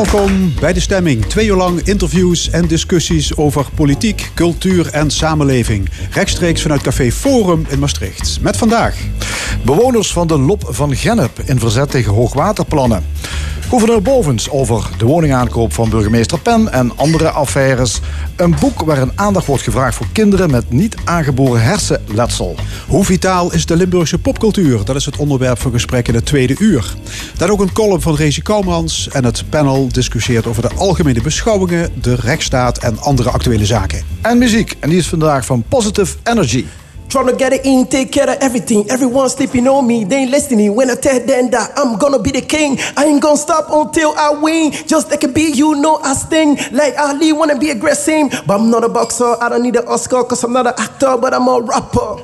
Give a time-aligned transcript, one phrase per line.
[0.00, 1.24] Welkom bij de stemming.
[1.26, 5.88] Twee uur lang interviews en discussies over politiek, cultuur en samenleving.
[6.10, 8.38] Rechtstreeks vanuit Café Forum in Maastricht.
[8.40, 8.96] Met vandaag.
[9.64, 13.04] Bewoners van de Lop van Gennep in verzet tegen hoogwaterplannen.
[13.70, 18.00] Gouverneur Bovens over de woningaankoop van burgemeester Pen en andere affaires.
[18.36, 22.54] Een boek waarin aandacht wordt gevraagd voor kinderen met niet aangeboren hersenletsel.
[22.88, 24.84] Hoe vitaal is de Limburgse popcultuur?
[24.84, 26.94] Dat is het onderwerp van gesprek in het tweede uur.
[27.36, 31.90] Dan ook een column van Rezi Kalmans en het panel discussieert over de algemene beschouwingen,
[32.00, 34.02] de rechtsstaat en andere actuele zaken.
[34.20, 36.64] En muziek, en die is vandaag van Positive Energy.
[37.10, 38.88] Trying to get it in, take care of everything.
[38.88, 40.76] Everyone sleeping on me, they ain't listening.
[40.76, 44.14] When I tell them that I'm gonna be the king, I ain't gonna stop until
[44.16, 44.70] I win.
[44.70, 46.56] Just like a bee, you know I sting.
[46.70, 48.30] Like Ali, wanna be aggressive.
[48.46, 51.16] But I'm not a boxer, I don't need an Oscar, cause I'm not an actor,
[51.16, 52.22] but I'm a rapper.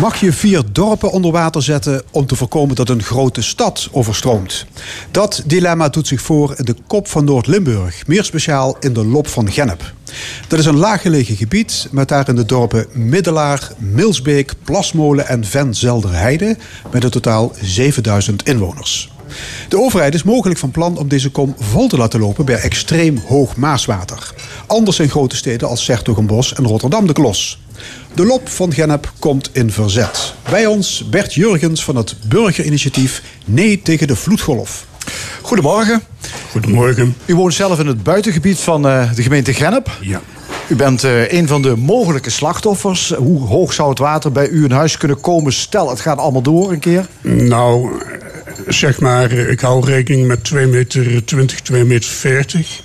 [0.00, 4.66] Mag je vier dorpen onder water zetten om te voorkomen dat een grote stad overstroomt?
[5.10, 9.28] Dat dilemma doet zich voor in de kop van Noord-Limburg, meer speciaal in de Lop
[9.28, 9.92] van Gennep.
[10.48, 16.56] Dat is een laaggelegen gebied met daarin de dorpen Middelaar, Milsbeek, Plasmolen en Venzelderheide
[16.92, 19.12] met in totaal 7000 inwoners.
[19.68, 23.22] De overheid is mogelijk van plan om deze kom vol te laten lopen bij extreem
[23.26, 24.34] hoog maaswater.
[24.66, 27.58] Anders in grote steden als Sertogenbos en Rotterdam de Klos.
[28.14, 30.34] De Lop van Gennep komt in verzet.
[30.50, 34.86] Bij ons Bert Jurgens van het burgerinitiatief Nee tegen de vloedgolf.
[35.42, 36.02] Goedemorgen.
[36.50, 37.16] Goedemorgen.
[37.26, 39.98] U woont zelf in het buitengebied van uh, de gemeente Gennep.
[40.00, 40.20] Ja.
[40.68, 43.10] U bent uh, een van de mogelijke slachtoffers.
[43.10, 45.52] Hoe hoog zou het water bij u in huis kunnen komen?
[45.52, 47.06] Stel, het gaat allemaal door een keer.
[47.20, 47.90] Nou,
[48.66, 52.80] zeg maar, ik hou rekening met 2 meter 20, 2 meter 40.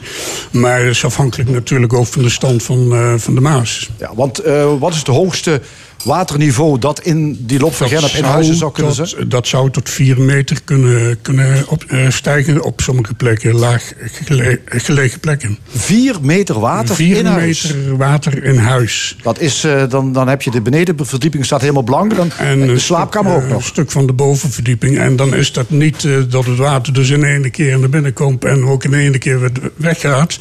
[0.52, 3.90] Maar dat is afhankelijk natuurlijk ook van de stand van, uh, van de Maas.
[3.98, 5.62] Ja, want uh, wat is het hoogste
[6.04, 9.30] waterniveau dat in die loop van Gennep in huizen zou kunnen tot, zijn?
[9.30, 14.62] Dat zou tot 4 meter kunnen, kunnen op, uh, stijgen op sommige plekken, laag gele,
[14.66, 15.58] gelegen plekken.
[15.76, 17.64] 4 meter water 4 in huis?
[17.64, 19.18] meter water in huis.
[19.22, 22.16] Dat is, uh, dan, dan heb je de benedenverdieping staat helemaal blank.
[22.16, 23.58] Dan en de slaapkamer stuk, ook nog.
[23.58, 24.98] Een stuk van de bovenverdieping.
[24.98, 28.14] En dan is dat niet uh, dat het water dus in één keer naar binnen
[28.14, 30.38] komt en ook in één keer weer weggaat.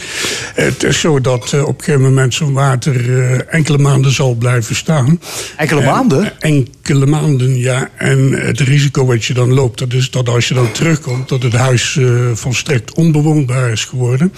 [0.54, 2.96] Het is zo dat op een gegeven moment zo'n water
[3.46, 5.18] enkele maanden zal blijven staan.
[5.56, 6.32] Enkele maanden?
[6.40, 7.90] En, enkele maanden, ja.
[7.96, 11.42] En het risico wat je dan loopt, dat is dat als je dan terugkomt, dat
[11.42, 14.32] het huis uh, volstrekt onbewoonbaar is geworden.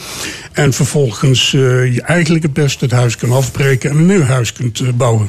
[0.53, 4.53] En vervolgens uh, je eigenlijk het beste het huis kan afbreken en een nieuw huis
[4.53, 5.28] kunt uh, bouwen.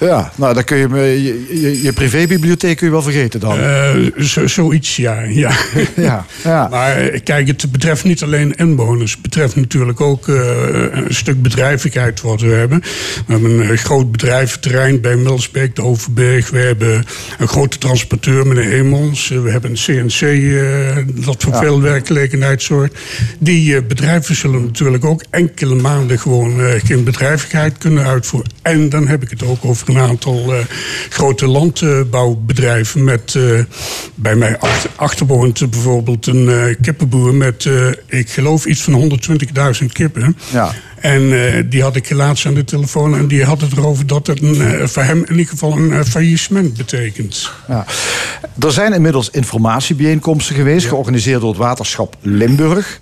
[0.00, 0.88] Ja, nou dan kun je
[1.22, 3.58] je, je, je privébibliotheek kun je wel vergeten dan.
[4.18, 5.20] Zo, zoiets, ja.
[5.20, 5.52] ja.
[5.96, 6.68] ja, ja.
[6.70, 9.12] Maar kijk, het betreft niet alleen inwoners.
[9.12, 12.80] Het betreft natuurlijk ook een stuk bedrijvigheid wat we hebben.
[13.26, 16.47] We hebben een groot bedrijventerrein bij Milsbeek, de Overberg.
[16.50, 17.04] We hebben
[17.38, 19.28] een grote transporteur, meneer Hemels.
[19.28, 21.58] We hebben een CNC uh, dat voor ja.
[21.58, 22.98] veel werkgelegenheid zorgt.
[23.38, 28.50] Die uh, bedrijven zullen natuurlijk ook enkele maanden gewoon geen bedrijvigheid kunnen uitvoeren.
[28.62, 30.52] En dan heb ik het ook over een aantal
[31.08, 33.04] grote landbouwbedrijven.
[33.04, 33.38] Met
[34.14, 37.68] bij mij achter, achterwoont bijvoorbeeld een kippenboer met,
[38.06, 39.18] ik geloof, iets van
[39.80, 40.36] 120.000 kippen.
[40.52, 40.74] Ja.
[41.00, 44.26] En uh, die had ik laatst aan de telefoon en die had het erover dat
[44.26, 47.50] het een, uh, voor hem in ieder geval een uh, faillissement betekent.
[47.68, 47.84] Ja.
[48.60, 50.88] Er zijn inmiddels informatiebijeenkomsten geweest, ja.
[50.88, 52.98] georganiseerd door het waterschap Limburg.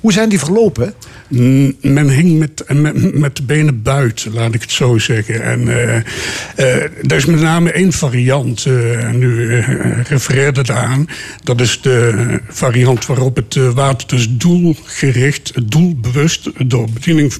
[0.00, 0.94] Hoe zijn die verlopen?
[1.32, 5.42] Mm, men hing met, met, met, de benen buiten, laat ik het zo zeggen.
[5.42, 9.60] En uh, uh, er is met name één variant, uh, en u
[10.08, 11.06] refereerde eraan.
[11.42, 17.32] Dat is de variant waarop het water dus doelgericht, doelbewust, door bediening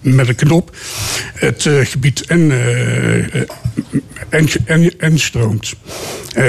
[0.00, 0.76] met een knop,
[1.34, 2.52] het gebied en,
[4.28, 5.74] en, en, en stroomt.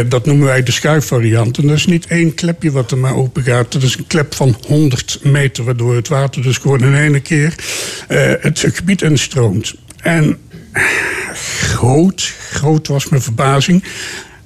[0.08, 1.58] dat noemen wij de schuifvariant.
[1.58, 3.72] En dat is niet één klepje wat er maar open gaat.
[3.72, 7.56] Dat is een klep van 100 meter, waardoor het water dus gewoon in één keer
[8.10, 9.76] uh, het gebied instroomt.
[10.02, 10.38] En
[11.34, 13.84] groot, groot was mijn verbazing.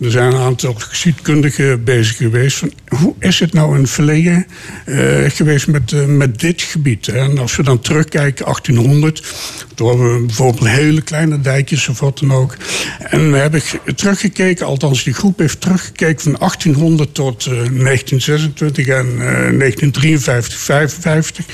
[0.01, 2.57] Er zijn een aantal geschiedkundigen bezig geweest.
[2.57, 4.45] Van, hoe is het nou in het verleden
[4.86, 7.06] uh, geweest met, uh, met dit gebied?
[7.06, 7.18] Hè?
[7.18, 9.24] En als we dan terugkijken, 1800,
[9.75, 12.57] toen hadden we bijvoorbeeld hele kleine dijkjes of wat dan ook.
[13.00, 13.62] En we hebben
[13.95, 21.45] teruggekeken, althans die groep heeft teruggekeken van 1800 tot uh, 1926 en 1953, 55.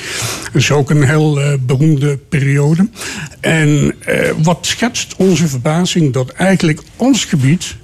[0.43, 2.89] Dat is ook een heel beroemde periode.
[3.39, 3.95] En
[4.41, 7.75] wat schetst onze verbazing dat eigenlijk ons gebied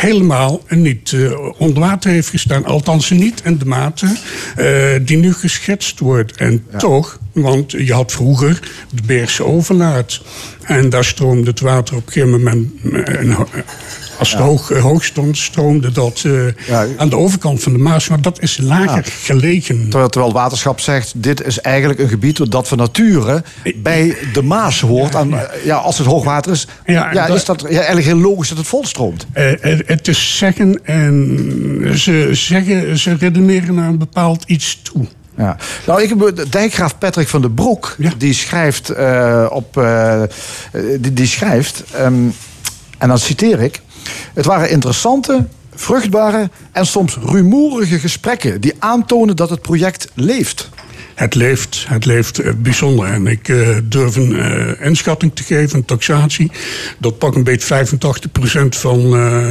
[0.00, 2.64] helemaal niet uh, onder water heeft gestaan.
[2.64, 6.36] Althans niet in de mate uh, die nu geschetst wordt.
[6.36, 6.78] En ja.
[6.78, 10.20] toch Want je had vroeger de Beerse overlaat.
[10.62, 12.68] En daar stroomde het water op een gegeven moment...
[13.06, 13.36] eh,
[14.20, 18.08] als het hoog, eh, hoog stond, stroomde dat eh, aan de overkant van de Maas.
[18.08, 19.80] Maar dat is lager gelegen.
[19.82, 23.42] Terwijl, terwijl het waterschap zegt, dit is eigenlijk een gebied dat van nature
[23.76, 25.14] bij de Maas hoort.
[25.14, 25.34] En,
[25.64, 29.26] ja, als het hoogwater is, ja, is dat ja, eigenlijk heel logisch dat het volstroomt.
[29.32, 29.52] Eh,
[29.86, 35.06] het- is zeggen en ze zeggen, ze redeneren naar een bepaald iets toe.
[35.36, 35.56] Ja.
[35.86, 38.10] Nou, ik heb dijkgraaf Patrick van den Broek, Ja.
[38.18, 38.92] die schrijft
[39.50, 39.86] op,
[41.00, 42.14] die, die schrijft, ehm,
[42.98, 43.80] en dan citeer ik:
[44.34, 50.68] Het waren interessante, vruchtbare en soms rumoerige gesprekken die aantonen dat het project leeft.
[51.20, 53.06] Het leeft, het leeft eh, bijzonder.
[53.06, 56.50] En ik eh, durf een eh, inschatting te geven, een taxatie.
[56.98, 59.00] Dat pak een beetje 85% van,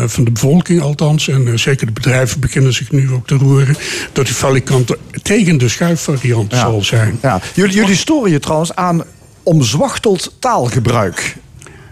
[0.09, 1.27] van de bevolking althans.
[1.27, 3.75] En zeker de bedrijven beginnen zich nu ook te roeren.
[4.13, 6.59] Dat die falikant tegen de schuifvariant Ja.
[6.59, 7.19] zal zijn.
[7.21, 7.41] Ja.
[7.53, 9.03] Jullie, jullie storen je trouwens aan
[9.44, 11.35] omzwachteld taalgebruik.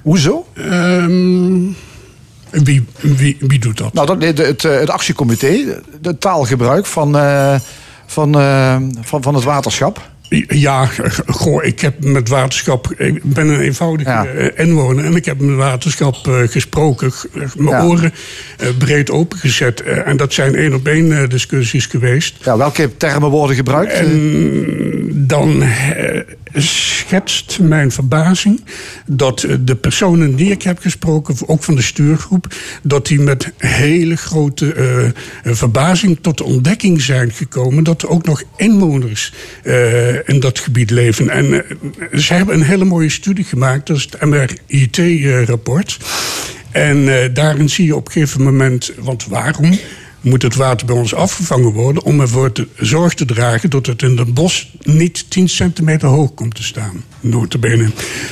[0.01, 0.45] Hoezo?
[2.63, 3.93] Wie, wie, wie doet dat?
[3.93, 7.55] Nou, dat, de- het, eh, het actiecomité, de taalgebruik van, eh,
[8.05, 10.09] van, eh, van, van het waterschap.
[10.47, 10.89] Ja,
[11.27, 12.91] goh, ik heb met waterschap.
[12.97, 14.25] Ik ben een eenvoudige Ja.
[14.55, 16.15] inwoner en ik heb met waterschap
[16.49, 17.83] gesproken, mijn Ja.
[17.83, 18.13] oren
[18.77, 19.81] breed opengezet.
[19.83, 22.35] En dat zijn één op één discussies geweest.
[22.43, 23.91] Ja, welke termen worden gebruikt?
[23.93, 24.09] En
[25.27, 26.21] dan eh,
[26.53, 28.63] schetst mijn verbazing
[29.05, 33.51] dat eh, de personen die ik heb gesproken, ook van de stuurgroep, dat die met
[33.57, 39.33] hele grote eh, verbazing tot de ontdekking zijn gekomen dat er ook nog inwoners
[40.25, 41.29] in dat gebied leven.
[41.29, 41.63] En
[42.13, 45.97] ze hebben een hele mooie studie gemaakt, dat is het MRIT-rapport.
[46.71, 49.79] En daarin zie je op een gegeven moment, want waarom?
[50.27, 52.03] Moet het water bij ons afgevangen worden...
[52.03, 56.33] om ervoor te, zorg te dragen dat het in het bos niet 10 centimeter hoog
[56.33, 57.03] komt te staan.
[57.19, 57.89] Notabene.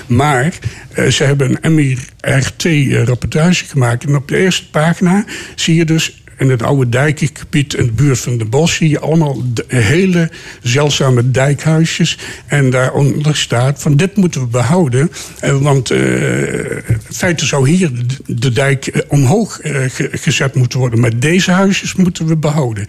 [0.08, 0.60] Maar
[0.92, 4.04] eh, ze hebben een MIRT-rapportage gemaakt...
[4.04, 5.26] en op de eerste pagina
[5.56, 8.76] zie je dus in het oude dijkengebied in de buurt van de bos...
[8.76, 12.18] zie je allemaal hele zeldzame dijkhuisjes.
[12.46, 15.12] En daaronder staat van dit moeten we behouden.
[15.40, 17.92] eh, want eh, in feite zou hier
[18.26, 21.00] de, dijk eh, omhoog ge- gezet moeten worden.
[21.00, 22.88] Maar deze huisjes moeten we behouden.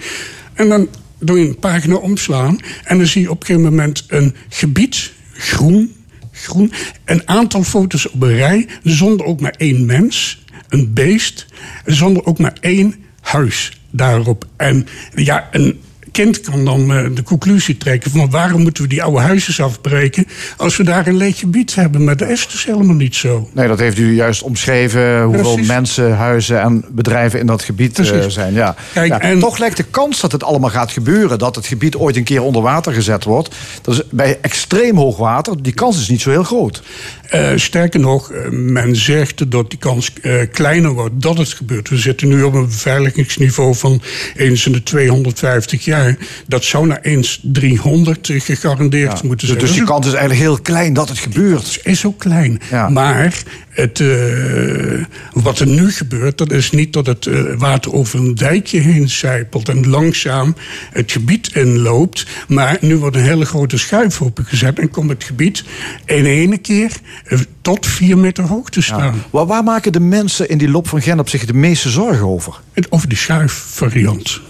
[0.54, 0.88] En dan
[1.18, 2.58] doe je een pagina omslaan...
[2.84, 5.94] en dan zie je op een gegeven moment een gebied, groen...
[6.38, 6.72] Groen,
[7.04, 11.46] een aantal foto's op een rij, zonder ook maar één mens, een beest,
[11.84, 12.94] zonder ook maar één
[13.30, 14.44] huis daarop.
[14.56, 15.80] En ja, een
[16.12, 20.26] kind kan dan eh, de conclusie trekken van waarom moeten we die oude huisjes afbreken
[20.56, 22.04] als we daar een leeg gebied hebben.
[22.04, 23.48] Maar dat is dus helemaal niet zo.
[23.52, 25.66] Nee, dat heeft u juist omschreven hoeveel Precies.
[25.68, 28.34] mensen, huizen en bedrijven in dat gebied eh, Precies.
[28.34, 28.54] zijn.
[28.54, 28.74] Ja.
[28.92, 31.96] Kijk, Ja, en- Toch lijkt de kans dat het allemaal gaat gebeuren, dat het gebied
[31.96, 33.54] ooit een keer onder water gezet wordt.
[33.82, 36.82] Dat is bij extreem hoog water, die kans is niet zo heel groot.
[37.30, 41.88] Eh, sterker nog, eh, men zegt dat die kans eh, kleiner wordt dat het gebeurt.
[41.88, 44.02] We zitten nu op een beveiligingsniveau van
[44.36, 46.16] eens in de 250 jaar.
[46.46, 49.58] Dat zou naar eens 300 eh, gegarandeerd moeten Dus, zijn.
[49.58, 51.74] dus die kans is eigenlijk heel klein dat het gebeurt.
[51.74, 52.60] Het is ook klein.
[52.70, 52.88] Ja.
[52.88, 53.42] Maar
[53.76, 58.34] het, eh, wat er nu gebeurt, dat is niet dat het eh, water over een
[58.34, 60.54] dijkje heen zijpelt en langzaam
[60.92, 62.26] het gebied inloopt.
[62.48, 65.64] Maar nu wordt een hele grote schuif opengezet en komt het gebied
[66.04, 66.90] in ene keer
[67.24, 69.22] eh, tot vier meter hoog te staan.
[69.30, 72.60] Waar, waar maken de mensen in die loop van Gennep zich de meeste zorgen over?
[72.72, 74.40] Het- Over die schuifvariant.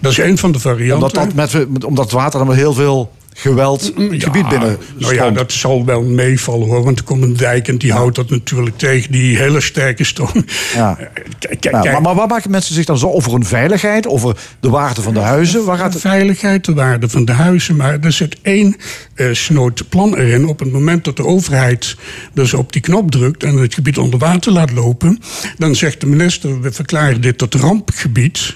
[0.00, 0.94] Dat is een van de varianten.
[0.94, 4.48] Omdat, dat met, met- omdat het water dan wel heel veel geweld het Ja, gebied
[4.48, 6.82] binnen Nou ja, dat zal wel meevallen hoor.
[6.84, 9.12] Want er komt een dijk en die houdt dat natuurlijk tegen.
[9.12, 10.44] Die hele sterke stroom.
[10.74, 10.98] Ja.
[11.02, 11.08] Eh,
[11.38, 14.68] Kijk, kijk, maar, maar waar maken mensen zich dan zo over hun veiligheid, over de
[14.68, 15.64] waarde van de huizen?
[15.64, 16.02] Waar gaat het?
[16.02, 17.76] veiligheid, de waarde van de huizen.
[17.76, 18.76] Maar er zit één
[19.14, 20.46] eh snoot plan erin.
[20.46, 21.96] Op het moment dat de overheid
[22.32, 23.42] dus op die knop drukt...
[23.42, 25.18] en het gebied onder water laat lopen...
[25.58, 28.54] dan zegt de minister, we verklaren dit tot rampgebied...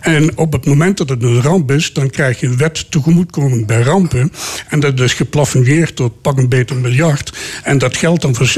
[0.00, 3.66] En op het moment dat het een ramp is, dan krijg je een wet tegemoetkoming
[3.66, 4.32] bij rampen.
[4.68, 7.32] En dat is geplafonneerd tot pak een beter miljard.
[7.62, 8.52] En dat geldt dan voor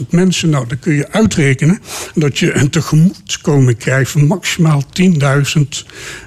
[0.00, 0.50] 60.000 mensen.
[0.50, 1.80] Nou, dan kun je uitrekenen
[2.14, 5.62] dat je een tegemoetkoming krijgt van maximaal 10.000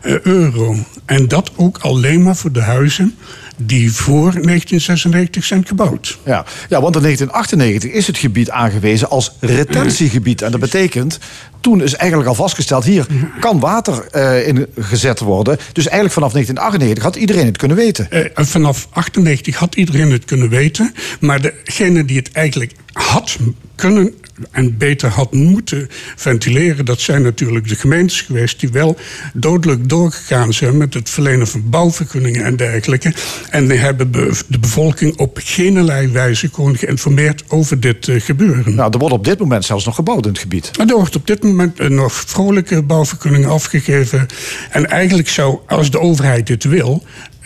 [0.02, 0.76] eh, euro.
[1.06, 3.16] En dat ook alleen maar voor de huizen
[3.58, 6.18] die voor 1996 zijn gebouwd.
[6.26, 6.46] Ja.
[6.70, 10.42] ja, want in 1998 is het gebied aangewezen als retentiegebied.
[10.42, 11.20] En dat betekent,
[11.60, 12.84] toen is eigenlijk al vastgesteld...
[12.84, 13.08] hier
[13.40, 15.58] kan water eh in gezet worden.
[15.74, 18.36] Dus eigenlijk vanaf 1998 had iedereen het kunnen weten.
[18.36, 20.94] En vanaf 98 had iedereen het kunnen weten.
[21.20, 23.38] Maar degene die het eigenlijk had
[23.82, 24.14] kunnen
[24.52, 26.86] en beter had moeten ventileren.
[26.86, 28.98] Dat zijn natuurlijk de gemeentes geweest die wel
[29.34, 33.14] dodelijk doorgegaan zijn met het verlenen van bouwvergunningen en dergelijke.
[33.50, 34.12] En die hebben
[34.48, 38.76] de bevolking op geen wijze gewoon geïnformeerd over dit uh, gebeuren.
[38.76, 40.72] Nou, er wordt op dit moment zelfs nog gebouwd in het gebied.
[40.78, 44.28] er wordt op dit moment uh, nog vrolijke bouwvergunningen afgegeven.
[44.70, 47.04] En eigenlijk zou, als de overheid dit wil,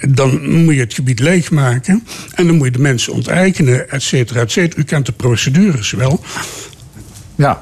[0.10, 2.08] dan moet je het gebied leegmaken.
[2.34, 4.82] En dan moet je de mensen onteigenen, et cetera, et cetera.
[4.82, 6.24] U kent de procedures wel.
[7.36, 7.62] Ja.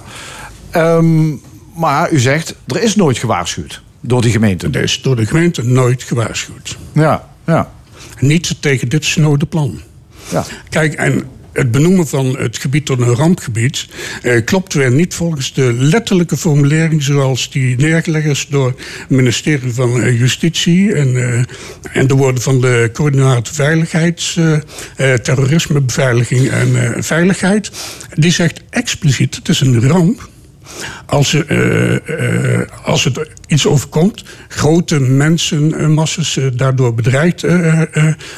[0.76, 1.42] Um,
[1.76, 4.70] maar u zegt, er is nooit gewaarschuwd door die gemeente.
[4.72, 6.78] Er is door de gemeente nooit gewaarschuwd.
[6.94, 7.72] Ja, ja.
[8.20, 9.82] Niet tegen dit snode plan.
[10.32, 10.46] Ja.
[10.70, 13.88] Kijk, en het benoemen van het gebied tot een rampgebied
[14.22, 18.68] eh, klopt weer niet volgens de letterlijke formulering zoals die neergelegd is door
[19.00, 21.44] het ministerie van eh, Justitie en, uh,
[21.94, 27.72] en de woorden van de coördinator Veiligheid, uh, terrorismebeveiliging en veiligheid.
[28.14, 30.30] Die zegt expliciet: het is een ramp
[31.06, 37.46] als, uh, uh, als het iets overkomt, grote mensenmasses uh, daardoor bedreigd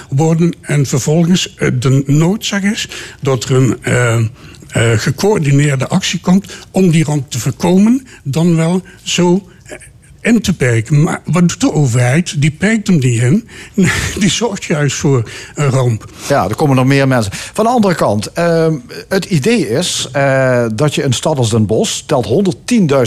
[0.10, 0.54] worden.
[0.62, 2.89] En vervolgens de noodzaak is
[3.22, 4.30] dat er een
[5.00, 9.50] gecoördineerde actie komt om die ramp te voorkomen, dan wel zo
[10.25, 11.03] in te perken.
[11.03, 12.41] Maar wat doet de overheid?
[12.41, 13.48] Die perkt hem niet in.
[14.20, 16.10] Die zorgt juist voor een ramp.
[16.27, 17.32] Ja, er komen nog meer mensen.
[17.34, 18.67] Van de andere kant, uh,
[19.10, 22.27] het idee is uh, dat je een stad als Den Bosch telt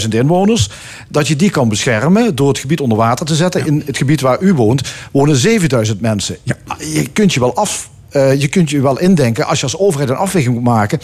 [0.02, 0.70] 110.000 inwoners.
[1.08, 3.60] Dat je die kan beschermen door het gebied onder water te zetten.
[3.60, 3.66] Ja.
[3.66, 4.82] In het gebied waar u woont
[5.12, 6.36] wonen 7000 mensen.
[6.42, 6.56] Ja.
[6.78, 10.10] Je kunt je wel af uh, je kunt je wel indenken, als je als overheid
[10.10, 11.00] een afweging moet maken,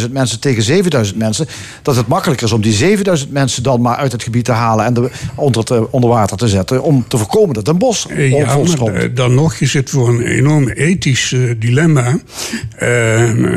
[0.00, 1.46] 110.000 mensen tegen 7.000 mensen,
[1.82, 4.84] dat het makkelijker is om die 7.000 mensen dan maar uit het gebied te halen
[4.84, 8.58] en de, onder, te, onder water te zetten, om te voorkomen dat een bos ja,
[8.78, 12.18] maar, dan nog, je zit voor een enorm ethisch uh, dilemma.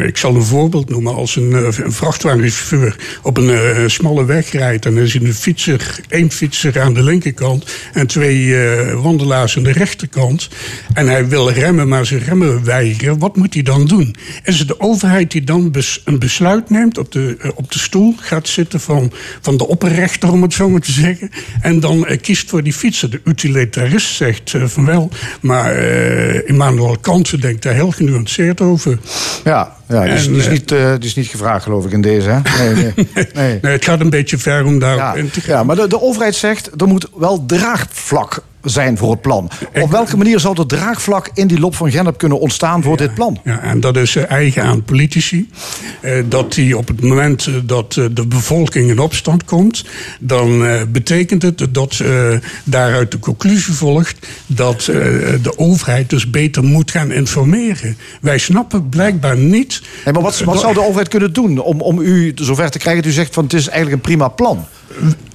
[0.05, 1.15] ik zal een voorbeeld noemen.
[1.15, 6.31] Als een, een vrachtwagenchauffeur op een smalle weg rijdt en er is een fietser, één
[6.31, 8.55] fietser aan de linkerkant en twee
[9.01, 10.49] wandelaars aan de rechterkant
[10.93, 14.15] en hij wil remmen, maar ze remmen weigeren, wat moet hij dan doen?
[14.43, 18.15] Is het de overheid die dan een besluit neemt, op de, eh, op de stoel
[18.19, 21.29] gaat zitten van, van de opperrechter, om het zo maar te zeggen,
[21.61, 23.09] en dan uh, kiest voor die fietser?
[23.09, 25.09] De utilitarist zegt uh, van wel,
[25.41, 25.75] maar
[26.45, 28.99] Immanuel Kant denkt daar heel genuanceerd over.
[29.43, 32.29] Ja, ja, die, is, niet, uh, niet gevraagd, geloof ik, in deze.
[32.29, 32.39] Hè?
[32.63, 33.07] Nee, nee.
[33.33, 33.59] nee.
[33.61, 35.55] nee het gaat een beetje ver om daar ja, in te gaan.
[35.55, 39.49] Ja, maar de, de overheid zegt, er moet wel draagvlak zijn voor het plan.
[39.81, 43.13] Op welke manier zou het draagvlak in die loop van Gennep kunnen ontstaan voor dit
[43.13, 43.39] plan?
[43.43, 45.49] Ja, en dat is eh, eigen aan politici.
[46.01, 49.85] Eh, dat die op het moment eh, dat de bevolking in opstand komt,
[50.19, 52.03] dan betekent het dat
[52.63, 57.97] daaruit de conclusie volgt dat de overheid dus beter moet gaan informeren.
[58.21, 59.81] Wij snappen blijkbaar niet.
[60.05, 63.03] Nee, maar wat, wat zou de overheid kunnen doen om, om u zover te krijgen
[63.03, 64.65] dat u zegt van het is eigenlijk een prima plan?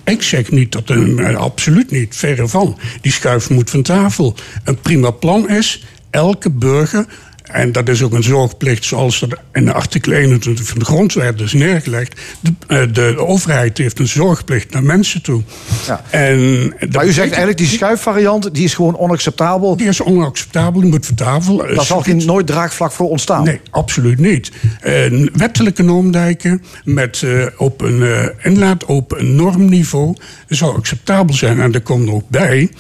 [0.07, 2.79] Ik zeg niet dat een, eh, absoluut niet, verre van.
[3.01, 4.35] Die schuif moet van tafel.
[4.65, 7.07] Een prima plan is, elke burger
[7.47, 11.53] en dat is ook een zorgplicht zoals dat in artikel 21 van de grondwet is
[11.53, 12.21] neergelegd.
[12.41, 15.43] De, eh, de, overheid heeft een zorgplicht naar mensen toe.
[15.87, 16.03] Ja.
[16.11, 19.77] En maar u zegt eigenlijk die schuifvariant die is gewoon onacceptabel?
[19.77, 21.57] Die is onacceptabel, die moet van tafel.
[21.57, 23.45] Daar zal geen nooit draagvlak voor ontstaan?
[23.45, 24.53] Nee, absoluut niet.
[24.85, 30.17] Uh, wettelijke normdijken met uh, op een uh, inlaat op een normniveau
[30.49, 31.61] zou acceptabel zijn.
[31.61, 32.71] En er komt ook bij,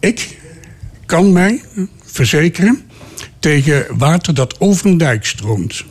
[0.00, 0.38] ik
[1.06, 1.62] kan mij
[2.04, 2.85] verzekeren
[3.46, 5.84] tegen water dat over een dijk stroomt.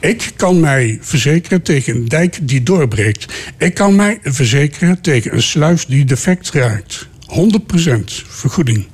[0.00, 3.34] Ik kan mij verzekeren tegen een dijk die doorbreekt.
[3.58, 7.08] Ik kan mij verzekeren tegen een sluis die defect raakt.
[7.26, 8.86] 100% vergoeding.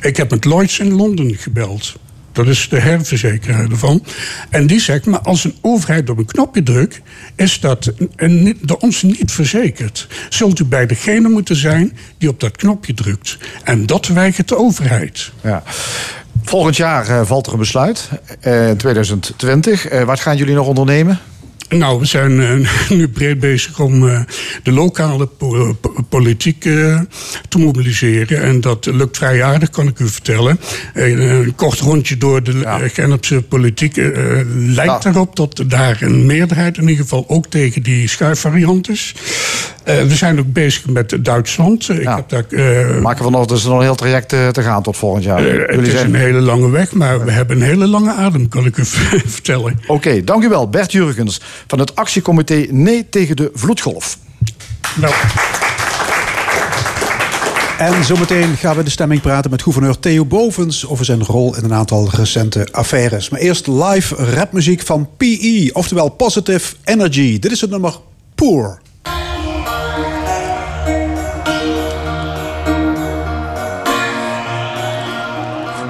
[0.00, 1.96] Ik heb met Lloyds in Londen gebeld.
[2.32, 4.04] Dat is de herverzekeraar ervan.
[4.50, 7.00] En die zegt, maar als een overheid op een knopje drukt...
[7.36, 7.92] is dat
[8.60, 10.06] door ons niet verzekerd.
[10.28, 13.38] Zult u bij degene moeten zijn die op dat knopje drukt.
[13.64, 15.32] En dat weigert de overheid.
[15.42, 15.62] Ja.
[16.48, 18.08] Volgend jaar uh, valt er een besluit,
[18.46, 19.92] uh, 2020.
[19.92, 21.20] Uh, wat gaan jullie nog ondernemen?
[21.68, 24.20] Nou, we zijn uh, nu breed bezig om uh,
[24.62, 25.76] de lokale po
[26.08, 27.00] politiek uh,
[27.48, 28.42] te mobiliseren.
[28.42, 30.60] En dat lukt vrij aardig, kan ik u vertellen.
[30.94, 32.78] een kort rondje door de ja.
[32.88, 33.96] Gennepse politiek
[34.54, 35.10] lijkt ja.
[35.10, 39.14] erop dat daar een meerderheid in ieder geval ook tegen die schuifvariant is.
[39.84, 41.84] we zijn ook bezig met Duitsland.
[41.84, 41.94] Ja.
[41.94, 45.24] Ik heb daar, Maken we nog, dus nog een heel traject te gaan tot volgend
[45.24, 45.42] jaar.
[45.42, 48.76] het is een hele lange weg, maar we hebben een hele lange adem, kan ik
[48.76, 48.84] u
[49.38, 49.78] vertellen.
[49.82, 54.18] Oké, okay, dank u wel, Bert Jurgens van het actiecomité Nee tegen de vloedgolf.
[54.94, 55.14] Nou.
[57.78, 61.64] En zometeen gaan we de stemming praten met gouverneur Theo Bovens over zijn rol in
[61.64, 63.28] een aantal recente affaires.
[63.28, 67.38] Maar eerst live rapmuziek van PE, oftewel Positive Energy.
[67.38, 67.94] Dit is het nummer
[68.34, 68.80] Poor.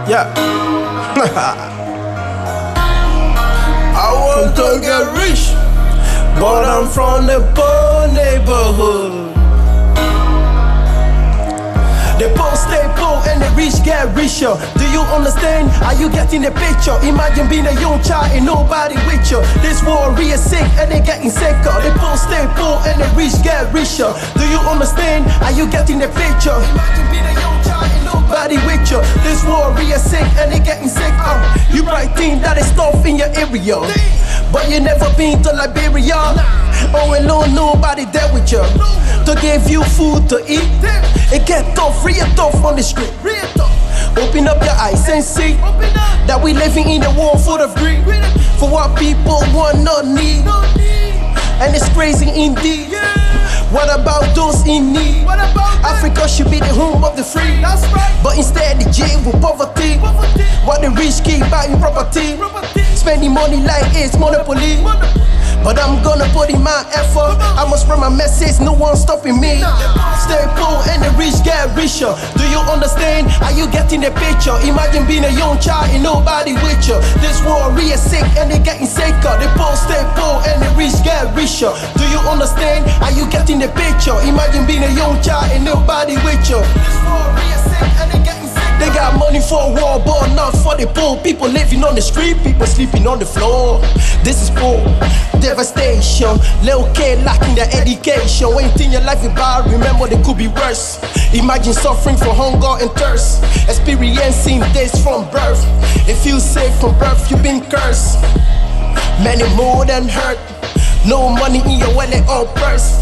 [0.09, 0.33] Yeah.
[3.95, 5.58] I want to get rich,
[6.41, 9.38] but I'm from the poor neighborhood.
[13.59, 14.55] Rich get richer.
[14.79, 15.67] Do you understand?
[15.83, 16.95] Are you getting the picture?
[17.03, 19.43] Imagine being a young child and nobody with you.
[19.59, 21.75] This war is sick and they getting sicker.
[21.83, 24.15] The poor stay poor and the rich get richer.
[24.39, 25.27] Do you understand?
[25.43, 26.55] Are you getting the picture?
[26.55, 29.03] Imagine being a young child and nobody with you.
[29.27, 31.35] This war is sick and they getting sicker.
[31.75, 33.83] You might think that it's tough in your area,
[34.55, 36.15] but you never been to Liberia.
[36.95, 38.63] Oh, alone, nobody there with you
[39.27, 40.65] to give you food to eat.
[41.31, 43.13] It get tough, real tough on the street.
[44.19, 44.63] Open up.
[44.63, 45.55] Your eyes and see
[46.27, 48.05] that we living in a world full of greed.
[48.59, 50.45] For what people want, not need.
[51.61, 53.38] And it's crazy indeed.
[53.71, 55.27] What about those in need?
[55.85, 57.61] Africa should be the home of the free.
[58.23, 59.99] But instead, the jail with poverty.
[60.65, 62.37] What the rich keep buying property.
[62.97, 64.81] Spending money like it's monopoly.
[65.65, 67.37] But I'm gonna put in my effort.
[67.59, 69.61] I must spread my message, no one stopping me.
[70.25, 72.15] Stay poor and the rich get richer.
[72.39, 73.27] Do you understand?
[73.43, 74.55] Are you getting the picture?
[74.65, 76.97] Imagine being a young child and nobody with you.
[77.21, 79.35] This war is sick and they getting sicker.
[79.43, 81.75] The poor stay poor and the rich get richer.
[81.99, 82.87] Do you understand?
[83.03, 84.17] Are you getting the picture?
[84.27, 86.59] Imagine being a young child and nobody with you.
[86.59, 91.17] Is they got money for a war, but not for the poor.
[91.23, 93.81] People living on the street, people sleeping on the floor.
[94.23, 94.79] This is poor
[95.41, 96.39] devastation.
[96.63, 98.49] Little kid lacking their education.
[98.59, 100.99] Anything your life about, remember they could be worse.
[101.35, 103.43] Imagine suffering from hunger and thirst.
[103.69, 105.63] Experiencing this from birth.
[106.09, 108.21] If you safe from birth, you've been cursed.
[109.23, 110.39] Many more than hurt.
[111.07, 113.01] No money in your wallet or purse.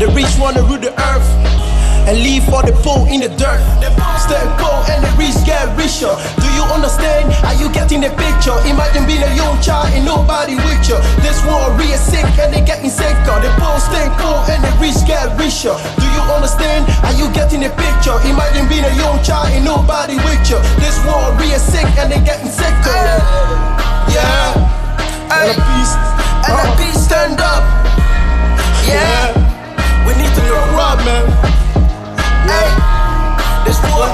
[0.00, 1.28] The rich wanna rule the earth
[2.08, 3.60] and leave all the poor in the dirt.
[4.16, 6.08] Stay poor and the rich get richer.
[6.40, 7.28] Do you understand?
[7.44, 8.56] Are you getting the picture?
[8.64, 10.96] Imagine being a young child and nobody with you.
[11.20, 13.36] This war real sick and they getting sicker.
[13.44, 15.76] The poor stay poor and the rich get richer.
[16.00, 16.88] Do you understand?
[17.04, 18.16] Are you getting the picture?
[18.24, 20.56] Imagine being a young child and nobody with you.
[20.80, 23.04] This war real sick and they getting sicker.
[24.08, 24.56] Yeah.
[25.28, 26.00] And the beast,
[26.48, 27.68] and the beast stand up.
[28.88, 29.39] Yeah.
[30.10, 31.22] We need to grow up, man.
[32.42, 32.66] Hey,
[33.64, 34.10] this war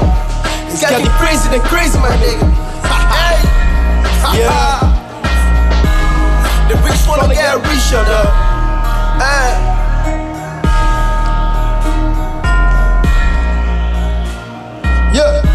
[0.68, 2.44] is getting crazy than crazy, my nigga.
[3.16, 3.40] Hey,
[4.38, 4.92] yeah.
[6.68, 8.28] The rich wanna get richer, though.
[9.24, 9.56] Hey.
[15.14, 15.45] Yeah.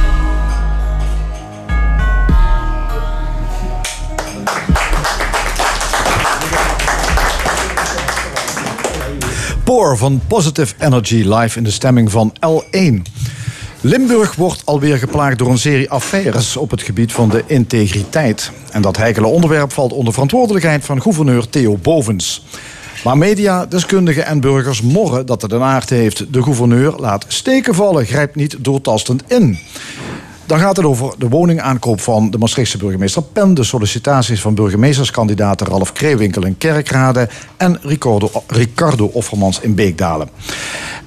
[9.72, 13.02] Van Positive Energy live in de stemming van L1.
[13.82, 18.52] Limburg wordt alweer geplaagd door een serie affaires op het gebied van de integriteit.
[18.72, 22.46] En dat heikele onderwerp valt onder verantwoordelijkheid van gouverneur Theo Bovens.
[23.04, 26.34] Maar media, deskundigen en burgers morren dat het een aard heeft.
[26.34, 29.60] De gouverneur laat steken vallen, grijpt niet doortastend in.
[30.52, 33.54] Dan gaat het over de woningaankoop van de Maastrichtse burgemeester Pen...
[33.54, 37.30] de sollicitaties van burgemeesterskandidaten Ralf Kreewinkel in Kerkrade...
[37.58, 40.30] en Ricardo, Ricardo Offermans in Beekdalen.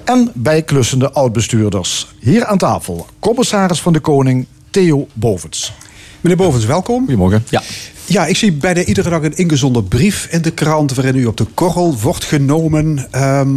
[0.03, 2.15] En bijklussende oudbestuurders.
[2.19, 5.73] Hier aan tafel, commissaris van de Koning Theo Bovens.
[6.21, 6.99] Meneer Bovens, welkom.
[6.99, 7.45] Goedemorgen.
[7.49, 7.61] Ja.
[8.05, 10.93] Ja, ik zie bijna iedere dag een ingezonden brief in de krant...
[10.93, 13.07] waarin u op de korrel wordt genomen.
[13.11, 13.49] Ehm,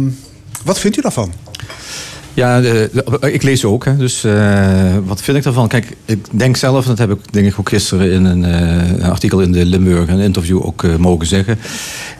[0.63, 1.33] wat vindt u daarvan?
[2.39, 2.89] Ja, de-
[3.31, 3.85] ik lees ook.
[3.85, 5.67] Hè, dus eh, wat vind ik daarvan?
[5.67, 8.43] Kijk, ik denk zelf, dat heb ik denk ik ook gisteren in een
[8.99, 11.57] eh, artikel in de Limburg, een interview ook eh, mogen zeggen.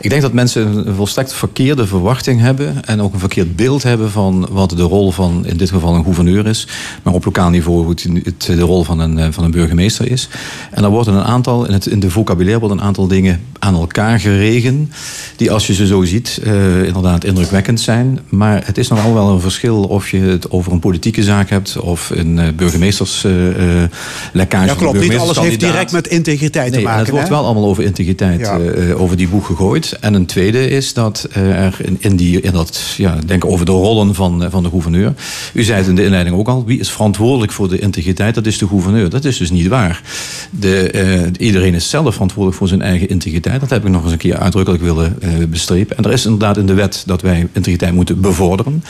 [0.00, 4.10] Ik denk dat mensen een volstrekt verkeerde verwachting hebben en ook een verkeerd beeld hebben
[4.10, 6.66] van wat de rol van in dit geval een gouverneur is,
[7.02, 10.28] maar op lokaal niveau hoe het, de rol van een, eh, van een burgemeester is.
[10.70, 13.74] En er worden een aantal, in, het, in de vocabulaire worden een aantal dingen aan
[13.74, 14.92] elkaar geregen,
[15.36, 18.18] die als je ze zo ziet, eh, inderdaad indrukwekkend zijn.
[18.28, 21.78] Maar het is nogal wel een verschil of je het over een politieke zaak hebt
[21.78, 24.66] of een uh, burgemeesterslekkage.
[24.66, 25.00] Ja, klopt.
[25.00, 27.00] Niet alles heeft direct met integriteit nee, te maken.
[27.00, 28.58] Het wordt wel allemaal over integriteit Ja.
[28.58, 29.96] eh, over die boeg gegooid.
[30.00, 33.66] En een tweede is dat eh, er in, in, die, in dat, ja, denk over
[33.66, 35.12] de rollen van, eh, van de gouverneur.
[35.52, 38.34] U zei het in de inleiding ook al, wie is verantwoordelijk voor de integriteit?
[38.34, 39.10] Dat is de gouverneur.
[39.10, 40.02] Dat is dus niet waar.
[40.50, 43.60] De, eh, iedereen is zelf verantwoordelijk voor zijn eigen integriteit.
[43.60, 45.96] Dat heb ik nog eens een keer uitdrukkelijk willen eh, bestrepen.
[45.96, 48.84] En er is inderdaad in de wet dat wij integriteit moeten bevorderen.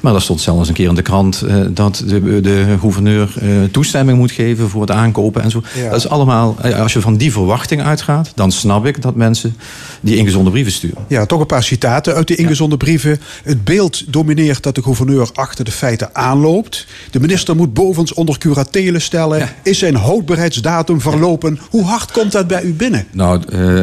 [0.00, 3.48] Maar er stond zelfs een keer in de krant eh, dat de, de gouverneur eh,
[3.70, 5.62] toestemming moet geven voor het aankopen en zo.
[5.76, 5.90] Ja.
[5.90, 9.56] Dat is allemaal, eh, als je van die verwachting uitgaat, dan snap ik dat mensen
[10.00, 11.04] die ingezonde brieven sturen.
[11.08, 13.20] Ja, toch een paar citaten uit de ingezonden brieven.
[13.42, 16.86] Het beeld domineert dat de gouverneur achter de feiten aanloopt.
[17.10, 19.48] De minister moet bovens onder curatele stellen.
[19.62, 21.58] Is zijn houdbaarheidsdatum verlopen?
[21.70, 23.06] Hoe hard komt dat bij u binnen?
[23.10, 23.40] Nou,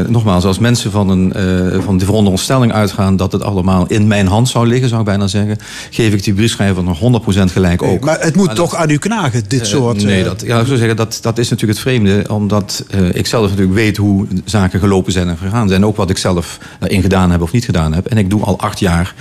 [0.07, 1.33] nogmaals, als mensen van, een,
[1.83, 5.27] van de veronderstelling uitgaan dat het allemaal in mijn hand zou liggen, zou ik bijna
[5.27, 5.57] zeggen,
[5.89, 8.03] geef ik die briefschrijver nog 100% gelijk ook.
[8.03, 10.03] maar het moet toch aan u knagen, dit Eh, soort...
[10.03, 12.25] nee, eh, dat, ja, ik zou zeggen, dat, dat is natuurlijk het vreemde.
[12.29, 15.85] Omdat eh, ik zelf natuurlijk weet hoe zaken gelopen zijn en gegaan zijn.
[15.85, 18.05] Ook wat ik zelf daarin gedaan heb of niet gedaan heb.
[18.05, 19.15] En ik doe al acht jaar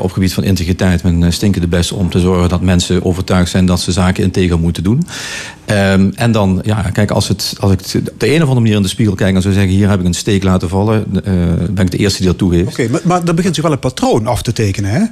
[0.00, 1.92] op gebied van integriteit mijn stinkende best...
[1.92, 5.06] om te zorgen dat mensen overtuigd zijn dat ze zaken integer moeten doen.
[5.64, 8.76] Ehm, en dan, ja, kijk, als, het, als ik op de een of andere manier
[8.76, 9.34] in de spiegel kijk...
[9.34, 11.04] en zou zeggen, hier heb ik een steek laten vallen...
[11.70, 12.68] ben ik de eerste die dat toegeeft.
[12.68, 14.90] Oké, maar, maar dan begint zich wel een patroon af te tekenen.
[14.90, 15.02] Hè?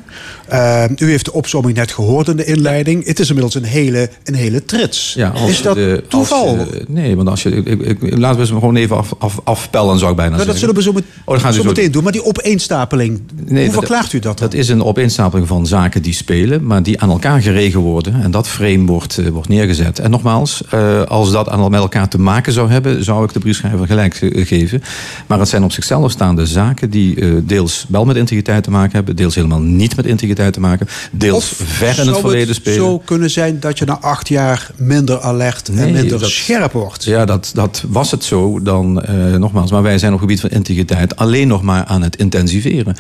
[0.49, 3.07] Eh, u heeft de opzomming net gehoord in de inleiding.
[3.07, 5.15] Het is inmiddels een hele, een hele trits.
[5.15, 6.47] Ja, is dat de- toeval?
[6.59, 7.51] eh, nee, want als je.
[7.51, 10.57] Ik, ik, laten we ze gewoon even af, af, afpellen, zou ik bijna Nou, dat
[10.59, 10.59] zeggen.
[10.59, 12.03] zullen we zo, met, Oh, dat gaan ze zo zo meteen doen.
[12.03, 14.49] Maar die opeenstapeling, Nee, hoe dat- verklaart u dat dan?
[14.49, 18.23] Dat is een opeenstapeling van zaken die spelen, maar die aan elkaar geregen worden.
[18.23, 19.99] En dat frame wordt, eh, wordt neergezet.
[19.99, 23.39] En nogmaals, eh, als dat aan met elkaar te maken zou hebben, zou ik de
[23.39, 24.83] briefschrijver gelijk geven.
[25.27, 29.17] Maar het zijn op zichzelf staande zaken die deels wel met integriteit te maken hebben,
[29.17, 32.79] deels helemaal niet met integriteit te maken, deels ver in zou het verleden spelen.
[32.79, 37.05] zo kunnen zijn dat je na acht jaar minder alert en minder dat- scherp wordt?
[37.05, 39.71] Ja, dat, dat was het zo dan eh, nogmaals.
[39.71, 42.97] Maar wij zijn op het gebied van integriteit alleen nog maar aan het intensiveren.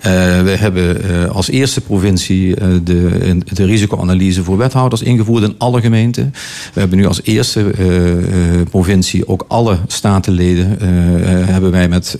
[0.00, 5.80] Eh, we hebben eh, als eerste provincie de, de risicoanalyse voor wethouders ingevoerd in alle
[5.80, 6.34] gemeenten.
[6.74, 7.70] We hebben nu als eerste
[8.70, 10.76] provincie ook alle statenleden
[11.50, 12.18] hebben wij met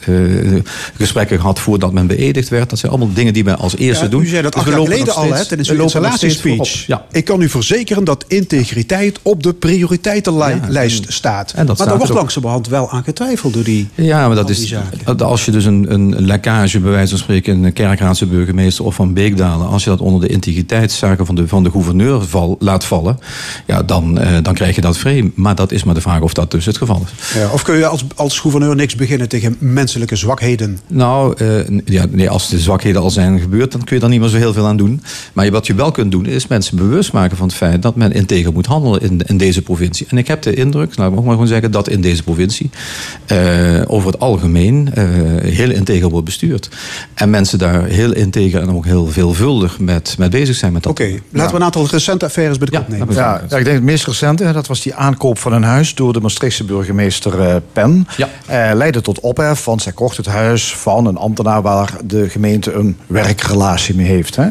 [0.96, 2.70] gesprekken gehad voordat men beëdigd werd.
[2.70, 4.22] Dat zijn allemaal dingen die wij als eerste Ja, doen.
[4.22, 6.04] u zei dat Dus acht jaar geleden nog al hè, steeds- tijdens uw nog steeds
[6.04, 6.56] installatiespeech.
[6.56, 6.86] voorop.
[7.10, 7.18] Ja.
[7.18, 11.52] Ik kan u verzekeren dat integriteit op de prioriteitenlijst staat.
[11.52, 12.22] en dat maar staat daar wordt er ook.
[12.22, 13.88] langzamerhand wel aan getwijfeld door die...
[13.94, 14.74] Ja, maar dat is.
[15.18, 19.14] Als je dus een, een lekkage, bij wijze van spreken, een kerkraadse burgemeester of van
[19.14, 19.66] Beekdalen.
[19.68, 23.18] als je dat onder de integriteitszaken van de, van de gouverneur val, laat vallen.
[23.66, 25.30] ja, dan, eh, dan krijg je dat frame.
[25.34, 27.34] Maar dat is maar de vraag of dat dus het geval is.
[27.40, 30.78] Ja, of kun je als, als gouverneur niks beginnen tegen menselijke zwakheden?
[30.86, 34.20] Nou, eh, ja, nee, als de zwakheden al zijn gebeurd, dan kun je daar niet
[34.20, 35.02] meer zo heel veel aan doen.
[35.32, 38.12] Maar wat je wel kunt doen, is mensen bewust maken van het feit dat men
[38.12, 40.06] integer moet handelen in, in deze provincie.
[40.10, 42.70] En ik heb de indruk, laat ik ook maar gewoon zeggen, dat in deze provincie
[43.26, 45.04] eh, over het algemeen eh,
[45.42, 46.68] heel integer wordt bestuurd.
[47.14, 50.92] En mensen daar heel integer en ook heel veelvuldig met, met bezig zijn met dat.
[50.92, 53.14] Oké, laten we een aantal recente affaires bij de Ja, kop nemen.
[53.14, 56.12] Ja, ja, ik denk het meest recente, dat was die aankoop van een huis door
[56.12, 58.06] de Maastrichtse burgemeester eh, Pen.
[58.16, 58.28] Ja.
[58.46, 62.72] Eh, leidde tot ophef, want zij kocht het huis van een ambtenaar waar de gemeente
[62.72, 64.36] een werkrelatie mee heeft.
[64.36, 64.48] Hè.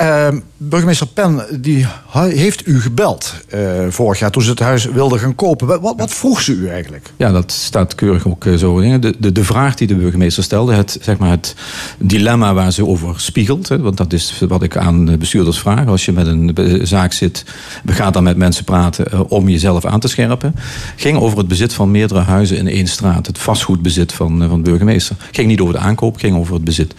[0.00, 5.18] Eh, burgemeester Pen die heeft u gebeld eh, vorig jaar toen ze het huis wilde
[5.18, 5.80] gaan kopen.
[5.80, 7.12] Wat, wat, vroeg ze u eigenlijk?
[7.16, 8.98] Ja, dat staat keurig ook eh, zo.
[8.98, 11.54] De, de, de vraag die de burgemeester stelde, het, zeg maar het
[11.98, 13.68] dilemma waar ze over spiegelt.
[13.68, 15.86] Want dat is wat ik aan de bestuurders vraag.
[15.86, 17.44] Als je met een be- zaak zit,
[17.84, 20.54] we dan met mensen praten eh, om jezelf aan te scherpen.
[20.96, 23.26] Ging over het bezit van meerdere huizen in één straat.
[23.26, 25.16] Het vastgoedbezit van, eh, van de burgemeester.
[25.30, 26.94] Ging niet over de aankoop, ging over het bezit.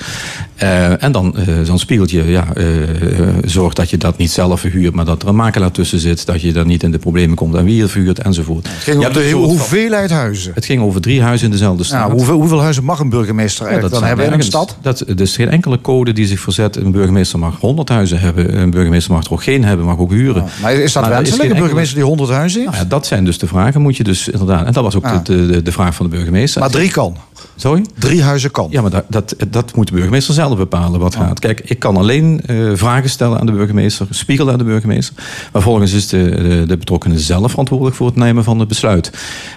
[0.56, 4.32] Eh, en dan, eh, dan spiegelt je, ja, eh, eh, zorg dat je dat niet
[4.32, 6.26] zelf verhuurt, maar dat er een makelaar tussen zit.
[6.26, 8.68] Dat je dan niet in de problemen komt aan wie je verhuurt enzovoort.
[8.68, 10.52] Het ging hebt de van- hoeveelheid huizen.
[10.56, 12.02] het ging over drie huizen in dezelfde straat.
[12.08, 14.78] Nou, hoeveel, hoeveel huizen mag een burgemeester Ja, dan hebben in een stad?
[14.82, 16.76] Dat, er is geen enkele code die zich verzet.
[16.76, 18.58] Een burgemeester mag 100 huizen hebben.
[18.58, 20.46] Een burgemeester mag er ook geen hebben, mag ook huren.
[20.62, 22.72] Maar is dat Maar wenselijk, een burgemeester die 100 huizen heeft?
[22.72, 24.66] Nou ja, dat zijn dus de vragen, moet je dus inderdaad.
[24.66, 26.62] En dat was ook de, de, de vraag van de burgemeester.
[26.62, 27.16] Maar drie kan.
[27.56, 27.86] Sorry?
[27.98, 28.68] Drie huizen kan.
[28.70, 31.40] Ja, maar dat, dat, dat moet de burgemeester zelf bepalen wat gaat.
[31.40, 35.16] Kijk, ik kan alleen eh, vragen stellen aan de burgemeester, spiegelen aan de burgemeester.
[35.52, 39.12] Maar volgens is de, de, de betrokkenen zelf verantwoordelijk voor het nemen van het besluit.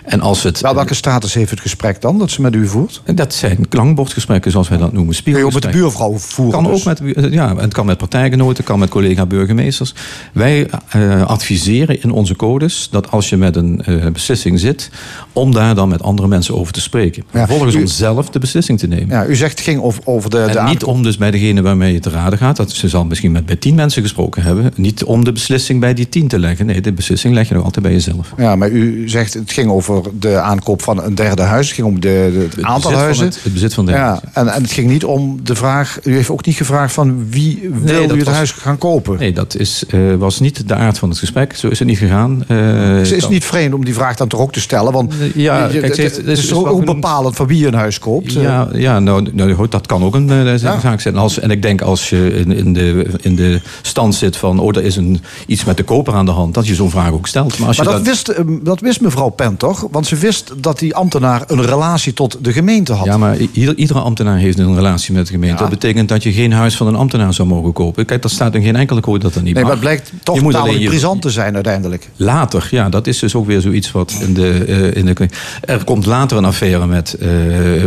[0.05, 0.61] En als het.
[0.61, 3.03] Wel, welke status heeft het gesprek dan dat ze met u voert?
[3.15, 5.23] dat zijn klankbordgesprekken, zoals wij dat noemen.
[5.23, 6.63] Kun je ook met de buurvrouw voeren?
[6.63, 6.87] Kan dus?
[6.87, 9.95] ook met, ja, het kan met partijgenoten, het kan met collega-burgemeesters.
[10.33, 14.91] Wij eh, adviseren in onze codes dat als je met een eh, beslissing zit,
[15.33, 17.25] om daar dan met andere mensen over te spreken.
[17.31, 19.09] Ja, U- om zelf de beslissing te nemen.
[19.09, 21.93] Ja, u zegt het ging over, over de, de niet om dus bij degene waarmee
[21.93, 22.57] je te raden gaat.
[22.57, 24.73] Dat ze zal misschien met bij tien mensen gesproken hebben.
[24.77, 26.67] Niet om de beslissing bij die tien te leggen.
[26.67, 28.33] Nee, de beslissing leg je nog altijd bij jezelf.
[28.37, 31.67] Ja, maar u zegt het ging over de aankoop van een derde huis.
[31.67, 33.25] Het ging om de, de- het Het aantal bezit van huizen.
[33.27, 35.99] Het, het bezit van de ja, en, en het ging niet om de vraag.
[36.03, 39.19] U heeft ook niet gevraagd van wie wil u het was- huis gaan kopen.
[39.19, 41.57] Nee, dat is, eh, was niet de aard van het gesprek.
[41.57, 42.45] Zo is het niet gegaan.
[42.49, 44.93] Eh, Dus het is niet vreemd om die vraag dan toch ook te stellen.
[44.93, 48.33] Want Ja, kijk, ze het is is ook bepalend van wie een huis koopt.
[48.33, 51.17] Ja, ja nou, nou, dat kan ook een uh, zaak zijn.
[51.17, 54.59] Als, en ik denk als je in, in, de, in de stand zit van...
[54.59, 56.55] oh, er is een, iets met de koper aan de hand...
[56.55, 57.59] dat je zo'n vraag ook stelt.
[57.59, 59.87] Maar, als maar je dat, Wist, dat wist mevrouw Pen toch?
[59.91, 63.07] Want ze wist dat die ambtenaar een relatie tot de gemeente had.
[63.07, 65.57] Ja, maar ieder, iedere ambtenaar heeft een relatie met de gemeente.
[65.57, 68.05] Dat betekent dat je geen huis van een ambtenaar zou mogen kopen.
[68.05, 69.63] Kijk, dat staat in geen enkele code dat dat niet nee.
[69.63, 72.11] Maar het blijkt toch je tamelijk brisant te zijn uiteindelijk.
[72.17, 75.29] Later, ja, dat is dus ook weer zoiets wat in de, uh, in de...
[75.61, 77.29] Er komt later een affaire met, uh,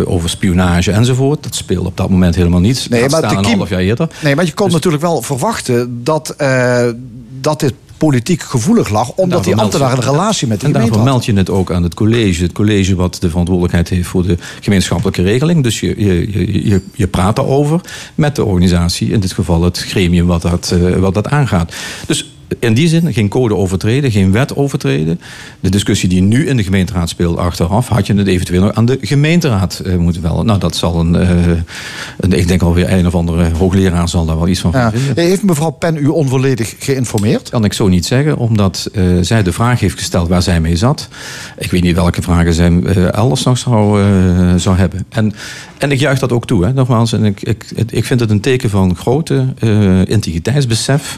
[0.06, 1.44] over spionage enzovoort.
[1.44, 2.88] Dat speelt op dat moment helemaal niet.
[2.90, 4.10] Nee, dat maar staan een half jaar eerder.
[4.24, 6.88] Nee, maar je kon dus, natuurlijk wel verwachten dat, uh,
[7.42, 11.12] dat dit politiek gevoelig lag, omdat die ambtenaar een relatie met de en gemeente daarvoor
[11.12, 12.44] meld je het ook aan het college.
[12.44, 15.64] Het college wat de verantwoordelijkheid heeft voor de gemeenschappelijke regeling.
[15.64, 17.82] Dus je, je, je, je praat daarover
[18.16, 21.74] met de organisatie, in dit geval het gremium wat dat, uh, wat dat aangaat.
[22.08, 25.20] Dus in die zin geen code overtreden, geen wet overtreden.
[25.60, 28.86] De discussie die nu in de gemeenteraad speelt achteraf, had je het eventueel nog aan
[28.86, 30.44] de gemeenteraad uh, moeten wel.
[30.44, 31.30] Nou, dat zal een, uh,
[32.18, 34.92] een, ik denk alweer een of andere hoogleraar zal daar wel iets van ja.
[34.92, 35.24] vinden.
[35.24, 37.50] Heeft mevrouw Pen u onvolledig geïnformeerd?
[37.50, 40.76] Kan ik zo niet zeggen, omdat uh, zij de vraag heeft gesteld waar zij mee
[40.76, 41.08] zat.
[41.58, 42.82] Ik weet niet welke vragen zij
[43.12, 44.02] elders nog zou,
[44.60, 45.06] zou hebben.
[45.10, 45.34] En,
[45.78, 47.14] en ik juich dat ook toe, hè, nogmaals.
[47.14, 49.46] En ik, ik, ik vind het een teken van grote
[50.08, 51.18] integriteitsbesef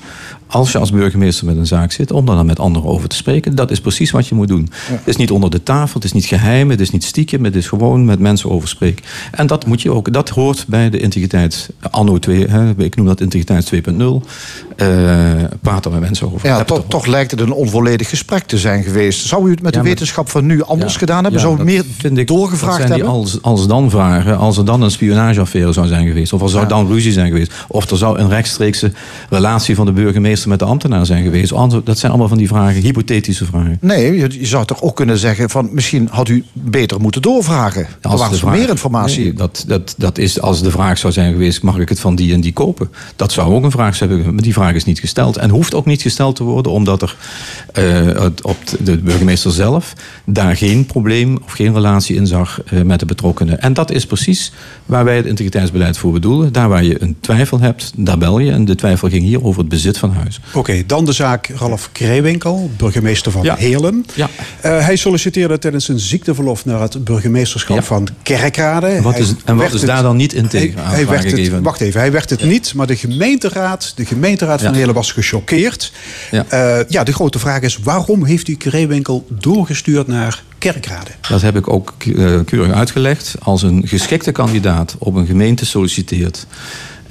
[0.50, 3.15] als je als burgemeester met een zaak zit, om daar dan met anderen over te
[3.15, 3.56] spreken.
[3.56, 4.69] Dat is precies wat je moet doen.
[4.69, 4.95] Ja.
[4.95, 7.56] Het is niet onder de tafel, het is niet geheim, het is niet stiekem, het
[7.56, 9.06] is gewoon met mensen over spreken.
[9.32, 13.06] En dat moet je ook, dat hoort bij de integriteit anno 2, hè, ik noem
[13.06, 14.28] dat integriteit 2.0.
[14.81, 16.47] Uh, praat er met mensen over.
[16.47, 19.27] Ja, toch, toch lijkt het een onvolledig gesprek te zijn geweest.
[19.27, 21.41] Zou u het met ja, de wetenschap van nu anders ja, gedaan hebben?
[21.41, 23.07] Zou u meer vind ik, doorgevraagd dat zijn hebben?
[23.07, 26.49] Die als, als dan vragen, als er dan een spionageaffaire zou zijn geweest, of er
[26.49, 28.91] zou dan ruzie zijn geweest, of er zou een rechtstreekse
[29.29, 31.53] relatie van de burgemeester met de ambtenaar zijn geweest?
[31.83, 33.77] Dat zijn allemaal van die vragen, hypothetische vragen.
[33.81, 37.87] Nee, je, je zou toch ook kunnen zeggen van misschien had u beter moeten doorvragen.
[38.01, 39.23] Er was vraag, meer informatie.
[39.23, 42.15] Nee, dat, dat, dat is als de vraag zou zijn geweest, mag ik het van
[42.15, 42.89] die en die kopen?
[43.15, 45.38] Dat zou ook een vraag zijn, maar die vraag is niet gesteld.
[45.38, 47.15] En hoeft ook niet gesteld te worden, omdat er
[47.79, 49.93] uh, op de burgemeester zelf
[50.25, 53.62] daar geen probleem of geen relatie in zag uh, met de betrokkenen.
[53.62, 54.51] En dat is precies
[54.86, 56.53] waar wij het integriteitsbeleid voor bedoelen.
[56.53, 58.51] Daar waar je een twijfel hebt, daar bel je.
[58.51, 60.39] En de twijfel ging hier over het bezit van huis.
[60.47, 63.55] Oké, okay, dan de zaak Ralf Krijwinkel, burgemeester van ja.
[63.55, 64.05] Heerlen.
[64.15, 64.29] Ja.
[64.65, 67.84] Uh, hij solliciteerde tijdens een ziekteverlof naar het burgemeesterschap ja.
[67.84, 69.01] van Kerkrade.
[69.01, 71.99] Wat is, en wat is daar dan niet integer hij, hij werd het, Wacht even,
[71.99, 75.91] hij werd het niet, maar de gemeenteraad, de gemeenteraad van Heerlen was gechoqueerd.
[76.32, 76.45] Ja.
[76.54, 81.12] Uh, ja, de grote vraag is, waarom heeft u Krijwinkel doorgestuurd naar Kerkrade?
[81.30, 83.36] Dat heb ik ook uh, keurig uitgelegd.
[83.39, 86.45] Als een geschikte kandidaat op een gemeente solliciteert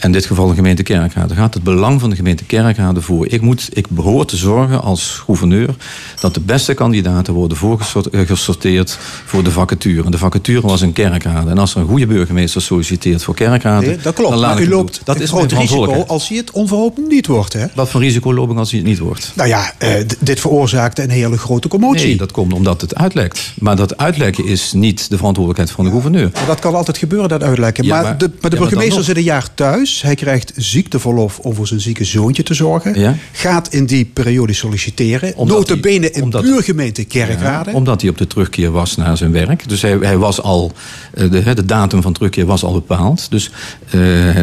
[0.01, 3.27] in dit geval de gemeente Kerkrade, gaat het belang van de gemeente Kerkrade voor.
[3.29, 5.75] Ik, moet, ik behoor te zorgen als gouverneur
[6.21, 10.05] dat de beste kandidaten worden voorgesorteerd voor de vacature.
[10.05, 11.51] En de vacature was een Kerkrade.
[11.51, 13.87] En als er een goede burgemeester solliciteert voor Kerkrade...
[13.87, 16.51] Nee, dat klopt, dan laat maar u loopt dat is groot risico als hij het
[16.51, 17.53] onverhoopt niet wordt.
[17.53, 17.67] Hè?
[17.75, 19.33] Wat voor risico loop ik als hij het niet wordt?
[19.35, 22.07] Nou ja, uh, dit veroorzaakte een hele grote commotie.
[22.07, 23.53] Nee, dat komt omdat het uitlekt.
[23.59, 26.31] Maar dat uitlekken is niet de verantwoordelijkheid van de gouverneur.
[26.47, 27.85] Dat kan altijd gebeuren, dat uitlekken.
[27.85, 29.88] Ja, maar, maar- de, maar de ja, burgemeester zit een jaar thuis.
[30.03, 33.01] Hij krijgt ziekteverlof om voor zijn zieke zoontje te zorgen.
[33.01, 33.16] Ja.
[33.33, 35.33] Gaat in die periode solliciteren.
[35.37, 37.70] Omdat Notabene hij- in omdat- buurgemeente Kerkrade.
[37.70, 39.68] Ja, omdat hij op de terugkeer was naar zijn werk.
[39.68, 40.72] Dus hij, hij was al,
[41.14, 43.31] eh, de, de datum van terugkeer was al bepaald.
[43.31, 43.51] Dus
[43.90, 44.37] eh,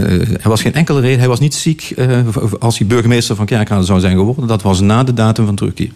[0.43, 1.19] er was geen enkele reden.
[1.19, 2.19] Hij was niet ziek eh,
[2.59, 4.47] als hij burgemeester van Kerkrade zou zijn geworden.
[4.47, 5.89] Dat was na de datum van terugkeer.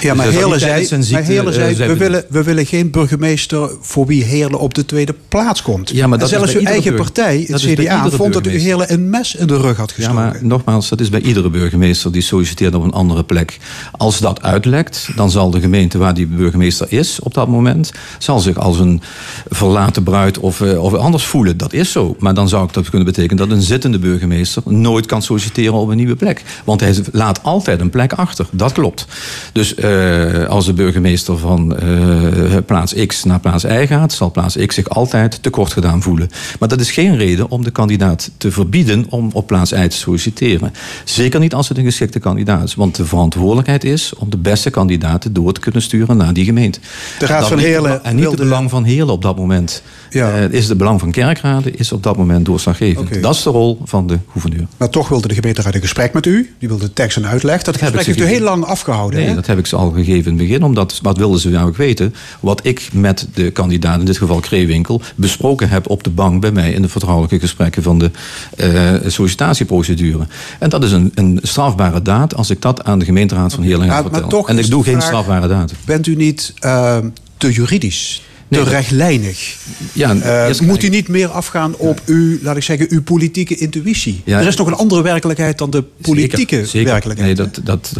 [0.00, 3.70] Ja, maar Dus Heerlen zei, maar Heerlen eh, zei we, willen, we willen geen burgemeester
[3.80, 5.90] voor wie Heerlen op de tweede plaats komt.
[5.90, 8.32] Ja, maar En dat is zelfs uw eigen burger- partij, het CDA, vond dat u
[8.32, 8.60] burgemeester.
[8.76, 10.14] Heerlen een mes in de rug had Ja, gestoken.
[10.22, 13.58] maar nogmaals, dat is bij iedere burgemeester die solliciteert op een andere plek.
[13.92, 18.38] Als dat uitlekt, dan zal de gemeente waar die burgemeester is op dat moment, zal
[18.38, 19.00] zich als een
[19.48, 21.56] verlaten bruid of, eh, of anders voelen.
[21.56, 22.16] Dat is zo.
[22.18, 25.88] Maar dan zou ik dat kunnen betekenen dat een zittende burgemeester nooit kan solliciteren op
[25.88, 26.42] een nieuwe plek.
[26.64, 28.46] Want hij laat altijd een plek achter.
[28.50, 29.06] Dat klopt.
[29.52, 34.56] Dus eh, als de burgemeester van eh, plaats X naar plaats Y gaat, zal plaats
[34.66, 36.28] X zich altijd tekort gedaan voelen.
[36.58, 40.72] Maar dat is geen reden om de kandidaat te verbieden om op plaats te solliciteren.
[41.04, 42.74] Zeker niet als het een geschikte kandidaat is.
[42.74, 46.78] Want de verantwoordelijkheid is om de beste kandidaten door te kunnen sturen naar die gemeente.
[47.18, 49.82] De Raad Dat van Heerlen En niet wilde- het belang van Heerlen op dat moment.
[50.10, 50.30] Ja.
[50.30, 53.22] Eh, is het belang van Kerkrade is op dat moment doorslaggevend.
[53.22, 54.66] Dat is de rol van de gouverneur.
[54.76, 56.54] Maar toch wilde de gemeenteraad een gesprek met u.
[56.58, 57.62] Die wilde tekst en uitleg.
[57.62, 59.18] Dat heb ik gesprek heeft u heel lang afgehouden.
[59.20, 59.34] Nee, hè?
[59.34, 60.62] dat heb ik ze al gegeven in het begin.
[60.62, 62.14] Omdat, wat wilden ze namelijk weten?
[62.40, 66.50] Wat ik met de kandidaat, in dit geval Kreewinkel, besproken heb op de bank bij
[66.52, 68.10] mij in de vertrouwelijke gesprekken van de
[68.56, 70.26] eh, sollicitatieprocedure.
[70.58, 73.88] En dat is een, een strafbare daad als ik dat aan de gemeenteraad van Heerlen
[73.88, 74.28] ga vertellen.
[74.28, 75.72] toch en ik doe geen strafbare daad.
[75.84, 76.98] Bent u niet eh,
[77.36, 78.20] te juridisch?
[78.50, 79.56] te rechtlijnig.
[79.92, 83.56] Ja, Eh, eerst- moet u niet meer afgaan op uw, laat ik zeggen, uw politieke
[83.56, 84.20] intuïtie?
[84.24, 84.40] Ja.
[84.40, 86.90] Er is nog een andere werkelijkheid dan de politieke Zeker, zeker.
[86.90, 87.36] werkelijkheid.
[87.38, 87.92] Nee, dat, dat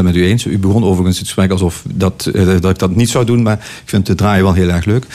[0.00, 0.44] 100% met u eens.
[0.46, 3.54] U begon overigens het gesprek alsof dat, eh, dat ik dat niet zou doen, maar
[3.54, 5.06] ik vind het draaien wel heel erg leuk.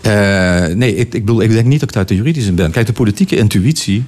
[0.00, 2.70] Eh, nee, ik, ik, bedoel, ik denk niet dat ik uit de juridische ben.
[2.70, 4.04] Kijk, de politieke intuïtie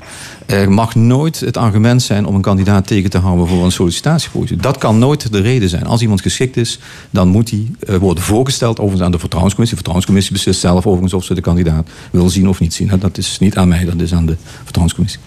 [0.48, 4.60] eh, mag nooit het argument zijn om een kandidaat tegen te houden voor een sollicitatieprocedure.
[4.62, 5.86] Dat kan nooit de reden zijn.
[5.86, 6.78] Als iemand geschikt is,
[7.10, 9.78] dan moet hij eh, worden voorgesteld overigens aan de vertrouwenscommissie.
[9.78, 12.90] De vertrouwenscommissie beslist zelf overigens of ze de kandidaat wil zien of niet zien.
[12.98, 15.20] Dat is niet aan mij, dat is aan de vertrouwenscommissie.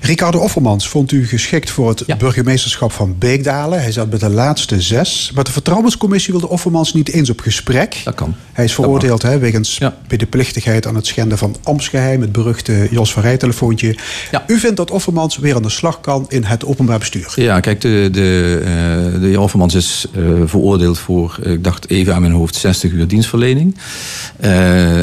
[0.00, 2.16] Ricardo Offermans vond u geschikt voor het Ja.
[2.16, 3.80] burgemeesterschap van Beekdalen.
[3.80, 5.30] Hij zat met de laatste zes.
[5.34, 8.00] Maar de vertrouwenscommissie wilde Offermans niet eens op gesprek.
[8.04, 8.34] Dat kan.
[8.52, 9.96] Hij is veroordeeld hè, wegens Ja.
[10.08, 12.20] medeplichtigheid aan het schenden van ambtsgeheim.
[12.20, 13.96] Het beruchte Jos van Rij-telefoontje.
[14.30, 14.44] Ja.
[14.46, 17.32] U vindt dat Offermans weer aan de slag kan in het openbaar bestuur.
[17.36, 21.90] Ja, kijk, de, de, eh, de heer Offermans is eh, veroordeeld voor, eh, ik dacht
[21.90, 23.76] even aan mijn hoofd, 60 uur dienstverlening.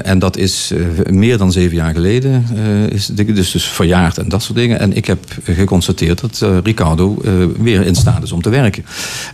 [0.04, 0.74] En dat is
[1.10, 2.46] meer dan zeven jaar geleden,
[3.16, 4.80] dus, dus verjaard en dat soort dingen.
[4.80, 7.22] En ik heb geconstateerd dat Ricardo
[7.60, 8.86] weer in staat is om te werken.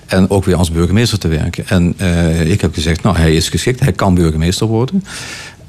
[0.05, 1.67] En ook weer als burgemeester te werken.
[1.67, 1.95] En
[2.49, 5.03] ik heb gezegd, nou, hij is geschikt, hij kan burgemeester worden.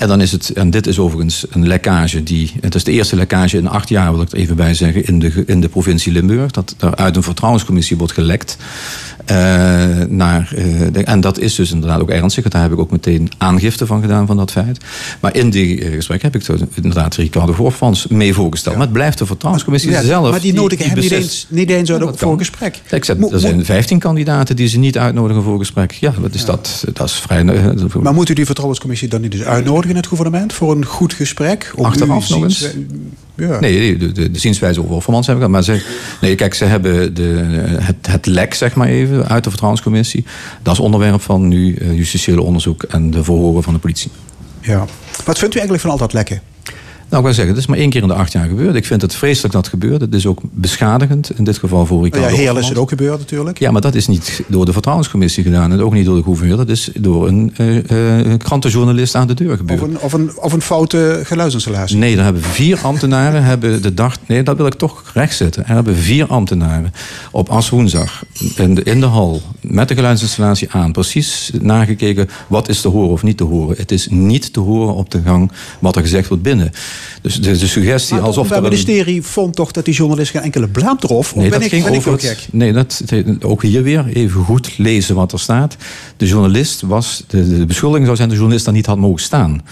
[0.03, 2.53] En dan is het, en dit is overigens een lekkage die.
[2.61, 5.19] Het is de eerste lekkage in acht jaar, wil ik er even bij zeggen, in
[5.19, 6.51] de, in de provincie Limburg.
[6.51, 8.57] Dat er uit een vertrouwenscommissie wordt gelekt.
[9.25, 9.37] Eh,
[10.09, 12.49] naar, eh, de- en dat is dus inderdaad ook ernstig.
[12.49, 14.79] Daar heb ik ook meteen aangifte van gedaan van dat feit.
[15.21, 18.75] Maar in die eh, gesprek heb ik dus inderdaad Ricardo Voorfans mee voorgesteld.
[18.77, 20.31] Maar het blijft de vertrouwenscommissie Ja, zelf.
[20.31, 22.81] maar die nodigen hem niet eens, niet eens uit Ja, voor een gesprek.
[22.89, 25.93] Kijk, ze- Mo- er zijn mo- 15 kandidaten die ze niet uitnodigen voor een gesprek.
[25.93, 27.45] Ja, dat is, Dat, dat is vrij.
[28.03, 31.13] Maar moet u die vertrouwenscommissie dan niet eens uitnodigen in het gouvernement voor een goed
[31.13, 31.73] gesprek?
[31.77, 32.67] Om Achteraf nog eens?
[33.35, 33.61] Ja.
[33.61, 35.51] Nee, de, de, de zienswijze over Offermans heb ik dat.
[35.51, 35.83] Maar ze,
[36.21, 37.23] nee, kijk, ze hebben de,
[37.81, 40.25] het, het lek, zeg maar even, uit de vertrouwenscommissie.
[40.63, 44.11] Dat is onderwerp van nu eh, justitiële onderzoek en de verhoren van de politie.
[44.61, 44.85] ja.
[45.25, 46.41] Wat vindt u eigenlijk van al dat lekken?
[47.13, 48.75] Nou, ik wil zeggen, het is maar één keer in de acht jaar gebeurd.
[48.75, 50.01] Ik vind het vreselijk dat het gebeurt.
[50.01, 53.19] Het is ook beschadigend, in dit geval voor Ricardo ja, Heerlen is het ook gebeurd
[53.19, 53.59] natuurlijk.
[53.59, 55.73] Ja, maar dat is niet door de vertrouwenscommissie gedaan.
[55.73, 56.57] En ook niet door de gouverneur.
[56.57, 59.81] Dat is door een eh, eh, krantenjournalist aan de deur gebeurd.
[59.81, 61.97] Of een, of, een, of een foute geluidsinstallatie.
[61.97, 64.17] Nee, er hebben vier ambtenaren hebben de dag.
[64.27, 65.63] Nee, dat wil ik toch rechtzetten.
[65.67, 66.93] Er hebben vier ambtenaren
[67.31, 68.25] op As woensdag
[68.57, 73.11] in de, in de hal met de geluidsinstallatie aan precies nagekeken wat is te horen
[73.11, 73.77] of niet te horen.
[73.77, 76.73] Het is niet te horen op de gang wat er gezegd wordt binnen.
[77.23, 80.43] Dus de, de suggestie Maar het alsof een- Ministerie vond toch dat die journalist geen
[80.43, 81.33] enkele blaam trof?
[81.33, 82.39] Of Nee, ben dat ik, ging ben ik over het, gek?
[82.51, 85.77] Nee, dat, het- ook hier weer even goed lezen wat er staat.
[86.17, 89.21] De journalist was, de, de beschuldiging zou zijn dat de journalist daar niet had mogen
[89.23, 89.63] staan.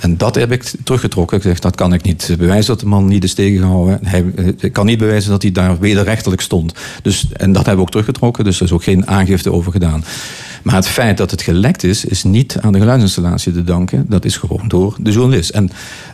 [0.00, 1.36] En dat heb ik teruggetrokken.
[1.36, 3.98] Ik zeg, dat kan ik niet bewijzen dat de man niet is tegengehouden.
[4.02, 6.72] Hij eh, ik kan niet bewijzen dat hij daar wederrechtelijk stond.
[7.02, 10.04] Dus, en dat hebben we ook teruggetrokken, dus er is ook geen aangifte over gedaan.
[10.64, 14.04] Maar het feit dat het gelekt is, is niet aan de geluidsinstallatie te danken.
[14.08, 15.50] Dat is gewoon door de journalist.
[15.50, 15.70] En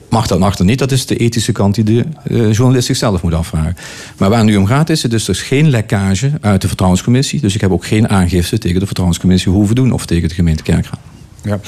[0.09, 3.23] mag dat mag dat niet, dat is de ethische kant die de eh, journalist zichzelf
[3.23, 3.77] moet afvragen.
[4.17, 7.41] Maar waar het nu om gaat is, er dus is geen lekkage uit de vertrouwenscommissie.
[7.41, 10.63] Dus ik heb ook geen aangifte tegen de vertrouwenscommissie hoeven doen of tegen de gemeente
[10.63, 11.03] Kerkrade.
[11.43, 11.61] Ja.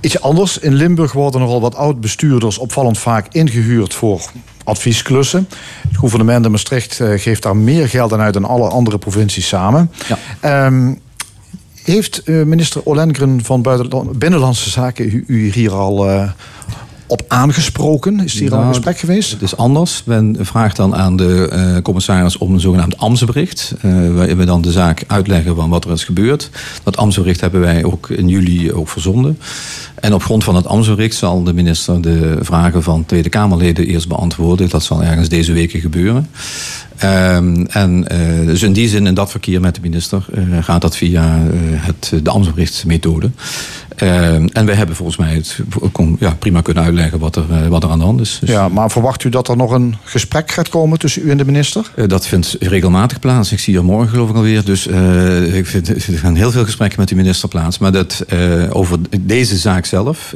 [0.00, 0.58] Iets anders.
[0.58, 4.30] In Limburg worden nogal wat oud-bestuurders opvallend vaak ingehuurd voor
[4.64, 5.48] adviesklussen.
[5.88, 9.48] Het gouvernement in Maastricht eh, geeft daar meer geld aan uit dan alle andere provincies
[9.48, 9.90] samen.
[10.08, 10.18] Ja.
[10.40, 10.92] Ehm,
[11.88, 13.64] heeft eh, minister Olengren van
[14.18, 16.30] Binnenlandse Zaken u, hier al eh,
[17.08, 18.20] op aangesproken?
[18.20, 19.30] Is hier al een Nou, gesprek geweest?
[19.30, 20.02] Het is anders.
[20.04, 23.74] Men vraagt dan aan de eh, commissaris om een zogenaamd ambtsbericht.
[23.80, 26.50] eh, waarin we dan de zaak uitleggen van wat er is gebeurd.
[26.82, 29.38] Dat ambtsbericht hebben wij ook in juli ook verzonden.
[29.94, 34.08] En op grond van het ambtsbericht zal de minister de vragen van Tweede Kamerleden eerst
[34.08, 34.68] beantwoorden.
[34.68, 36.28] Dat zal ergens deze weken gebeuren.
[36.98, 40.80] Ehm, en eh, dus in die zin, in dat verkeer met de minister, eh, gaat
[40.80, 43.30] dat via eh, het, de ambtsberichtmethode.
[43.96, 45.58] Ehm, en wij hebben volgens mij het
[45.92, 48.38] kon, ja, prima kunnen uitleggen wat er, wat er aan de hand is.
[48.40, 51.36] Dus, Ja, maar verwacht u dat er nog een gesprek gaat komen tussen u en
[51.36, 51.90] de minister?
[52.06, 53.52] dat vindt regelmatig plaats.
[53.52, 54.64] Ik zie er morgen geloof ik alweer.
[54.64, 54.86] Dus
[55.52, 57.78] ik vind, er gaan heel veel gesprekken met de minister plaats.
[57.78, 58.24] Maar dat,
[58.70, 60.34] over deze zaak zelf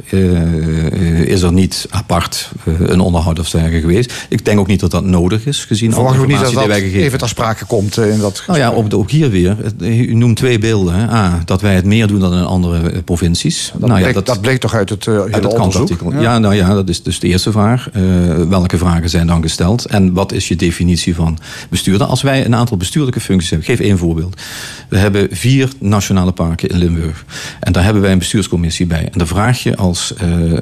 [1.25, 4.13] is er niet apart een onderhoud of dergelijke geweest.
[4.29, 6.79] Ik denk ook niet dat dat nodig is, gezien Verwacht u niet dat die wij
[6.79, 8.83] gegeven even ter sprake komt eh, in dat nou ja, gesprek?
[8.83, 9.57] ook, de- ook hier weer.
[9.61, 10.93] Het- U noemt twee beelden.
[10.93, 11.07] Hè.
[11.07, 13.71] A, dat wij het meer doen dan in andere eh, provincies.
[13.73, 14.41] Dat, nou ja, bleek, dat...
[14.41, 16.11] bleek toch uit het, eh, hele uit het onderzoek?
[16.19, 16.39] Ja.
[16.39, 17.89] nou ja, dat is dus de eerste vraag.
[17.93, 18.01] Eh,
[18.49, 19.85] welke vragen zijn dan gesteld?
[19.85, 21.37] En wat is je definitie van
[21.69, 22.07] bestuurder?
[22.07, 23.69] Als wij een aantal bestuurlijke functies hebben.
[23.69, 24.41] Ik geef één voorbeeld.
[24.89, 27.25] We hebben vier nationale parken in Limburg.
[27.59, 29.03] En daar hebben wij een bestuurscommissie bij.
[29.11, 30.59] En dan vraag je als eh, eh,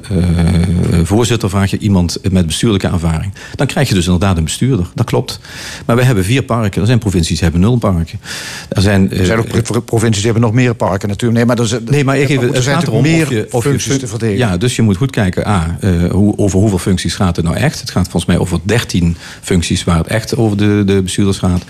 [1.02, 3.32] voorzitter vraag je iemand met bestuurlijke ervaring.
[3.54, 4.86] Dan krijg je dus inderdaad een bestuurder.
[4.94, 5.40] Dat klopt.
[5.86, 6.80] Maar we hebben vier parken.
[6.80, 8.20] Er zijn provincies die hebben nul parken.
[8.68, 11.38] Er zijn, eh, Er zijn ook pro- provincies die hebben nog meer parken natuurlijk.
[11.38, 13.30] Nee, maar, er is, Nee, maar ik er even, het zijn gaat erom meer of
[13.30, 14.48] je, of je functies fun- te verdedigen.
[14.48, 15.46] Ja, dus je moet goed kijken.
[15.46, 17.80] A, eh, hoe, over hoeveel functies gaat het nou echt?
[17.80, 21.62] Het gaat volgens mij over 13 functies waar het echt over de, de bestuurders gaat.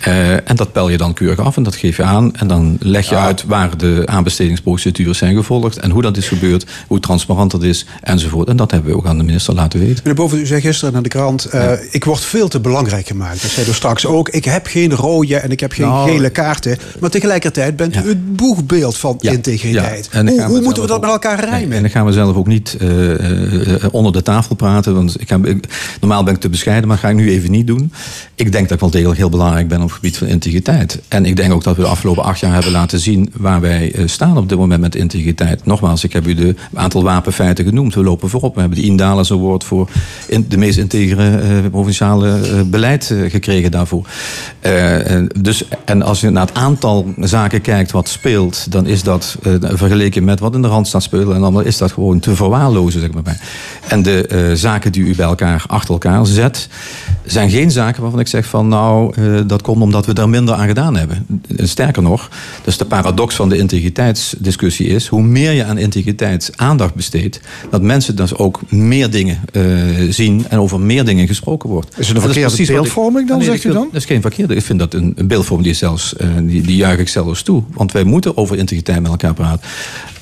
[0.00, 2.34] Eh, en dat pel je dan keurig af en dat geef je aan.
[2.36, 5.76] En dan leg je uit waar de aanbestedingsprocedures zijn gevolgd.
[5.78, 8.48] En hoe dat is gebeurd, hoe transparant dat is enzovoort.
[8.48, 9.94] En dat hebben we ook aan de minister laten weten.
[9.96, 11.44] Meneer Boven, u zei gisteren naar de krant...
[11.44, 13.42] eh, ik word veel te belangrijk gemaakt.
[13.52, 14.28] Zei u straks ook.
[14.28, 16.78] Ik heb geen rode en ik heb geen Nou, gele kaarten.
[17.00, 20.08] Maar tegelijkertijd bent u het boegbeeld van integriteit.
[20.10, 21.68] En Hoe, moeten we dat met elkaar rijmen?
[21.68, 24.94] Nee, en dan gaan we zelf ook niet eh, eh, onder de tafel praten.
[24.94, 25.64] Want ik heb, ik-
[26.00, 27.92] normaal ben ik te bescheiden, maar dat ga ik nu even niet doen.
[28.34, 31.00] Ik denk dat ik wel degelijk heel belangrijk ben op het gebied van integriteit.
[31.08, 33.92] En ik denk ook dat we de afgelopen acht jaar hebben laten zien waar wij
[33.92, 35.64] eh, staan op dit moment met integriteit.
[35.66, 37.94] Nogmaals, ik heb u de aantal wapenfeiten genoemd.
[37.94, 38.54] We lopen voorop.
[38.54, 39.88] We hebben de Indales Award voor
[40.26, 44.06] in, de meest integere provinciale beleid eh, gekregen daarvoor.
[44.60, 49.02] Eh, en dus, en als je naar het aantal zaken kijkt wat speelt, dan is
[49.02, 52.34] dat eh, vergeleken met wat in de Randstad speelt, en dan is dat gewoon te
[52.34, 53.40] verwaarlozen, zeg maar.
[53.88, 56.68] En de eh, zaken die u bij elkaar achter elkaar zet,
[57.24, 59.14] zijn geen zaken waarvan ik zeg van nou,
[59.46, 61.26] dat komt omdat we daar minder aan gedaan hebben.
[61.56, 62.30] Sterker nog,
[62.64, 67.40] dus de paradox van de integriteitsdiscussie is, hoe meer je aan integriteit aandacht besteedt,
[67.70, 69.40] dat mensen dus ook meer dingen
[70.08, 71.98] zien en over meer dingen gesproken wordt.
[71.98, 72.88] Is het een verkeerde wat
[73.22, 73.88] ik- dan, Nee, zegt ik u dan?
[73.92, 74.54] Dat is geen verkeerde.
[74.54, 77.62] Ik vind dat een, een beeldvorming die, zelfs, eh, die, die juich ik zelfs toe.
[77.72, 79.60] Want wij moeten over integriteit met elkaar praten.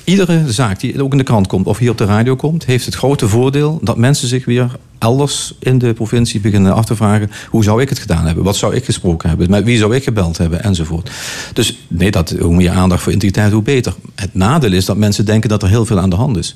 [0.03, 2.85] Iedere zaak die ook in de krant komt of hier op de radio komt, heeft
[2.85, 7.31] het grote voordeel dat mensen zich weer elders in de provincie beginnen af te vragen:
[7.49, 8.43] hoe zou ik het gedaan hebben?
[8.43, 9.49] Wat zou ik gesproken hebben?
[9.49, 10.63] Met wie zou ik gebeld hebben?
[10.63, 11.11] Enzovoort.
[11.53, 13.93] Dus nee, dat, hoe meer aandacht voor integriteit, hoe beter.
[14.15, 16.55] Het nadeel is dat mensen denken dat er heel veel aan de hand is.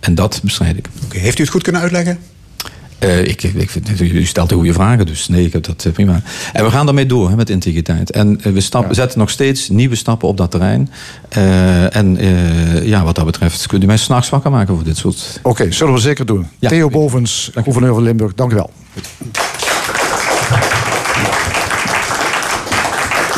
[0.00, 0.88] En dat bestrijd ik.
[1.04, 2.18] Oké, heeft u het goed kunnen uitleggen?
[3.02, 6.22] Eh, ik, ik, u stelt de goede vragen, dus nee, ik heb dat eh, prima.
[6.52, 8.10] En we gaan daarmee door hè, met integriteit.
[8.10, 10.90] En eh, we stap, zetten nog steeds nieuwe stappen op dat terrein.
[11.90, 12.18] En
[12.84, 15.40] ja, wat dat betreft kunt u mij s'nachts wakker maken voor dit soort...
[15.42, 16.46] Oké, zullen we zeker doen.
[16.58, 16.68] Ja.
[16.68, 18.70] Theo Bovens, gouverneur van Limburg, dank u wel.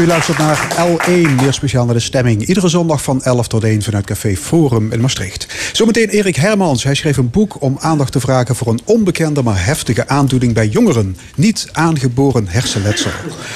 [0.01, 2.47] U luistert naar L1, meer speciaal naar de stemming.
[2.47, 5.47] Iedere zondag van 11 tot 1 vanuit Café Forum in Maastricht.
[5.73, 6.85] Zometeen Erik Hermans.
[6.85, 10.69] Hij schreef een boek om aandacht te vragen voor een onbekende maar heftige aandoening bij
[10.69, 11.17] jongeren.
[11.37, 13.11] Niet aangeboren hersenletsel.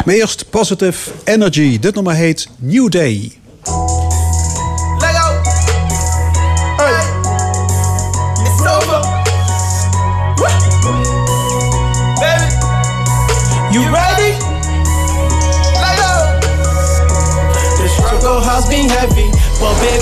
[0.05, 1.79] Maar eerst Positive Energy.
[1.79, 3.33] Dit nummer heet New Day.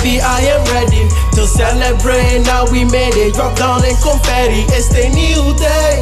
[0.06, 2.42] Baby, I am ready to celebrate.
[2.46, 3.34] Now we made it.
[3.34, 4.62] Drop down in confetti.
[4.70, 6.00] It's the new day.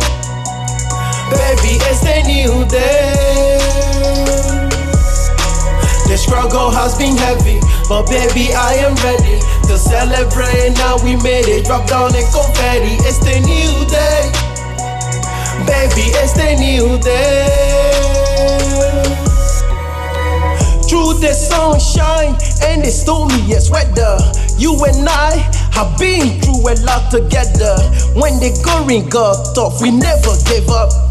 [1.32, 3.58] Baby, it's the new day.
[6.08, 10.74] The struggle has been heavy, but baby, I am ready to celebrate.
[10.76, 11.64] Now we made it.
[11.64, 12.96] Drop down in confetti.
[13.08, 14.30] It's the new day.
[15.66, 17.64] Baby, it's the new day.
[20.94, 24.16] Through the sunshine and the stormiest weather,
[24.56, 25.34] you and I
[25.74, 27.74] have been through a lot together.
[28.14, 31.03] When the going got tough, we never gave up.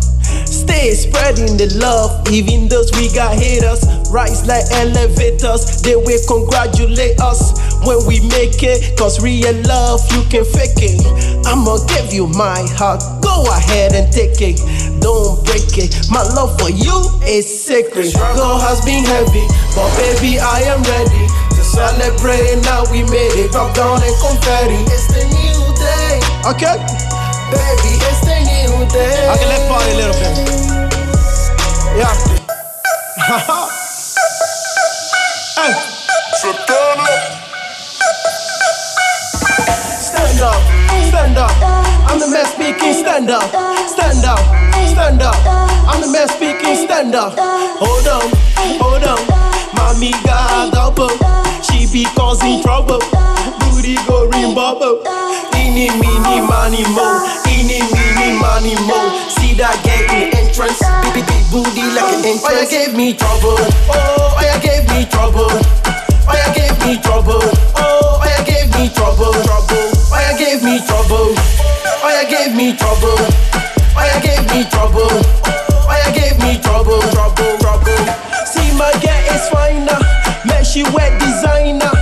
[0.54, 3.82] Stay spreading the love, even those we got haters.
[4.14, 8.94] Rise like elevators, they will congratulate us when we make it.
[8.94, 11.02] Cause real love, you can fake it.
[11.50, 14.62] I'ma give you my heart, go ahead and take it.
[15.02, 15.90] Don't break it.
[16.14, 18.14] My love for you is sacred.
[18.14, 21.26] Struggle has been heavy, but baby, I am ready
[21.58, 22.62] to celebrate.
[22.62, 23.50] Now we made it.
[23.52, 24.86] Drop down and confetti.
[24.86, 26.22] It's the new day.
[26.46, 26.78] Okay?
[27.50, 28.53] Baby, it's the new day.
[28.94, 30.38] Okay, let's party a little bit.
[31.98, 32.14] Yeah.
[35.58, 35.74] hey.
[39.98, 40.62] Stand up,
[41.10, 41.52] stand up.
[42.06, 42.94] I'm the man speaking.
[42.94, 43.50] Stand up,
[43.90, 44.38] stand up,
[44.86, 45.36] stand up.
[45.90, 46.76] I'm the man speaking.
[46.76, 47.34] Stand up.
[47.36, 48.30] Hold on,
[48.78, 49.18] hold on.
[49.76, 51.10] Mommy got double.
[51.64, 53.00] She be causing trouble.
[53.72, 55.02] Booty go ring bubble.
[55.74, 57.26] Eeny, meeny, money, mo.
[57.50, 59.10] Eeny, meeny, money, mo.
[59.26, 60.78] See that gate in the entrance.
[61.02, 62.46] Big, big, big booty like an oh, entrance.
[62.46, 63.58] Oh, you gave me trouble.
[63.90, 65.50] Oh, oh, you gave me trouble.
[65.50, 67.42] Oh, you gave me trouble.
[67.74, 69.34] Oh, oh, you gave me trouble.
[69.34, 69.90] Trouble.
[70.14, 71.34] Oh, you gave me trouble.
[71.34, 73.18] Oh, you gave me trouble.
[73.18, 75.10] Oh, you gave me trouble.
[75.10, 77.02] Oh, you gave me trouble.
[77.18, 77.98] Trouble, trouble.
[78.46, 79.98] See my girl is finer.
[80.46, 81.93] Man, she wear designer.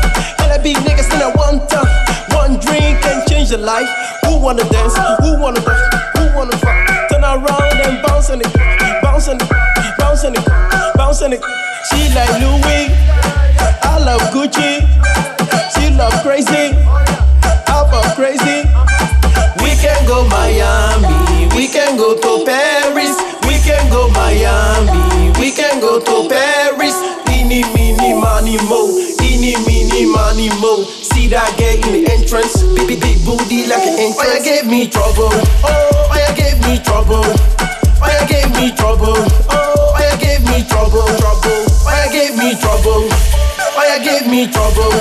[3.62, 3.90] Life.
[4.26, 4.96] Who wanna dance?
[5.22, 5.96] Who wanna dance?
[6.18, 7.10] Who wanna fuck?
[7.10, 8.52] Turn around and bounce on it,
[9.02, 9.50] bounce on it,
[9.98, 10.46] bounce on it,
[10.96, 11.42] bounce on it.
[11.90, 12.90] She like Louis.
[13.84, 14.82] I love Gucci.
[15.74, 16.74] She love crazy.
[17.92, 18.64] for crazy.
[19.62, 23.16] We can go Miami, we can go to Paris,
[23.48, 26.96] we can go Miami, we can go to Paris.
[27.30, 29.01] Eeny, meeny, money, mo,
[29.52, 30.84] eeny, meeny, money, mo.
[30.84, 34.20] See that girl in the entrance, big, big, big booty like an entrance.
[34.20, 37.24] Oh, you gave me trouble, oh, you gave me trouble.
[37.24, 39.20] Oh, you gave me trouble,
[39.52, 41.68] oh, you gave me trouble, trouble.
[41.84, 44.94] Oh, you gave me trouble, oh, you gave me trouble.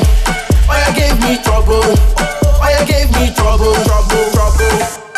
[0.70, 1.82] Oh, you gave me trouble.
[1.82, 5.09] Oh, you gave me trouble, trouble, trouble.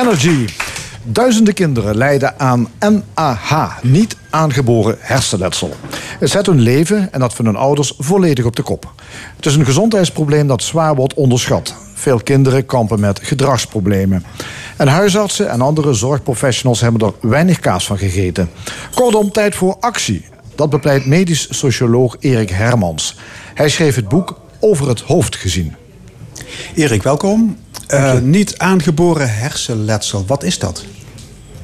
[0.00, 0.48] Energy.
[1.04, 5.74] Duizenden kinderen lijden aan NAH, niet aangeboren hersenletsel.
[6.18, 8.92] Het zet hun leven en dat van hun ouders volledig op de kop.
[9.36, 11.74] Het is een gezondheidsprobleem dat zwaar wordt onderschat.
[11.94, 14.24] Veel kinderen kampen met gedragsproblemen.
[14.76, 18.50] En huisartsen en andere zorgprofessionals hebben er weinig kaas van gegeten.
[18.94, 20.24] Kortom, tijd voor actie.
[20.54, 23.16] Dat bepleit medisch socioloog Erik Hermans.
[23.54, 25.74] Hij schreef het boek Over het hoofd gezien.
[26.74, 27.56] Erik, welkom.
[27.90, 30.84] Uh, niet aangeboren hersenletsel, wat is dat?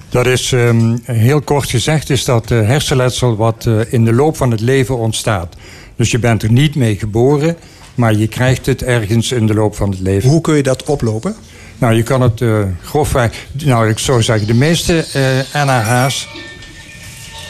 [0.09, 4.37] Dat is um, heel kort gezegd, is dat uh, hersenletsel wat uh, in de loop
[4.37, 5.57] van het leven ontstaat.
[5.97, 7.57] Dus je bent er niet mee geboren,
[7.95, 10.31] maar je krijgt het ergens in de loop van het leven.
[10.31, 11.35] Hoe kun je dat oplopen?
[11.79, 12.43] Nou, je kan het
[12.83, 15.05] grofweg, nou ik zou zeggen, de meeste
[15.53, 16.29] NAH's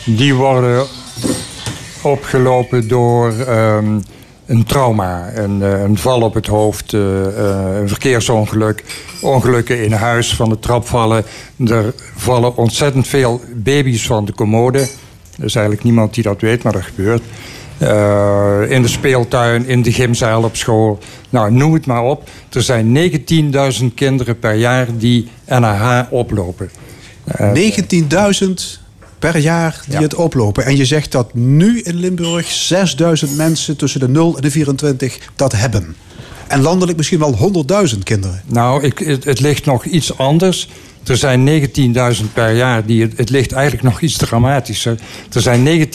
[0.05, 0.87] die worden
[2.03, 4.03] opgelopen door um,
[4.47, 8.84] een trauma, een, een, val op het hoofd, uh, uh, een verkeersongeluk,
[9.20, 11.24] ongelukken in huis, van de trap vallen.
[11.66, 14.78] Er vallen ontzettend veel baby's van de commode.
[15.38, 17.22] Er is eigenlijk niemand die dat weet, maar dat gebeurt.
[18.70, 20.99] In de speeltuin, in de gymzaal op school.
[21.30, 22.28] Nou, noem het maar op.
[22.53, 23.11] Er zijn
[23.80, 26.70] 19.000 kinderen per jaar die NAH oplopen.
[27.36, 28.86] 19.000
[29.19, 30.03] per jaar die ja.
[30.03, 30.64] het oplopen.
[30.64, 35.19] En je zegt dat nu in Limburg 6000 mensen tussen de 0 en de 24
[35.37, 35.97] dat hebben.
[36.49, 38.43] En landelijk misschien wel 100.000 kinderen.
[38.47, 40.69] Nou, ik, het, het, ligt nog iets anders.
[41.07, 41.69] Er zijn
[42.19, 44.99] 19.000 per jaar die het, het ligt eigenlijk nog iets dramatischer.
[45.33, 45.89] Er zijn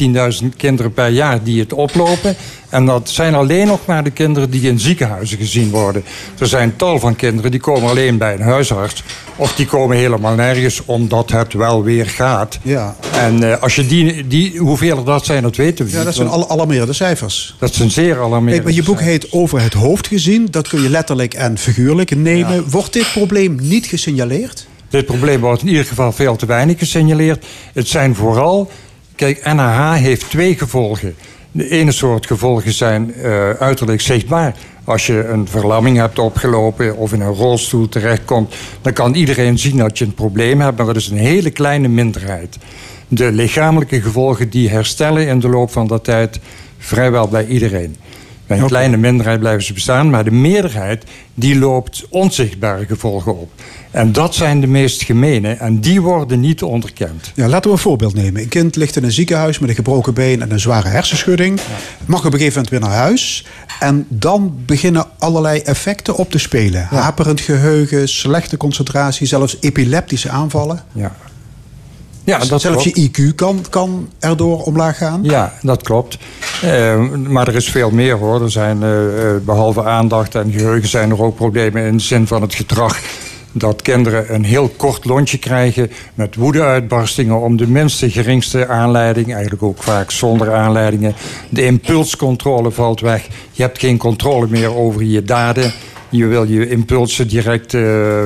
[0.43, 2.35] 19.000 kinderen per jaar die het oplopen.
[2.69, 6.03] En dat zijn alleen nog maar de kinderen die in ziekenhuizen gezien worden.
[6.39, 9.03] Er zijn tal van kinderen die komen alleen bij een huisarts.
[9.35, 12.59] Of die komen helemaal nergens omdat het wel weer gaat.
[12.61, 12.95] Ja.
[13.13, 16.27] En uh, als je die, die, hoeveel dat zijn, dat weten we Ja, dat zijn
[16.27, 17.55] al alarmerende cijfers.
[17.59, 20.47] Dat zijn zeer alarmerende maar Je boek heet Over het hoofd gezien.
[20.51, 22.53] Dat kun je letterlijk en figuurlijk nemen.
[22.53, 22.63] Ja.
[22.63, 24.69] Wordt dit probleem niet gesignaleerd?
[24.91, 27.45] Dit probleem wordt in ieder geval veel te weinig gesignaleerd.
[27.73, 28.71] Het zijn vooral...
[29.15, 31.15] Kijk, NAH heeft twee gevolgen.
[31.51, 34.55] De ene soort gevolgen zijn uh, uiterlijk zichtbaar.
[34.83, 38.53] Als je een verlamming hebt opgelopen of in een rolstoel terechtkomt...
[38.81, 41.87] dan kan iedereen zien dat je een probleem hebt, maar dat is een hele kleine
[41.87, 42.57] minderheid.
[43.07, 46.39] De lichamelijke gevolgen die herstellen in de loop van de tijd
[46.77, 47.95] vrijwel bij iedereen.
[48.51, 48.77] Bij een okay.
[48.77, 53.51] kleine minderheid blijven ze bestaan, maar de meerderheid die loopt onzichtbare gevolgen op.
[53.91, 57.31] En dat zijn de meest gemene en die worden niet onderkend.
[57.35, 58.41] Ja, laten we een voorbeeld nemen.
[58.41, 61.59] Een kind ligt in een ziekenhuis met een gebroken been en een zware hersenschudding.
[62.05, 63.45] Mag op een gegeven moment weer naar huis.
[63.79, 66.87] En dan beginnen allerlei effecten op te spelen.
[66.89, 70.83] Haperend geheugen, slechte concentratie, zelfs epileptische aanvallen.
[70.91, 71.15] Ja.
[72.23, 72.97] Ja, dat Zelfs klopt.
[72.97, 75.19] je IQ kan, kan erdoor omlaag gaan?
[75.23, 76.17] Ja, dat klopt.
[76.63, 78.43] Uh, maar er is veel meer hoor.
[78.43, 78.89] Er zijn, uh,
[79.45, 82.99] behalve aandacht en geheugen zijn er ook problemen in de zin van het gedrag.
[83.53, 89.33] Dat kinderen een heel kort lontje krijgen met woedeuitbarstingen om de minste geringste aanleiding.
[89.33, 91.15] Eigenlijk ook vaak zonder aanleidingen.
[91.49, 93.27] De impulscontrole valt weg.
[93.51, 95.73] Je hebt geen controle meer over je daden.
[96.09, 98.23] Je wil je impulsen direct uh,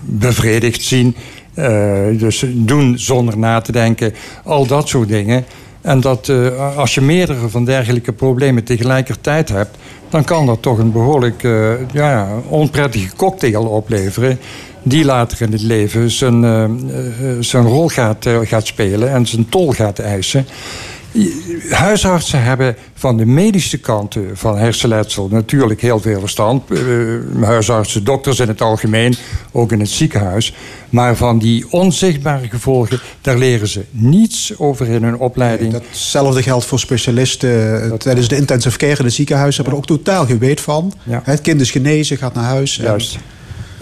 [0.00, 1.16] bevredigd zien.
[1.58, 4.14] Uh, dus doen zonder na te denken.
[4.44, 5.44] Al dat soort dingen.
[5.80, 9.76] En dat uh, als je meerdere van dergelijke problemen tegelijkertijd hebt...
[10.08, 14.38] dan kan dat toch een behoorlijk uh, ja, onprettige cocktail opleveren...
[14.82, 16.42] die later in het leven zijn,
[17.40, 20.46] zijn rol gaat, gaat spelen en zijn tol gaat eisen...
[21.70, 26.70] Huisartsen hebben van de medische kanten van hersenletsel natuurlijk heel veel verstand.
[26.70, 29.14] Uh, huisartsen, dokters in het algemeen,
[29.52, 30.54] ook in het ziekenhuis.
[30.90, 35.72] Maar van die onzichtbare gevolgen, daar leren ze niets over in hun opleiding.
[35.72, 39.56] Nee, datzelfde geldt voor specialisten dat, tijdens de intensive care in het ziekenhuis.
[39.56, 40.92] hebben er ook totaal geen weet van.
[41.02, 41.22] Ja.
[41.24, 42.76] Het kind is genezen, gaat naar huis.
[42.76, 43.14] Juist.
[43.14, 43.20] En...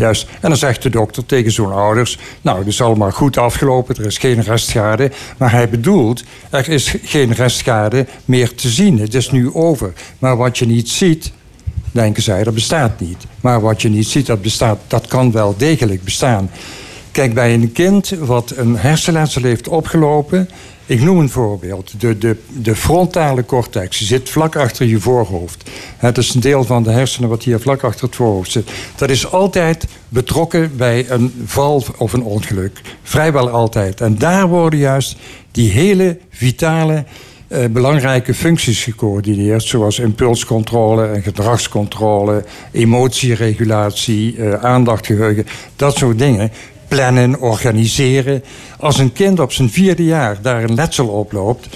[0.02, 0.26] Juist.
[0.40, 2.18] En dan zegt de dokter tegen zo'n ouders...
[2.40, 5.10] nou, het is allemaal goed afgelopen, er is geen restschade.
[5.36, 8.98] Maar hij bedoelt, er is geen restschade meer te zien.
[8.98, 9.92] Het is nu over.
[10.18, 11.32] Maar wat je niet ziet,
[11.90, 13.26] denken zij, dat bestaat niet.
[13.40, 16.50] Maar wat je niet ziet, dat bestaat, dat kan wel degelijk bestaan.
[17.10, 20.48] Kijk, bij een kind wat een hersenletsel heeft opgelopen...
[20.86, 22.00] Ik noem een voorbeeld.
[22.00, 25.70] De, de, de frontale cortex zit vlak achter je voorhoofd.
[25.96, 28.70] Het is een deel van de hersenen wat hier vlak achter het voorhoofd zit.
[28.96, 32.80] Dat is altijd betrokken bij een val of een ongeluk.
[33.02, 34.00] Vrijwel altijd.
[34.00, 35.16] En daar worden juist
[35.50, 37.04] die hele vitale
[37.52, 46.50] eh, belangrijke functies gecoördineerd, zoals impulscontrole en gedragscontrole, emotieregulatie, eh, aandachtgeheugen, dat soort dingen
[46.94, 48.44] plannen, organiseren.
[48.78, 51.68] Als een kind op zijn vierde jaar daar een letsel oploopt,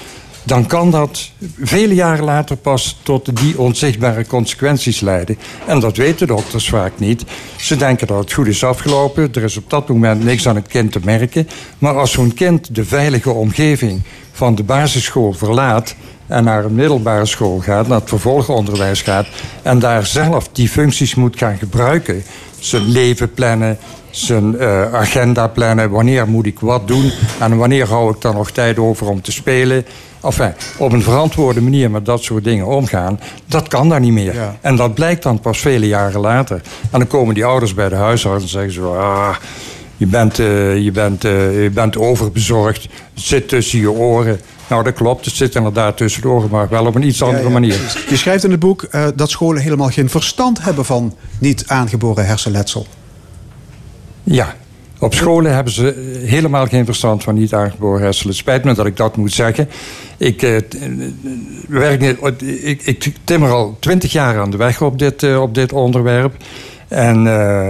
[0.42, 5.38] dan kan dat vele jaren later pas tot die onzichtbare consequenties leiden.
[5.66, 7.24] En dat weten dokters vaak niet.
[7.56, 9.28] Ze denken dat het goed is afgelopen.
[9.32, 11.48] Er is op dat moment niks aan het kind te merken.
[11.78, 14.02] Maar als zo'n kind de veilige omgeving
[14.32, 15.94] van de basisschool verlaat
[16.26, 19.26] en naar een middelbare school gaat, naar het vervolgonderwijs gaat
[19.62, 22.22] en daar zelf die functies moet gaan gebruiken,
[22.58, 23.78] zijn leven plannen,
[24.10, 25.90] zijn uh, agenda plannen.
[25.90, 27.12] Wanneer moet ik wat doen?
[27.40, 29.86] En wanneer hou ik dan nog tijd over om te spelen?
[30.22, 34.34] Enfin, op een verantwoorde manier met dat soort dingen omgaan, dat kan daar niet meer.
[34.60, 36.60] En dat blijkt dan pas vele jaren later.
[36.90, 38.94] En dan komen die ouders bij de huisarts en zeggen zo...
[38.94, 39.36] Ah,
[39.96, 42.82] je bent, uh, je, bent, uh, je bent overbezorgd.
[42.82, 44.40] Het zit tussen je oren.
[44.68, 45.24] Nou, dat klopt.
[45.24, 48.04] Het zit inderdaad tussen de oren, maar wel op een iets andere manier.
[48.08, 52.26] Je schrijft in het boek uh, dat scholen helemaal geen verstand hebben van niet aangeboren
[52.26, 52.86] hersenletsel.
[54.22, 54.54] Ja,
[54.98, 58.28] op scholen hebben ze helemaal geen verstand van niet aangeboren hersenen.
[58.28, 59.68] Het spijt me dat ik dat moet zeggen.
[60.16, 60.56] Ik, eh,
[61.68, 62.02] werk,
[62.42, 66.34] ik, ik timmer al twintig jaar aan de weg op dit, uh, op dit onderwerp.
[66.88, 67.26] En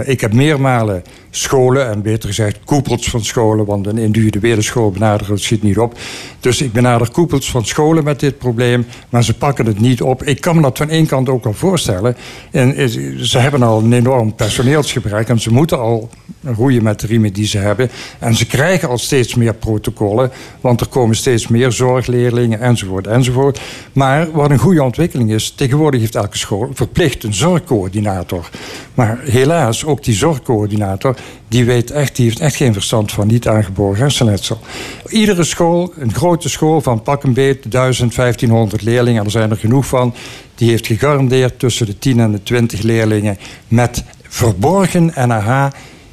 [0.06, 5.38] ik heb meermalen scholen, en beter gezegd koepels van scholen, want een individuele school benaderen
[5.38, 5.98] schiet niet op.
[6.40, 10.22] Dus ik benader koepels van scholen met dit probleem, maar ze pakken het niet op.
[10.22, 12.16] Ik kan me dat van één kant ook al voorstellen.
[12.50, 12.88] En
[13.26, 16.10] ze hebben al een enorm personeelsgebrek en ze moeten al
[16.42, 17.90] roeien met de riemen die ze hebben.
[18.18, 23.60] En ze krijgen al steeds meer protocollen, want er komen steeds meer zorgleerlingen enzovoort enzovoort.
[23.92, 28.50] Maar wat een goede ontwikkeling is, tegenwoordig heeft elke school verplicht een zorgcoördinator.
[28.94, 31.16] Maar helaas, ook die zorgcoördinator
[31.48, 34.60] die, weet echt, die heeft echt geen verstand van niet aangeboren hersenletsel.
[35.08, 39.56] Iedere school, een grote school van pak een beet 1000, 1500 leerlingen, er zijn er
[39.56, 40.14] genoeg van,
[40.54, 45.66] die heeft gegarandeerd tussen de 10 en de 20 leerlingen met verborgen NAH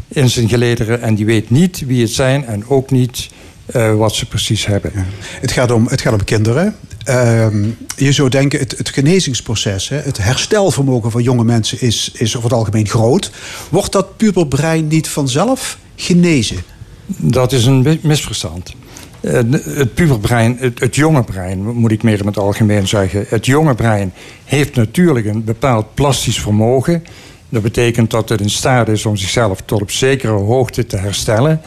[0.07, 1.01] in zijn gelederen.
[1.01, 3.29] En die weet niet wie het zijn en ook niet
[3.75, 4.91] uh, wat ze precies hebben.
[5.39, 6.75] Het, gaat om, het gaat om kinderen.
[7.09, 7.47] Uh,
[7.95, 12.49] je zou denken, het, het genezingsproces, hè, het herstelvermogen van jonge mensen is, is over
[12.49, 13.31] het algemeen groot.
[13.69, 16.57] Wordt dat puberbrein niet vanzelf genezen?
[17.05, 18.73] Dat is een misverstand.
[19.21, 19.33] Uh,
[19.63, 23.25] het puberbrein, het, het jonge brein, moet ik meer in het algemeen zeggen.
[23.27, 27.03] Het jonge brein heeft natuurlijk een bepaald plastisch vermogen.
[27.49, 31.61] Dat betekent dat het in staat is om zichzelf tot op zekere hoogte te herstellen.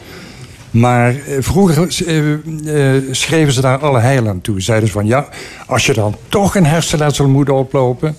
[0.79, 2.33] Maar eh, vroeger eh,
[2.95, 4.61] eh, schreven ze daar alle heil aan toe.
[4.61, 5.27] Zeiden ze van ja,
[5.67, 8.15] als je dan toch een hersenletsel moet oplopen,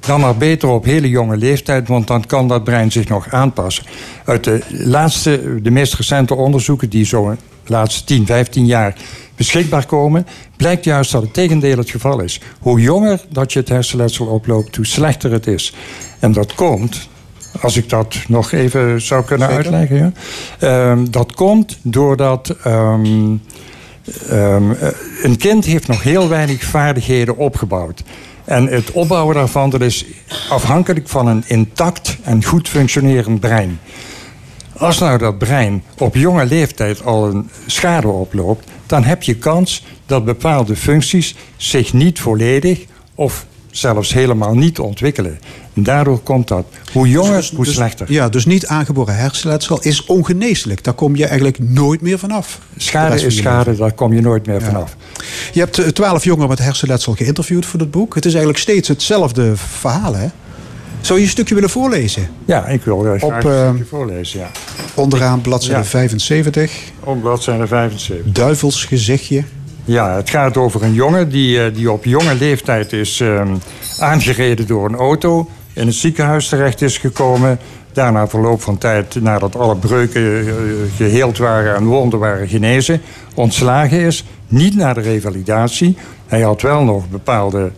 [0.00, 3.84] dan maar beter op hele jonge leeftijd, want dan kan dat brein zich nog aanpassen.
[4.24, 7.30] Uit de laatste, de meest recente onderzoeken, die zo
[7.64, 8.94] de laatste 10, 15 jaar
[9.36, 12.40] beschikbaar komen, blijkt juist dat het tegendeel het geval is.
[12.60, 15.74] Hoe jonger dat je het hersenletsel oploopt, hoe slechter het is.
[16.18, 17.08] En dat komt
[17.60, 19.64] als ik dat nog even zou kunnen Zeker.
[19.64, 20.14] uitleggen.
[20.58, 20.90] Ja.
[20.90, 23.42] Um, dat komt doordat um,
[24.30, 24.76] um,
[25.22, 28.02] een kind heeft nog heel weinig vaardigheden opgebouwd.
[28.44, 30.04] En het opbouwen daarvan dat is
[30.48, 33.80] afhankelijk van een intact en goed functionerend brein.
[34.76, 39.84] Als nou dat brein op jonge leeftijd al een schade oploopt, dan heb je kans
[40.06, 42.84] dat bepaalde functies zich niet volledig
[43.14, 45.38] of zelfs helemaal niet ontwikkelen.
[45.74, 46.66] En daardoor komt dat.
[46.92, 48.12] Hoe jonger, dus, hoe dus, slechter.
[48.12, 50.84] Ja, dus niet aangeboren hersenletsel is ongeneeslijk.
[50.84, 52.58] Daar kom je eigenlijk nooit meer vanaf.
[52.76, 54.66] Schade is schade, daar kom je nooit meer ja.
[54.66, 54.96] vanaf.
[55.52, 58.14] Je hebt eh, twaalf jongeren met hersenletsel geïnterviewd voor het boek.
[58.14, 60.28] Het is eigenlijk steeds hetzelfde verhaal, hè?
[61.00, 62.28] Zou je een stukje willen voorlezen?
[62.44, 64.50] Ja, ik wil graag Op, een uh, stukje voorlezen, ja.
[64.94, 65.84] Onderaan bladzijde Ja.
[65.84, 66.72] 75.
[67.04, 68.32] Op bladzijde 75.
[68.32, 69.44] Duivels gezichtje.
[69.88, 73.54] Ja, het gaat over een jongen die, eh, die op jonge leeftijd is ehm,
[73.98, 75.48] aangereden door een auto.
[75.72, 77.58] In het ziekenhuis terecht is gekomen.
[77.92, 80.54] Daarna verloop van tijd, nadat alle breuken eh,
[80.96, 83.00] geheeld waren en wonden waren genezen,
[83.34, 84.24] ontslagen is.
[84.48, 85.96] Niet naar de revalidatie.
[86.26, 87.70] Hij had wel nog bepaalde,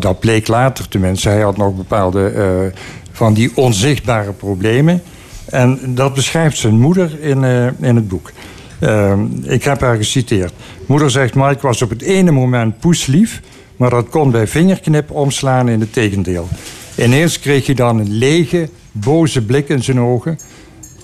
[0.00, 2.78] dat bleek later tenminste, hij had nog bepaalde eh,
[3.12, 5.02] van die onzichtbare problemen.
[5.44, 8.32] En dat beschrijft zijn moeder in, eh, in het boek.
[8.80, 9.12] Uh,
[9.42, 10.52] ik heb haar geciteerd.
[10.86, 13.40] Moeder zegt, Mike was op het ene moment poeslief...
[13.76, 16.48] maar dat kon bij vingerknip omslaan in het tegendeel.
[16.96, 20.38] Ineens kreeg hij dan een lege, boze blik in zijn ogen.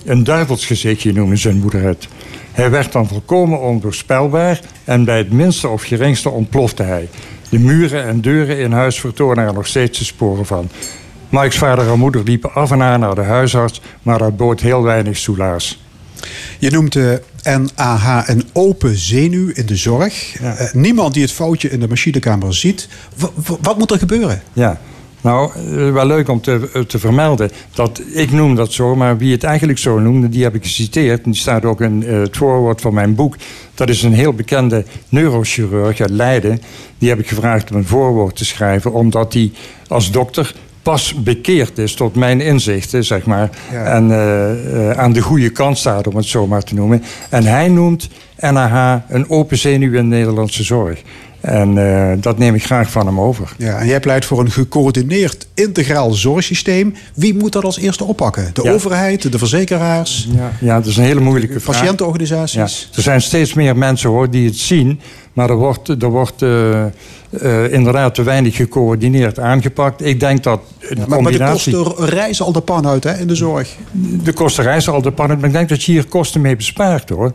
[0.05, 2.07] Een duivelsgezichtje noemde zijn moeder het.
[2.51, 7.09] Hij werd dan volkomen onvoorspelbaar en bij het minste of geringste ontplofte hij.
[7.49, 10.69] De muren en deuren in huis vertonen er nog steeds de sporen van.
[11.29, 14.83] Mike's vader en moeder liepen af en aan naar de huisarts, maar dat bood heel
[14.83, 15.83] weinig soelaas.
[16.59, 20.35] Je noemt de NAH een open zenuw in de zorg.
[20.41, 22.87] Eh, niemand die het foutje in de machinekamer ziet.
[23.15, 24.41] W- wat moet er gebeuren?
[24.53, 24.79] Ja,
[25.21, 27.51] nou, eh, wel leuk om te, eh, te vermelden.
[27.73, 31.23] Dat, ik noem dat zo, maar wie het eigenlijk zo noemde, die heb ik geciteerd.
[31.23, 33.35] Die staat ook in het voorwoord van mijn boek.
[33.75, 36.61] Dat is een heel bekende neurochirurg uit Leiden.
[36.97, 39.51] Die heb ik gevraagd om een voorwoord te schrijven, omdat hij
[39.87, 40.53] als dokter
[40.83, 43.49] pas bekeerd is tot mijn inzichten, zeg maar.
[43.71, 43.83] Ja.
[43.85, 47.03] En eh, eh, aan de goede kant staat, om het zo maar te noemen.
[47.29, 48.09] En hij noemt
[48.39, 51.01] NAH een open zenuw in de Nederlandse zorg.
[51.41, 53.53] En eh, dat neem ik graag van hem over.
[53.57, 56.95] Ja, en jij pleit voor een gecoördineerd integraal zorgsysteem.
[57.13, 58.49] Wie moet dat als eerste oppakken?
[58.53, 58.71] De Ja.
[58.71, 61.75] overheid, de verzekeraars, Ja, ja, dat is een hele moeilijke vraag.
[61.75, 62.89] Ja, patiëntenorganisaties?
[62.95, 64.99] er zijn steeds meer mensen hoor, die het zien.
[65.33, 66.91] Maar er wordt, er wordt eh, eh,
[67.71, 70.05] inderdaad te weinig gecoördineerd aangepakt.
[70.05, 73.27] Ik denk dat een Maar, maar de kosten reizen al de pan uit hè, in
[73.27, 73.75] de zorg.
[74.23, 75.37] de kosten reizen al de pannen.
[75.37, 77.31] Maar ik denk dat je hier kosten mee bespaart hoor.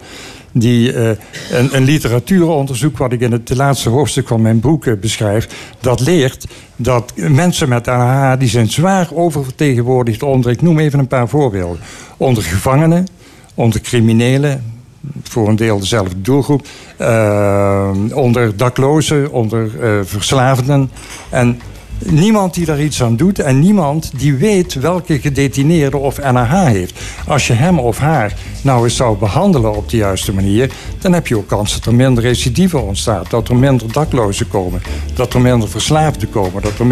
[0.53, 1.09] Die, eh,
[1.51, 5.49] een, een literatuuronderzoek wat ik in het laatste hoofdstuk van mijn boek beschrijf...
[5.80, 6.46] dat leert
[6.76, 10.51] dat mensen met AH die zijn zwaar oververtegenwoordigd onder...
[10.51, 11.80] ik noem even een paar voorbeelden.
[12.16, 13.07] Onder gevangenen,
[13.55, 14.77] onder criminelen...
[15.22, 16.66] voor een deel dezelfde doelgroep...
[16.96, 20.90] eh, onder daklozen, onder eh verslaafden...
[21.30, 21.61] En
[22.04, 27.00] niemand die daar iets aan doet en niemand die weet welke gedetineerde of NAH heeft.
[27.26, 31.26] Als je hem of haar nou eens zou behandelen op de juiste manier, dan heb
[31.26, 34.82] je ook kans dat er minder recidive ontstaat, dat er minder daklozen komen,
[35.14, 36.86] dat er minder verslaafden komen, dat er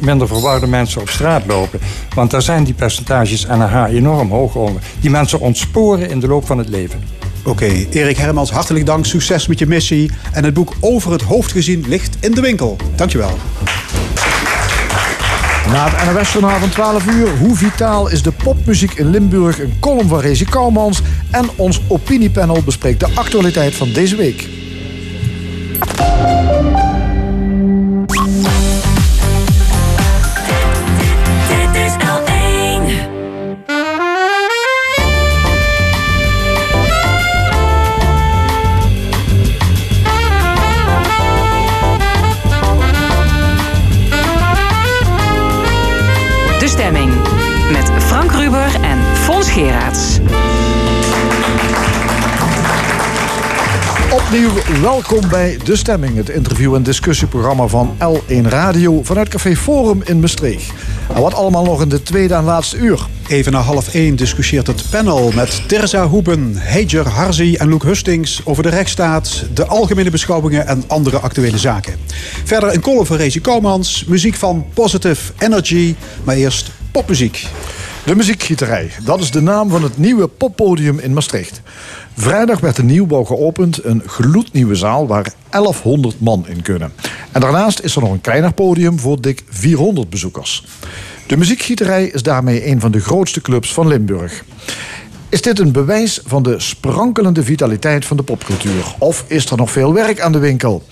[0.00, 1.80] minder verwarde mensen op straat lopen.
[2.14, 4.82] Want daar zijn die percentages NAH enorm hoog onder.
[5.00, 7.21] Die mensen ontsporen in de loop van het leven.
[7.44, 9.06] Oké, Erik Hermans, hartelijk dank.
[9.06, 10.10] Succes met je missie.
[10.32, 12.76] En het boek Over het hoofd gezien ligt in de winkel.
[12.94, 13.38] Dankjewel.
[15.68, 19.60] Na het NOS-journaal van 12 uur, hoe vitaal is de popmuziek in Limburg?
[19.60, 21.02] Een column van Rezi Kouwmans.
[21.30, 24.48] En ons opiniepanel bespreekt de actualiteit van deze week.
[54.92, 60.20] Welkom bij De Stemming, het interview- en discussieprogramma van L1 Radio vanuit Café Forum in
[60.20, 60.72] Maastricht.
[61.14, 63.06] En wat allemaal nog in de tweede en laatste uur.
[63.28, 68.40] Even na half één discussieert het panel met Terza Hoeben, Heijer Harzi en Loek Hustings
[68.44, 71.94] over de rechtsstaat, de algemene beschouwingen en andere actuele zaken.
[72.44, 77.46] Verder een column van Rezi Kouwmans, muziek van Positive Energy, maar eerst popmuziek.
[78.04, 81.60] De muziekgieterij, dat is de naam van het nieuwe poppodium in Maastricht.
[82.14, 86.92] Vrijdag werd de nieuwbouw geopend, een gloednieuwe zaal waar 1100 man in kunnen.
[87.32, 90.66] En daarnaast is er nog een kleiner podium voor dik 400 bezoekers.
[91.26, 94.44] De muziekgieterij is daarmee een van de grootste clubs van Limburg.
[95.28, 98.94] Is dit een bewijs van de sprankelende vitaliteit van de popcultuur?
[98.98, 100.82] Of is er nog veel werk aan de winkel?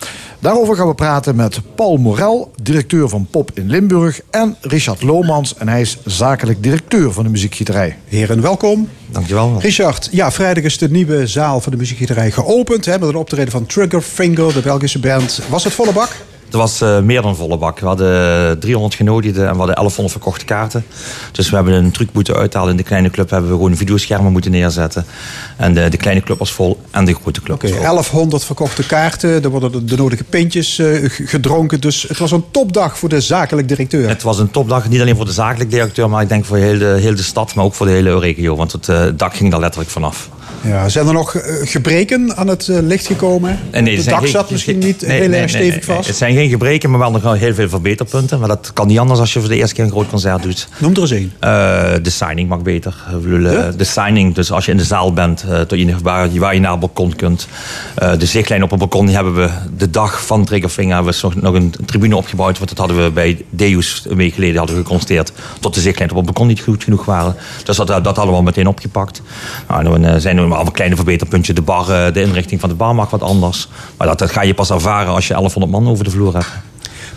[0.40, 4.20] Daarover gaan we praten met Paul Morel, directeur van Pop in Limburg...
[4.30, 7.96] en Richard Lomans, en hij is zakelijk directeur van de muziekgieterij.
[8.04, 8.88] Heren, welkom.
[9.06, 9.60] Dankjewel.
[9.60, 12.84] Richard, ja, vrijdag is de nieuwe zaal van de muziekgieterij geopend.
[12.84, 15.40] Hè, met een optreden van Triggerfinger, de Belgische band.
[15.48, 16.16] Was het volle bak?
[16.50, 17.78] Het was eh, meer dan volle bak.
[17.78, 20.84] We hadden 300 genodigden en we hadden 1100 verkochte kaarten.
[21.32, 22.70] Dus we hebben een truc moeten uithalen.
[22.70, 25.04] In de kleine club hebben we gewoon videoschermen moeten neerzetten.
[25.56, 27.80] En de, de kleine club was vol en de grote club was vol.
[27.80, 29.42] 1100 verkochte kaarten.
[29.42, 31.80] Er worden de, nodige pintjes eh, gedronken.
[31.80, 34.08] Dus het was een topdag voor de zakelijk directeur.
[34.08, 36.78] Het was een topdag, niet alleen voor de zakelijk directeur, maar ik denk voor heel
[36.78, 38.56] de, heel de stad, maar ook voor de hele regio.
[38.56, 40.28] Want het eh, dak ging daar letterlijk vanaf.
[40.62, 43.58] Ja, zijn er nog eh, gebreken aan het eh, licht gekomen?
[43.70, 45.96] En nee, de dak geen- zat misschien niet nee, heel nee, erg nee, stevig nee,
[45.96, 46.08] vast.
[46.08, 48.38] Het zijn geen gebreken, maar wel nog heel veel verbeterpunten.
[48.38, 50.68] Maar dat kan niet anders als je voor de eerste keer een groot concert doet.
[50.78, 51.32] Noem er eens één.
[51.40, 51.50] Eh,
[52.02, 52.94] de signing mag beter.
[53.08, 56.54] Eh, De signing, dus als je in de zaal bent, eh, tot je, waar, waar
[56.54, 57.46] je naar het balkon kunt.
[57.94, 61.18] Eh, de zichtlijn op het balkon die hebben we de dag van Triggerfinger hebben we
[61.22, 62.56] nog, nog een tribune opgebouwd.
[62.56, 65.32] Want dat hadden we bij Deus een week geleden hadden we geconstateerd.
[65.60, 67.34] Tot de zichtlijn op het balkon niet goed genoeg waren.
[67.64, 69.22] Dus dat, dat hadden we al meteen opgepakt.
[69.68, 71.54] Nou, dan eh, zijn er maar allemaal kleine verbeterpuntjes.
[71.54, 73.68] De bar, eh, de inrichting van de bar mag wat anders.
[73.96, 76.48] Maar dat, dat ga je pas ervaren als je 1100 man over de vloer hebt.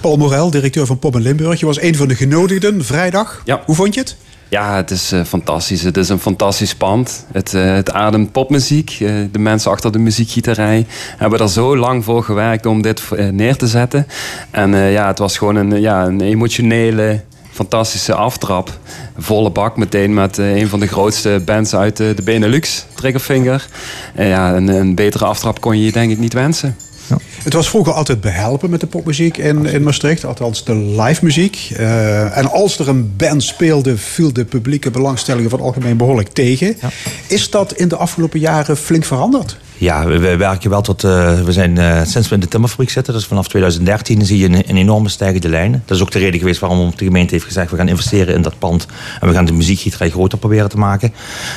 [0.02, 1.60] Paul Morel, directeur van Pop in Limburg.
[1.60, 3.42] Je was een van de genodigden vrijdag.
[3.46, 3.62] Ja.
[3.66, 4.16] Hoe vond je het?
[4.50, 5.82] Ja, het is uh, fantastisch.
[5.82, 7.26] Het is een fantastisch pand.
[7.32, 8.98] Het, uh, het ademt popmuziek.
[9.00, 10.86] Uh, de mensen achter de muziekgieterij
[11.18, 14.08] hebben er zo lang voor gewerkt om dit neer te zetten.
[14.52, 17.22] En ja, het was gewoon een, ja, een emotionele,
[17.54, 18.80] fantastische aftrap.
[19.18, 23.68] Volle bak meteen met een van de grootste bands uit de Benelux, Triggerfinger.
[24.18, 26.76] ja, een, een betere aftrap kon je je denk ik niet wensen.
[27.08, 27.18] Ja.
[27.44, 31.70] Het was vroeger altijd behelpen met de popmuziek in, in Maastricht, althans de live muziek.
[31.72, 36.30] Uh, en als er een band speelde, viel de publieke belangstelling van het algemeen behoorlijk
[36.30, 36.76] tegen.
[36.82, 36.90] Ja.
[37.28, 39.58] Is dat in de afgelopen jaren flink veranderd?
[39.78, 41.04] Ja, we, we werken wel tot.
[41.04, 44.46] Uh, we zijn uh, sinds we in de timmerfabriek zitten, dus vanaf 2013, zie je
[44.46, 45.72] een, een, enorme stijgende lijn.
[45.86, 48.42] Dat is ook de reden geweest waarom de gemeente heeft gezegd: we gaan investeren in
[48.42, 48.86] dat pand.
[49.22, 51.14] En we gaan de muziekgieterij groter proberen te maken.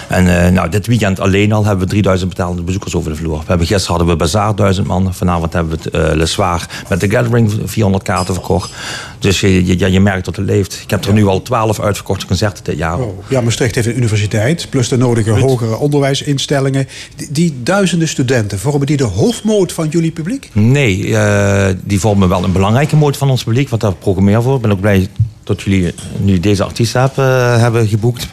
[0.08, 3.38] En uh, nou, dit weekend alleen al hebben we 3000 betalende bezoekers over de vloer.
[3.38, 5.14] We hebben, gisteren hadden we Bazaar 1000 man.
[5.14, 8.72] Vanavond hebben we het Le Soir met de Gathering 400 kaarten verkocht.
[9.18, 10.80] Dus je, je, je merkt dat het leeft.
[10.82, 12.98] Ik heb er nu al 12 uitverkochte concerten dit jaar.
[12.98, 15.40] Oh, ja, Maastricht heeft een universiteit, plus de nodige Goed.
[15.40, 16.88] hogere onderwijsinstellingen.
[17.16, 20.50] Die, die duizenden studenten, vormen die de hoofdmoot van jullie publiek?
[20.52, 24.56] Nee, uh, die vormen wel een belangrijke moot van ons publiek, want daar programmeer voor.
[24.56, 25.08] Ik ben ook blij
[25.44, 28.28] dat jullie nu deze artiest hebben, uh, hebben geboekt.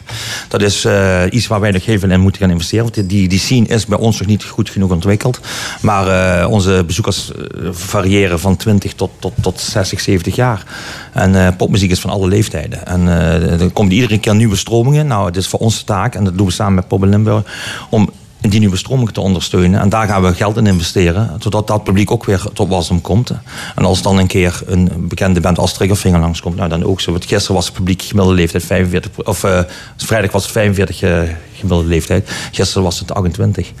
[0.48, 2.84] Dat is uh, iets waar wij nog even in moeten gaan investeren.
[2.84, 5.40] Want die, die scene is bij ons nog niet goed genoeg ontwikkeld.
[5.80, 7.30] Maar onze bezoekers
[7.70, 10.64] variëren van 20 tot, tot, tot 60, 70 jaar.
[11.12, 12.86] En popmuziek is van alle leeftijden.
[12.86, 15.06] En er komen iedere keer nieuwe stromingen.
[15.06, 17.44] Nou, het is voor ons de taak, en dat doen we samen met Pop Limburg...
[17.90, 18.10] om
[18.50, 19.80] die nieuwe stroming te ondersteunen.
[19.80, 23.30] En daar gaan we geld in investeren, zodat dat publiek ook weer tot wasdom komt.
[23.74, 27.10] En als dan een keer een bekende band als Triggerfinger langskomt, nou dan ook zo.
[27.10, 29.60] Want gisteren was het publiek gemiddelde leeftijd 45, of uh,
[29.96, 31.20] vrijdag was het 45 uh,
[31.54, 32.30] gemiddelde leeftijd.
[32.52, 33.72] Gisteren was het 28.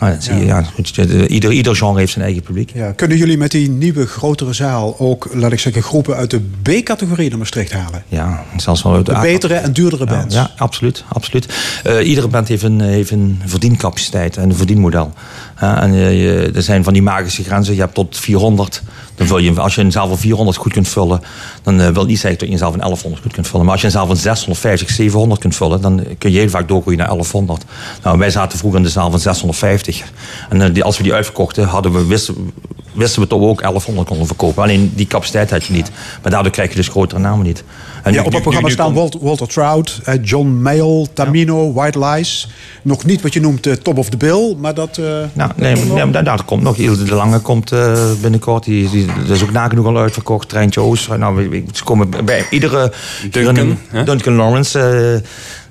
[0.00, 0.64] Nou, dat zie je, ja.
[0.92, 2.70] ja ieder, ieder genre heeft zijn eigen publiek.
[2.74, 2.92] Ja.
[2.92, 7.28] Kunnen jullie met die nieuwe, grotere zaal ook, laat ik zeggen, groepen uit de B-categorie
[7.28, 8.02] naar Maastricht halen?
[8.08, 10.34] Ja, zelfs wel uit de, de betere en duurdere bands.
[10.34, 11.04] Ja, ja absoluut.
[11.08, 11.46] absoluut.
[11.86, 15.12] Uh, iedere band heeft een, heeft een verdiencapaciteit en een verdienmodel.
[15.60, 17.74] En uh, er zijn van die magische grenzen.
[17.74, 18.82] Je hebt tot 400.
[19.14, 21.20] Dan vul je, als je een zaal van 400 goed kunt vullen,
[21.62, 23.64] dan uh, wil niet zeggen dat je een zaal van 1100 goed kunt vullen.
[23.64, 26.68] Maar als je een zaal van 650, 700 kunt vullen, dan kun je heel vaak
[26.68, 27.64] doorgroeien naar 1100.
[28.02, 30.12] Nou, wij zaten vroeger in de zaal van 650.
[30.48, 32.52] En uh, die, als we die uitverkochten, hadden we, wisten,
[32.92, 34.62] wisten we toch ook 1100 konden verkopen.
[34.62, 35.90] Alleen die capaciteit had je niet.
[36.22, 37.64] Maar daardoor krijg je dus grotere namen niet.
[38.02, 41.72] En ja, op het programma staan Walter, Walter Trout, uh, John Mayall, Tamino, ja.
[41.72, 42.48] White Lies.
[42.82, 44.98] Nog niet wat je noemt uh, top of the bill, maar dat...
[44.98, 46.76] Uh, nou, nee, nee, maar daar komt nog.
[46.76, 47.72] Ilde de Lange komt
[48.20, 48.64] binnenkort.
[48.64, 50.48] Die, die, dat is ook nagenoeg al uitverkocht.
[50.48, 51.08] Treintje Oost.
[51.16, 52.92] Nou, ze komen bij iedere...
[53.30, 55.22] Duncan, Duncan, Duncan Lawrence...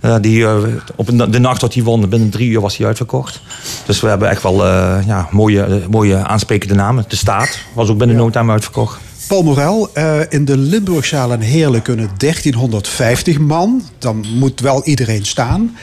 [0.01, 0.55] Uh, die, uh,
[0.95, 3.41] op de nacht dat hij won, binnen drie uur was hij uitverkocht.
[3.85, 7.05] Dus we hebben echt wel uh, ja, mooie, mooie aansprekende namen.
[7.07, 8.21] De Staat was ook binnen ja.
[8.21, 8.99] no time uitverkocht.
[9.27, 9.89] Paul Morel,
[10.29, 13.81] in de Limburgzaal in Heerlen kunnen 1350 man.
[13.97, 15.77] Dan moet wel iedereen staan.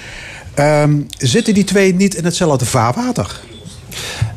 [0.59, 3.41] Um, zitten die twee niet in hetzelfde vaarwater?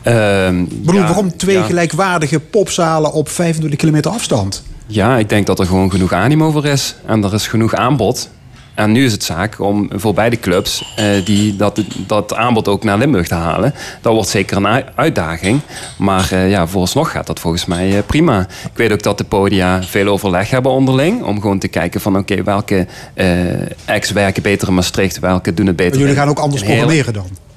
[0.03, 1.63] Bedoel, ja, waarom twee ja.
[1.63, 4.63] gelijkwaardige popzalen op 25 kilometer afstand?
[4.85, 6.95] Ja, ik denk dat er gewoon genoeg animo voor is.
[7.05, 8.29] En er is genoeg aanbod.
[8.79, 12.83] En nu is het zaak om voor beide clubs uh, die, dat, dat aanbod ook
[12.83, 13.73] naar Limburg te halen.
[14.01, 15.59] Dat wordt zeker een uitdaging.
[15.97, 18.39] Maar uh, ja, vooralsnog gaat dat volgens mij uh, prima.
[18.41, 21.23] Ik weet ook dat de podia veel overleg hebben onderling.
[21.23, 22.87] Om gewoon te kijken van oké, okay, welke
[23.85, 25.19] acts werken beter in Maastricht.
[25.19, 27.48] Welke doen het beter maar Jullie gaan ook anders programmeren dan?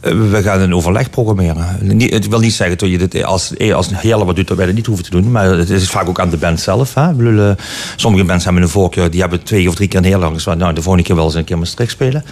[0.00, 1.64] We gaan een overleg programmeren.
[1.98, 4.74] Het wil niet zeggen dat je dit als, als Heerlen wat doet, dat wij dat
[4.74, 5.30] niet hoeven te doen.
[5.30, 6.94] Maar het is vaak ook aan de band zelf.
[6.94, 7.12] Hè.
[7.12, 7.54] Bedoel,
[7.96, 10.58] sommige bands hebben een voorkeur, die hebben twee of drie keer in Heerlen gespeeld.
[10.58, 12.24] Nou, de volgende keer wel eens een keer Maastricht spelen.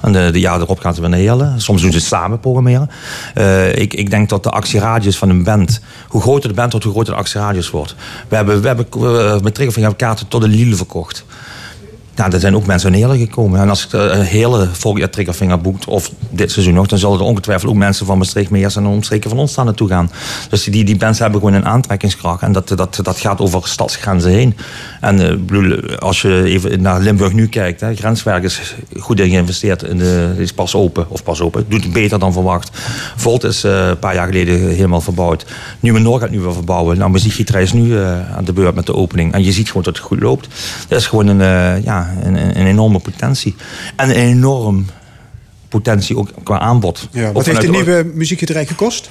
[0.00, 1.60] En de, de jaar erop gaan ze weer naar Heerlen.
[1.60, 2.90] Soms doen ze het samen programmeren.
[3.74, 5.80] Ik, ik denk dat de actieradius van een band...
[6.08, 7.94] Hoe groter de band wordt, hoe groter de actieradius wordt.
[8.28, 8.86] We hebben, we hebben
[9.42, 11.24] met Triggervinger kaarten tot de Lille verkocht.
[12.16, 13.60] Nou, er zijn ook mensen Heerlen gekomen.
[13.60, 17.18] En als ik een hele volgend jaar Triggervinger boekt, of dit seizoen nog, dan zullen
[17.18, 20.10] er ongetwijfeld ook mensen van Maastricht, Meers en omstreken van ons daar naartoe gaan.
[20.48, 22.42] Dus die, die bands hebben gewoon een aantrekkingskracht.
[22.42, 24.56] En dat, dat, dat gaat over stadsgrenzen heen.
[25.00, 29.82] En bedoel, als je even naar Limburg nu kijkt, hè, grenswerk is goed in geïnvesteerd.
[29.82, 31.64] In de, is pas open, of pas open.
[31.68, 32.70] Doet het beter dan verwacht.
[33.16, 35.46] Volt is een paar jaar geleden helemaal verbouwd.
[35.80, 36.98] Nieuwe Noord gaat nu weer verbouwen.
[36.98, 37.98] Nou, is nu
[38.36, 39.32] aan de beurt met de opening.
[39.32, 40.48] En je ziet gewoon dat het goed loopt.
[40.88, 43.54] Dat is gewoon een, ja, een, een, enorme potentie.
[43.96, 44.86] En een enorm
[45.68, 47.08] potentie ook qua aanbod.
[47.12, 49.10] Ja, wat heeft de nieuwe muziekgieterij gekost?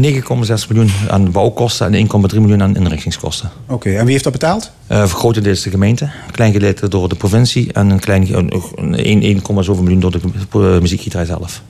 [0.00, 3.50] 9,6 miljoen aan bouwkosten en 1,3 miljoen aan inrichtingskosten.
[3.64, 4.72] Oké, okay, en wie heeft dat betaald?
[4.88, 8.32] Uh, grotendeels de gemeente, een klein gedeelte door de provincie en een klein 1,7
[9.66, 11.62] miljoen door de muziekgieterij zelf.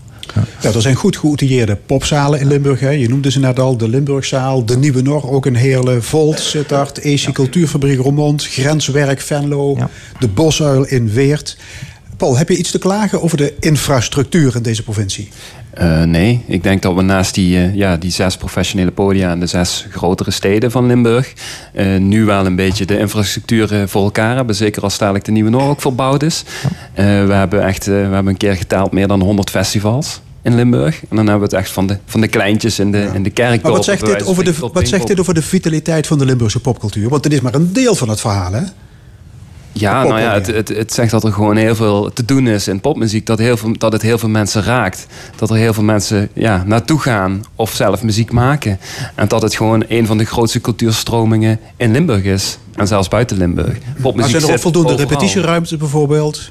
[0.61, 2.81] Ja, er zijn goed geoutilleerde popzalen in Limburg.
[2.81, 2.91] Hè.
[2.91, 6.99] Je noemde ze net al, de Limburgzaal, de Nieuwe Nor, ook een hele Volt, Sittard,
[6.99, 9.79] EC Cultuurfabriek Roermond, Grenswerk Venlo,
[10.19, 11.57] de Bosuil in Weert.
[12.23, 15.29] Paul, heb je iets te klagen over de infrastructuur in deze provincie?
[15.81, 19.41] Uh, nee, ik denk dat we naast die, uh, ja, die zes professionele podia in
[19.41, 21.33] de zes grotere steden van Limburg
[21.75, 24.55] uh, nu wel een beetje de infrastructuur voor elkaar hebben.
[24.55, 26.45] Zeker als dadelijk de Nieuwe Noord ook verbouwd is.
[26.95, 31.01] we hebben echt we hebben een keer geteld meer dan 100 festivals in Limburg.
[31.01, 33.13] En dan hebben we het echt van de, van de kleintjes in de, ja.
[33.13, 33.63] in de kerk.
[33.63, 36.61] Maar wat zegt, dit over de, wat zegt dit over de vitaliteit van de Limburgse
[36.61, 37.09] popcultuur?
[37.09, 38.63] Want het is maar een deel van het verhaal, hè?
[39.73, 42.69] Ja, nou ja, het, het, het, zegt dat er gewoon heel veel te doen is
[42.69, 43.27] in popmuziek.
[43.27, 45.07] Dat, heel veel, dat het heel veel mensen raakt.
[45.37, 48.79] Dat er heel veel mensen ja, naartoe gaan of zelf muziek maken.
[49.15, 52.59] En dat het gewoon een van de grootste cultuurstromingen in Limburg is.
[52.75, 53.79] En zelfs buiten Limburg.
[54.03, 56.51] Popmuziek maar zijn er ook voldoende repetitieruimtes bijvoorbeeld?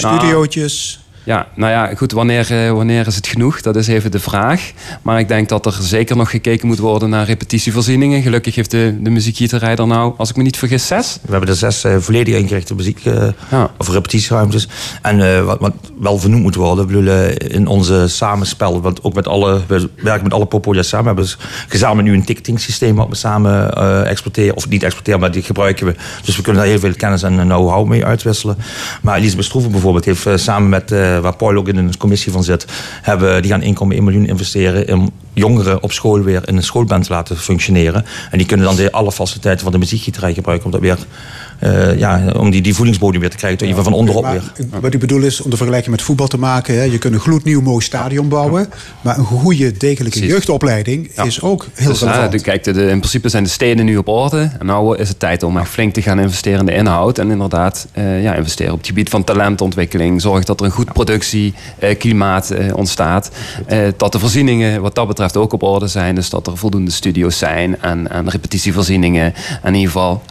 [0.00, 1.00] Nou, Studiootjes?
[1.28, 3.60] Ja, nou ja, goed, wanneer, eh, wanneer is het genoeg?
[3.60, 4.72] Dat is even de vraag.
[5.02, 8.22] Maar ik denk dat er zeker nog gekeken moet worden naar repetitievoorzieningen.
[8.22, 11.18] Gelukkig heeft de, de muziekgieterij er nou, als ik me niet vergis, zes.
[11.22, 13.70] We hebben er zes uh, volledig ingerichte muziek- uh, ja.
[13.78, 14.68] of repetitieruimtes.
[15.02, 19.28] En wat, wat, wel vernoemd moet worden, we bedoelen, in onze samenspel, want ook met
[19.28, 23.08] alle, we werken met alle popodia samen, we hebben gezamenlijk nu een ticketing systeem wat
[23.08, 23.74] we samen
[24.06, 25.94] exporteren, of niet exporteren, maar die gebruiken we.
[26.24, 28.56] Dus we kunnen daar heel veel kennis en know-how mee uitwisselen.
[29.02, 30.90] Maar Elisabeth Stroeven bijvoorbeeld heeft samen met
[31.22, 32.66] waar Paul ook in een commissie van zit,
[33.02, 37.12] hebben, die gaan 1,1 miljoen investeren in jongeren op school weer in een schoolband te
[37.12, 38.04] laten functioneren.
[38.30, 40.98] En die kunnen dan de alle faciliteiten van de muziekgieterij gebruiken om dat weer
[41.62, 44.80] uh, ja, om die, die voedingsbodem weer te krijgen, ja, even van onderop maar, weer.
[44.80, 47.20] Wat ik bedoel is, om de vergelijking met voetbal te maken, hè, je kunt een
[47.20, 48.68] gloednieuw mooi stadion bouwen,
[49.00, 50.30] maar een goede, degelijke Precies.
[50.30, 51.24] jeugdopleiding ja.
[51.24, 52.34] is ook heel dus, relevant.
[52.34, 55.08] Uh, kijk, de, de, in principe zijn de steden nu op orde en nu is
[55.08, 58.34] het tijd om echt flink te gaan investeren in de inhoud en inderdaad uh, ja,
[58.34, 63.30] investeren op het gebied van talentontwikkeling, zorg dat er een goed productieklimaat ontstaat,
[63.96, 67.38] dat de voorzieningen wat dat betreft ook op orde zijn, dus dat er voldoende studio's
[67.38, 70.22] zijn en, en repetitievoorzieningen en in ieder geval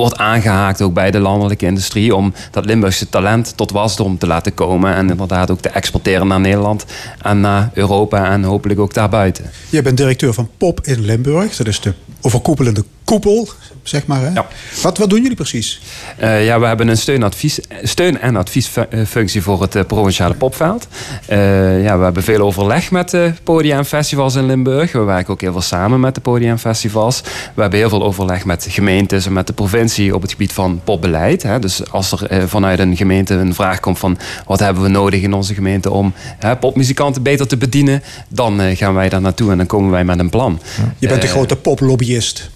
[0.00, 4.54] wordt aangehaakt ook bij de landelijke industrie om dat Limburgse talent tot wasdom te laten
[4.54, 6.84] komen en inderdaad ook te exporteren naar Nederland
[7.22, 9.50] en naar Europa en hopelijk ook daarbuiten.
[9.68, 13.48] Je bent directeur van POP in Limburg, dat is de overkoepelende koepel,
[13.82, 14.20] zeg maar.
[14.20, 14.28] Hè?
[14.28, 14.46] Ja.
[14.82, 15.80] Wat, wat doen jullie precies?
[16.20, 20.86] Uh, ja, we hebben een steun, advies, steun en adviesfunctie voor het uh, provinciale popveld.
[21.30, 24.92] Uh, ja, we hebben veel overleg met de podia en festivals in Limburg.
[24.92, 27.20] We werken ook heel veel samen met de podia en festivals.
[27.54, 30.80] We hebben heel veel overleg met gemeentes en met de provincie op het gebied van
[30.84, 31.42] popbeleid.
[31.42, 31.58] Hè.
[31.58, 35.32] Dus als er vanuit een gemeente een vraag komt van wat hebben we nodig in
[35.32, 39.66] onze gemeente om hè, popmuzikanten beter te bedienen, dan gaan wij daar naartoe en dan
[39.66, 40.60] komen wij met een plan.
[40.98, 42.50] Je bent de grote poplobbyist.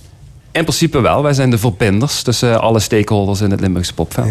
[0.54, 1.22] In principe wel.
[1.22, 4.28] Wij zijn de verbinders tussen alle stakeholders in het Limburgse popveld.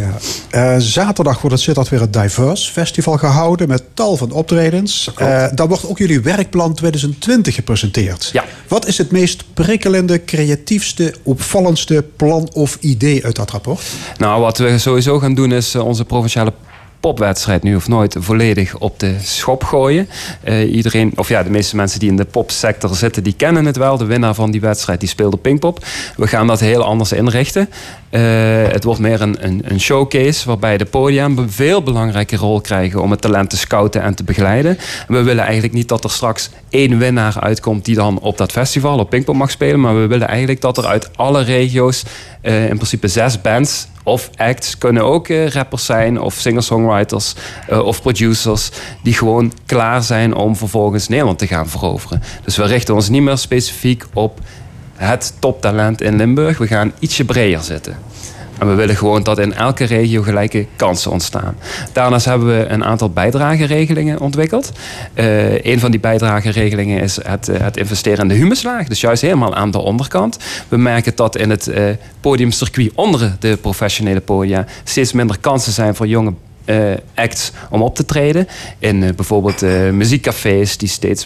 [0.52, 0.76] Ja.
[0.76, 5.12] Uh, zaterdag wordt het Sittard weer het Diverse Festival gehouden met tal van optredens.
[5.22, 8.30] Uh, daar wordt ook jullie werkplan 2020 gepresenteerd.
[8.34, 8.46] Ja.
[8.68, 13.82] Wat is het meest prikkelende, creatiefste, opvallendste plan of idee uit dat rapport?
[14.18, 16.54] Nou, wat we sowieso gaan doen is uh, onze provinciale
[17.04, 20.10] popwedstrijd nu of nooit volledig op de schop gooien.
[20.44, 23.78] Uh, iedereen, of ja, de meeste mensen die in de popsector zitten, die kennen het
[23.78, 23.98] wel.
[23.98, 25.86] De winnaar van die wedstrijd die speelde Pinkpop.
[26.16, 27.70] We gaan dat heel anders inrichten.
[28.12, 28.22] Uh,
[28.68, 33.02] het wordt meer een, een, een, showcase waarbij de podia een veel belangrijke rol krijgen
[33.02, 34.78] om het talent te scouten en te begeleiden.
[35.08, 39.00] We willen eigenlijk niet dat er straks één winnaar uitkomt die dan op dat festival
[39.00, 42.04] op Pinkpop mag spelen, maar we willen eigenlijk dat er uit alle regio's
[42.42, 47.34] uh, in principe zes bands of acts kunnen ook uh, rappers zijn of singer-songwriters
[47.70, 48.70] uh, of producers
[49.04, 52.24] die gewoon klaar zijn om vervolgens Nederland te gaan veroveren.
[52.44, 54.40] Dus we richten ons niet meer specifiek op
[54.96, 56.58] het toptalent in Limburg.
[56.58, 57.98] We gaan ietsje breder zitten.
[58.64, 61.56] En we willen gewoon dat in elke regio gelijke kansen ontstaan.
[61.92, 64.72] Daarnaast hebben we een aantal bijdrageregelingen ontwikkeld.
[65.16, 68.88] Uh, een van die bijdrageregelingen is het, uh, het, investeren in de humuslaag.
[68.88, 70.38] Dus juist helemaal aan de onderkant.
[70.68, 71.84] We merken dat in het uh,
[72.22, 76.34] podiumcircuit onder de professionele podia steeds minder kansen zijn voor jonge
[76.66, 78.48] uh, acts om op te treden.
[78.80, 81.26] In uh, bijvoorbeeld uh, muziekcafés, die steeds,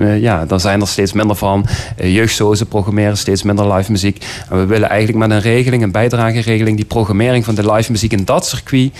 [0.00, 1.66] ja, daar zijn er steeds minder van.
[1.96, 4.24] jeugdsozen programmeren steeds minder live muziek.
[4.50, 8.12] En we willen eigenlijk met een regeling, een bijdrageregeling, die programmering van de live muziek
[8.12, 8.92] in dat circuit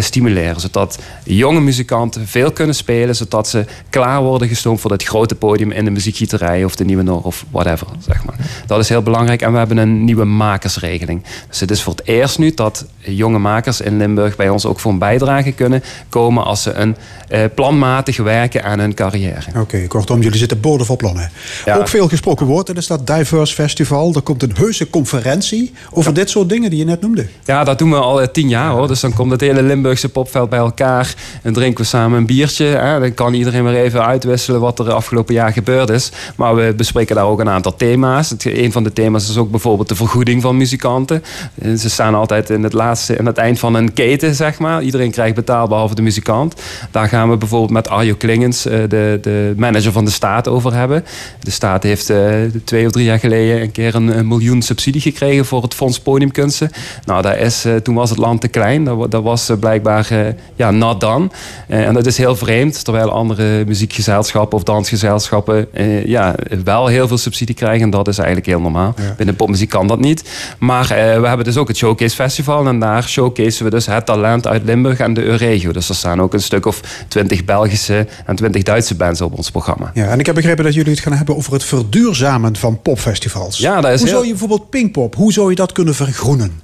[0.00, 0.60] stimuleren.
[0.60, 5.70] Zodat jonge muzikanten veel kunnen spelen, zodat ze klaar worden gestoomd voor dat grote podium
[5.70, 7.86] in de muziekgieterij of de Nieuwe Noor of whatever.
[7.98, 8.36] Zeg maar.
[8.66, 9.42] Dat is heel belangrijk.
[9.42, 11.22] En we hebben een nieuwe makersregeling.
[11.48, 14.80] Dus het is voor het eerst nu dat jonge makers in Limburg bij ons ook
[14.80, 16.96] voor een bijdrage bijdrage kunnen komen als ze een
[17.28, 19.60] eh, planmatig werken aan hun carrière.
[19.60, 21.30] Oké, kortom, jullie zitten boordevol plannen.
[21.64, 21.76] Ja.
[21.76, 24.14] Ook veel gesproken woord, dat is dat Diverse Festival.
[24.14, 27.26] Er komt een heuse conferentie over dit soort dingen die je net noemde.
[27.44, 28.88] Ja, dat doen we al eh, tien jaar hoor.
[28.88, 31.14] Dus dan komt het hele Limburgse popveld bij elkaar.
[31.42, 32.64] En drinken we samen een biertje.
[32.64, 33.00] Hè.
[33.00, 36.10] Dan kan iedereen weer even uitwisselen wat er afgelopen jaar gebeurd is.
[36.36, 38.30] Maar we bespreken daar ook een aantal thema's.
[38.30, 41.22] Het, een van de thema's is ook bijvoorbeeld de vergoeding van muzikanten.
[41.54, 44.82] Eh, Ze staan altijd in het, laatste, in het eind van een keten, zeg maar.
[44.82, 46.54] Iedereen krijgt betaald behalve de muzikant.
[46.90, 50.74] Daar gaan we bijvoorbeeld met Arjo Klingens, eh, de, de manager van de staat, over
[50.74, 51.04] hebben.
[51.40, 52.18] De staat heeft eh,
[52.64, 56.00] twee of drie jaar geleden een keer een, een miljoen subsidie gekregen voor het Fonds
[56.00, 56.70] Podiumkunsten.
[57.04, 58.84] Nou, daar is, eh, toen was het land te klein.
[58.84, 60.08] Dat, wa- dat was blijkbaar
[60.56, 61.28] ja, not done.
[61.68, 65.66] En dat is heel vreemd, terwijl andere muziekgezelschappen of dansgezelschappen
[66.06, 66.34] ja,
[66.64, 67.82] wel heel veel subsidie krijgen.
[67.82, 68.94] En dat is eigenlijk heel normaal.
[69.16, 70.24] Binnen popmuziek kan dat niet.
[70.58, 72.66] Maar we hebben dus ook het Showcase Festival.
[72.66, 75.72] En daar showcasen we dus het talent uit Limburg en de Euregio.
[75.72, 79.50] Dus er staan ook een stuk of twintig Belgische en twintig Duitse bands op ons
[79.50, 79.90] programma.
[79.94, 83.58] Ja, en ik heb begrepen dat jullie het gaan hebben over het verduurzamen van popfestivals.
[83.58, 86.60] Ja, dat is Hoe heel- zou je bijvoorbeeld Pinkpop, hoe zou je dat kunnen vergroenen?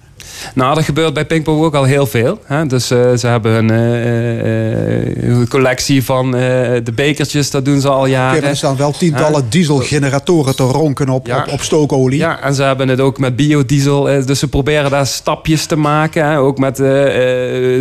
[0.55, 2.39] Nou, er gebeurt bij Pinkpop ook al heel veel.
[2.45, 2.67] Hè?
[2.67, 8.07] Dus eh, ze hebben een eh, eh, collectie van de bekertjes, dat doen ze al
[8.07, 8.41] jaren.
[8.41, 11.39] maar er staan wel tientallen dieselgeneratoren te ronken op, Ja.
[11.47, 12.19] op, op stookolie.
[12.19, 14.03] Ja, en ze hebben het ook met biodiesel.
[14.03, 16.25] Dus ze proberen daar stapjes te maken.
[16.27, 16.39] Hè?
[16.39, 16.77] Ook met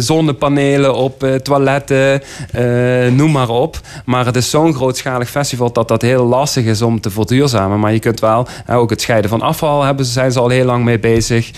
[0.04, 2.22] zonnepanelen op toiletten,
[3.16, 3.80] noem maar op.
[4.06, 7.80] Maar het is zo'n grootschalig festival dat dat heel lastig is om te verduurzamen.
[7.80, 10.66] Maar je kunt wel, ook het scheiden van afval hebben, ze- zijn ze al heel
[10.66, 11.52] lang mee bezig.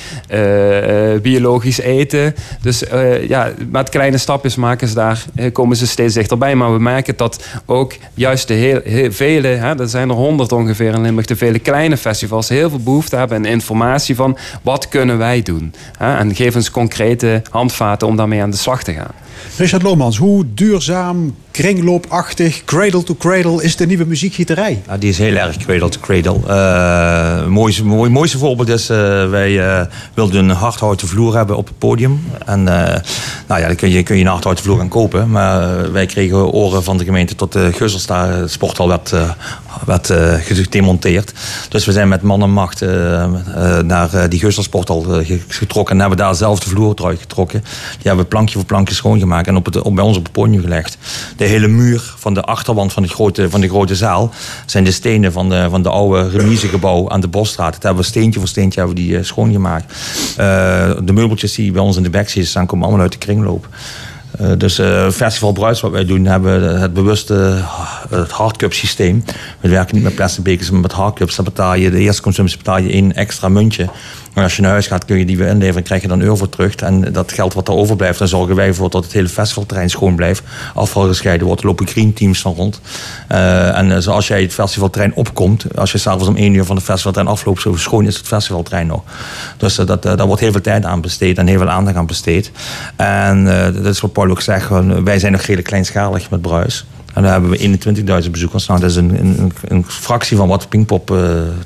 [1.22, 2.36] Biologisch eten.
[2.62, 6.56] Dus eh, ja, met kleine stapjes maken ze daar, eh, komen ze steeds dichterbij.
[6.56, 10.52] Maar we merken dat ook juist de heel, heel vele, hè, er zijn er honderd
[10.52, 14.88] ongeveer in Limburg, de vele kleine festivals heel veel behoefte hebben aan informatie van wat
[14.88, 15.74] kunnen wij doen.
[15.98, 16.18] Hè?
[16.18, 19.14] En geef ons concrete handvaten om daarmee aan de slag te gaan.
[19.58, 24.82] Richard Lomans, hoe duurzaam, kringloopachtig, cradle to cradle is de nieuwe muziekgieterij?
[24.88, 26.40] Ja, die is heel erg cradle to cradle.
[26.48, 31.58] Eh, Het mooiste, mooi, mooiste voorbeeld is, eh, wij eh, wilden een hardhouten vloer hebben
[31.58, 32.24] op het podium.
[32.46, 33.00] En eh,
[33.48, 35.30] nou ja, dan kun je, kun je een hardhouten vloer gaan kopen.
[35.32, 39.30] Maar eh, wij kregen oren van de gemeente tot de Guzzelstar het sporthal werd, eh,
[39.86, 41.34] werd eh, gedemonteerd.
[41.70, 43.30] Dus we zijn met man en macht eh, eh,
[43.86, 45.94] naar die Gusselsporthal eh, ge- getrokken.
[45.94, 47.60] En hebben daar zelf de vloer eruit getrokken.
[47.98, 50.62] Die hebben plankje voor plankje schoongemaakt en op het, op, bij ons op het podium
[50.62, 50.98] gelegd.
[51.38, 54.32] De hele muur van de achterwand van, het grote, van de grote zaal
[54.66, 57.74] zijn de stenen van de, van de oude remisegebouw aan de Bosstraat.
[57.74, 59.94] Dat hebben we steentje voor steentje hebben we die schoongemaakt.
[61.06, 63.68] De meubeltjes die bij ons in de backstage staan, komen allemaal uit de kringloop.
[64.38, 69.24] Eh, dus eh, Festival Bruis, wat wij doen, hebben het bewuste uh, het hardcup systeem.
[69.60, 71.36] We werken niet met plastic bekers, maar met hardcups.
[71.36, 73.90] Dan betaal je de eerste consumptie betaal je één extra muntje.
[74.34, 76.36] Maar als je naar huis gaat, kun je die weer inleveren, krijg je dan euro
[76.36, 76.76] voor terug.
[76.76, 80.16] En dat geld wat er overblijft, dan zorgen wij ervoor dat het hele festivalterrein schoon
[80.16, 80.44] blijft.
[80.74, 82.82] Afval gescheiden wordt, lopen green teams van rond.
[83.28, 86.76] Eh, en eh, zoals jij het festivalterrein opkomt, als je s'avonds om één uur van
[86.76, 89.04] het festivalterrein afloopt, zo schoon is het festivalterrein nog.
[89.58, 92.06] Dus eh, dat, daar wordt heel veel tijd aan besteed en heel veel aandacht aan
[92.06, 92.52] besteed.
[92.96, 94.70] En dat is wat Paul ook zegt,
[95.04, 96.86] wij zijn nog redelijk kleinschalig met Bruis.
[97.14, 98.68] En daar hebben we 21.000 bezoekers.
[98.68, 101.18] Nou, dat is een, een, een fractie van wat Pinkpop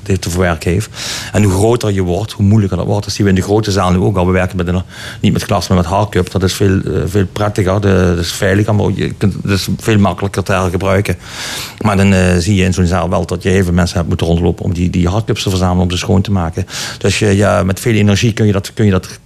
[0.02, 0.90] dit te verwerken heeft.
[1.32, 3.04] En hoe groter je wordt, hoe moeilijker dat wordt.
[3.04, 4.26] Dat zien we in de grote zaal nu ook al.
[4.26, 4.82] We werken met een,
[5.20, 6.30] niet met glas, maar met hardcup.
[6.30, 8.86] Dat is veel, eh, veel prettiger, dat is veiliger, maar
[9.18, 11.16] dat is veel makkelijker te gebruiken.
[11.78, 14.26] Maar dan eh, zie je in zo'n zaal wel dat je veel mensen hebt moeten
[14.26, 16.66] rondlopen om die, die hardcups te verzamelen, om ze schoon te maken.
[16.98, 19.18] Dus je, ja, met veel energie kun je dat, kun je dat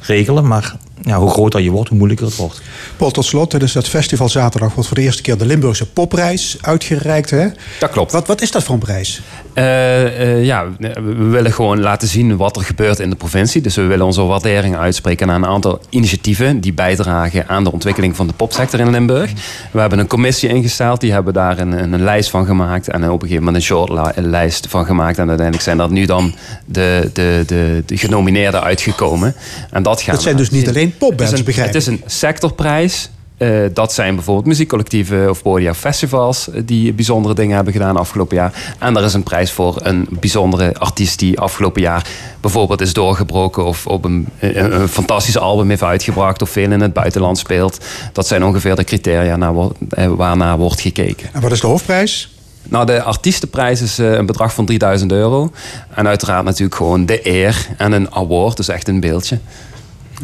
[0.00, 2.60] regelen, maar ja, hoe groter je wordt, hoe moeilijker het wordt.
[2.96, 6.56] Paul, tot slot, tijdens dat festival zaterdag wordt voor de eerste keer de Limburgse Popprijs
[6.60, 7.30] uitgereikt.
[7.30, 7.46] Hè?
[7.78, 8.12] Dat klopt.
[8.12, 9.22] Wat, wat is dat voor een prijs?
[9.52, 13.60] Eh, eh, ja, we willen gewoon laten zien wat er gebeurt in de provincie.
[13.60, 18.16] Dus we willen onze waardering uitspreken aan een aantal initiatieven die bijdragen aan de ontwikkeling
[18.16, 19.32] van de popsector in Limburg.
[19.70, 23.02] We hebben een commissie ingesteld, die hebben daar een, een, een lijst van gemaakt en
[23.02, 25.18] op een gegeven moment een shortlijst van gemaakt.
[25.18, 26.34] En uiteindelijk zijn dat nu dan
[26.64, 29.34] de, de, de, de genomineerden uitgekomen.
[29.70, 30.89] En dat gaan Dat zijn dus niet laten
[31.24, 31.74] Het is een- begrijp ik.
[31.74, 33.10] Het is een sectorprijs.
[33.36, 38.36] Eh, dat zijn bijvoorbeeld muziekcollectieven of podia festivals eh, die bijzondere dingen hebben gedaan afgelopen
[38.36, 38.74] jaar.
[38.78, 42.06] En er is een prijs voor een bijzondere artiest die afgelopen jaar
[42.40, 46.80] bijvoorbeeld is doorgebroken of op een, een, een fantastisch album heeft uitgebracht of veel in
[46.80, 47.78] het buitenland speelt.
[48.12, 49.54] Dat zijn ongeveer de criteria naar,
[49.90, 51.28] eh, waarnaar wordt gekeken.
[51.32, 52.34] En wat is de hoofdprijs?
[52.68, 55.50] Nou, de artiestenprijs is eh, een bedrag van 3000 euro.
[55.94, 59.38] En uiteraard natuurlijk gewoon de eer en een award, dus echt een beeldje.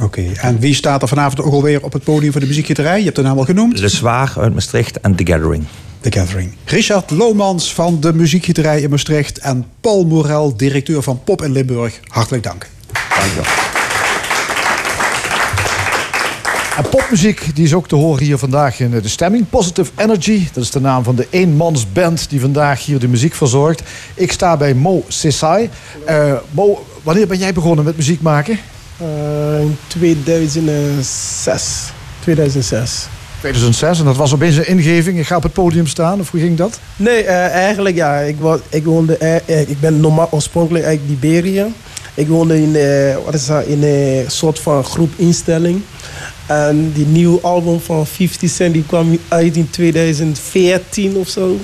[0.01, 2.99] Oké, en wie staat er vanavond ook alweer op het podium voor de muziekgieterij?
[2.99, 3.79] Je hebt de naam al genoemd.
[3.79, 5.65] Le Zwaar uit Maastricht en The Gathering.
[6.01, 6.53] The Gathering.
[6.65, 12.01] Richard Lomans van de muziekgieterij in Maastricht en Paul Morel, directeur van Pop in Limburg.
[12.05, 12.69] Hartelijk dank.
[13.19, 13.45] Dankjewel.
[16.77, 19.49] En popmuziek die is ook te horen hier vandaag in de stemming.
[19.51, 23.83] Positive Energy, dat is de naam van de eenmansband die vandaag hier de muziek verzorgt.
[24.15, 25.71] Ik sta bij Mo Sesai.
[26.09, 28.59] Uh, Mo, wanneer ben jij begonnen met muziek maken?
[29.03, 31.93] Uh, in 2006.
[32.21, 33.07] 2006.
[33.39, 35.19] 2006 en dat was opeens een ingeving.
[35.19, 36.81] Ik ga op het podium staan, of hoe ging dat?
[36.97, 38.19] Nee, uh, eigenlijk ja.
[38.19, 41.65] Ik, was, ik, woonde, uh, ik ben normaal oorspronkelijk uit Liberië.
[42.15, 45.83] Ik woonde in, uh, wat is dat, in een soort van groepinstelling.
[46.47, 51.57] En die nieuwe album van 50 Cent die kwam uit in 2014 of zo.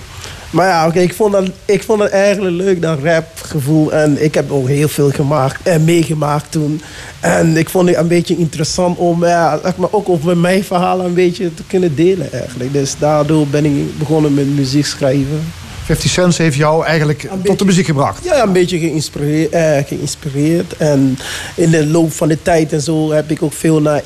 [0.52, 3.92] Maar ja, oké, ik, vond dat, ik vond het eigenlijk leuk, dat rapgevoel.
[3.92, 6.82] En ik heb ook heel veel gemaakt en meegemaakt toen.
[7.20, 11.14] En ik vond het een beetje interessant om ja, maar ook over mijn verhalen een
[11.14, 12.72] beetje te kunnen delen eigenlijk.
[12.72, 15.52] Dus daardoor ben ik begonnen met muziek schrijven.
[15.84, 18.24] 50 Cent heeft jou eigenlijk tot de muziek gebracht?
[18.24, 20.76] Ja, een beetje geïnspireerd, eh, geïnspireerd.
[20.76, 21.18] En
[21.54, 24.02] in de loop van de tijd en zo heb ik ook veel naar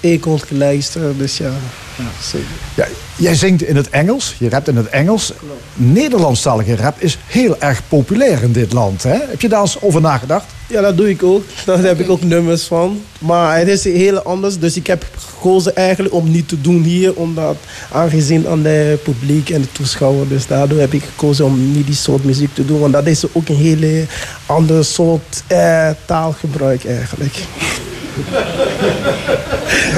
[0.00, 1.18] Econ geluisterd.
[1.18, 1.52] Dus ja,
[1.96, 2.46] ja, zeker.
[2.76, 2.86] Ja,
[3.16, 5.32] jij zingt in het Engels, je rapt in het Engels.
[5.74, 9.02] Nederlandstalige rap is heel erg populair in dit land.
[9.02, 9.18] Hè?
[9.28, 10.46] Heb je daar eens over nagedacht?
[10.68, 11.44] Ja, dat doe ik ook.
[11.64, 13.00] Daar heb ik ook nummers van.
[13.18, 14.58] Maar het is heel anders.
[14.58, 15.04] Dus ik heb
[15.42, 17.14] gekozen eigenlijk om niet te doen hier.
[17.14, 17.56] Omdat
[17.92, 20.28] aangezien aan de publiek en de toeschouwer.
[20.28, 22.80] Dus daardoor heb ik gekozen om niet die soort muziek te doen.
[22.80, 24.06] Want dat is ook een hele
[24.46, 27.34] andere soort eh, taalgebruik eigenlijk.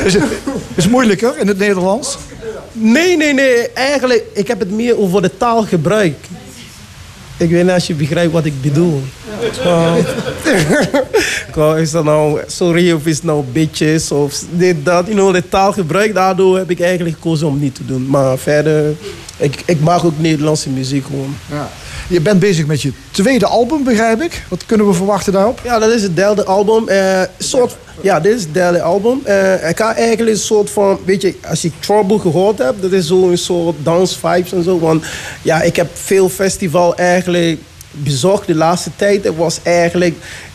[0.07, 0.23] is, het,
[0.75, 2.19] is het moeilijker in het Nederlands?
[2.73, 3.71] Nee, nee, nee.
[3.73, 6.17] Eigenlijk, ik heb het meer over de taalgebruik.
[7.37, 9.03] Ik weet niet als je begrijpt wat ik bedoel.
[11.57, 15.07] Uh, is dat nou sorry of is het nou bitches of dit, dat.
[15.07, 18.07] You know, de taalgebruik, daardoor heb ik eigenlijk gekozen om niet te doen.
[18.07, 18.95] Maar verder,
[19.37, 21.37] ik, ik mag ook Nederlandse muziek gewoon.
[21.51, 21.71] Ja.
[22.09, 24.43] Je bent bezig met je tweede album, begrijp ik.
[24.49, 25.61] Wat kunnen we verwachten daarop?
[25.65, 26.89] Ja, dat is het derde album.
[26.89, 29.21] Uh, soort, ja, dit is het derde album.
[29.27, 32.93] Uh, ik ga eigenlijk een soort van, weet je, als je Trouble gehoord hebt, dat
[32.93, 34.79] is zo'n soort dance vibes en zo.
[34.79, 35.05] Want
[35.43, 37.59] ja, ik heb veel festival eigenlijk
[37.91, 39.25] bezocht de laatste tijd.
[39.25, 40.15] Het was eigenlijk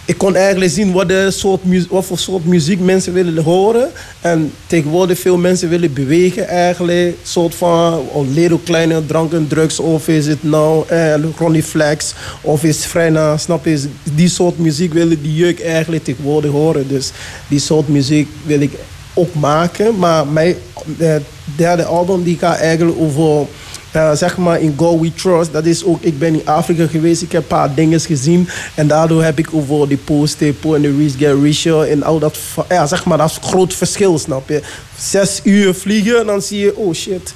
[0.10, 3.90] ik kon eigenlijk zien wat, de soort wat voor soort muziek mensen willen horen.
[4.22, 7.15] En tegenwoordig veel mensen willen bewegen eigenlijk.
[7.23, 9.80] soort van oh, Little Kleine, dranken, drugs.
[9.80, 12.14] Of is het nou eh, Ronnie Flex.
[12.41, 13.84] Of is Frenna, snap je?
[14.03, 16.88] Die soort muziek willen die jeugd eigenlijk tegenwoordig horen.
[16.88, 17.11] Dus
[17.48, 18.72] die soort muziek wil ik
[19.14, 19.98] ook maken.
[19.98, 20.56] Maar mijn
[20.98, 21.15] eh,
[21.56, 23.48] derde album die gaat eigenlijk over
[23.95, 25.52] uh, zeg maar in Go We Trust.
[25.52, 28.49] Dat is ook, ik ben in Afrika geweest, ik heb een paar dingen gezien.
[28.76, 32.38] En daardoor heb ik over de post-tempo en de reach get en al dat.
[32.70, 34.61] Ja, zeg maar, dat is een groot verschil, snap je?
[34.98, 37.34] Zes uur vliegen en dan zie je, oh shit,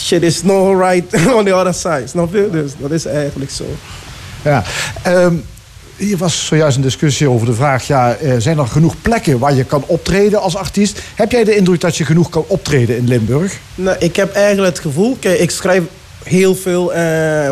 [0.00, 2.48] shit is not right on the other side, snap je?
[2.52, 3.64] Dus dat is eigenlijk zo.
[4.44, 4.64] Ja,
[5.06, 5.44] um,
[6.02, 9.54] hier was zojuist een discussie over de vraag: ja, eh, zijn er genoeg plekken waar
[9.54, 11.00] je kan optreden als artiest?
[11.14, 13.58] Heb jij de indruk dat je genoeg kan optreden in Limburg?
[13.74, 15.82] Nou, ik heb eigenlijk het gevoel, kijk, ik schrijf
[16.24, 17.50] heel veel uh,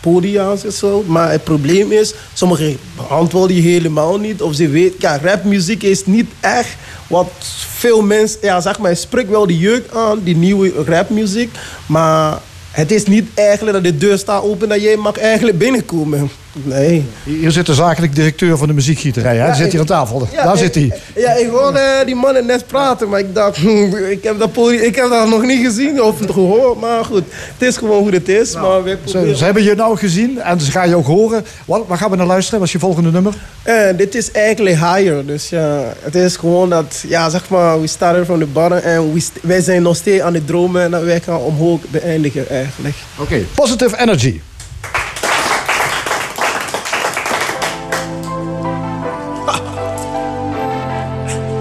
[0.00, 1.04] podia's en zo.
[1.06, 4.42] Maar het probleem is, sommigen beantwoorden je helemaal niet.
[4.42, 6.76] Of ze weten, ja, rapmuziek is niet echt
[7.06, 7.30] wat
[7.78, 11.56] veel mensen, ja, zeg maar, spreekt wel de jeugd aan, die nieuwe rapmuziek.
[11.86, 12.38] Maar
[12.70, 16.30] het is niet eigenlijk dat de deur staat open dat jij mag eigenlijk binnenkomen.
[16.52, 17.04] Nee.
[17.24, 19.36] Hier zit de zakelijk directeur van de muziekgieterij.
[19.36, 19.46] Hè?
[19.46, 20.28] Ja, zit hier aan tafel.
[20.34, 20.92] Daar zit hij.
[21.16, 23.08] Ja, ik hoorde die mannen net praten.
[23.08, 23.58] Maar ik dacht,
[24.16, 26.80] ik heb, dat ik heb dat nog niet gezien of gehoord.
[26.80, 27.22] Maar goed,
[27.58, 28.52] het is gewoon hoe het is.
[28.52, 31.44] Nou, maar ze, ze, hebben je nou gezien en ze gaan je ook horen.
[31.64, 32.58] Wat, waar gaan we naar luisteren?
[32.58, 33.34] Wat is je volgende nummer?
[33.66, 35.26] Uh, dit is eigenlijk Higher.
[35.26, 38.78] Dus ja, het is gewoon dat, ja, zeg maar, we started from the bottom.
[38.78, 40.82] En we, wij zijn nog steeds aan het dromen.
[40.82, 42.94] En dat wij gaan omhoog beëindigen eigenlijk.
[43.18, 44.40] Oké, Positive Energy.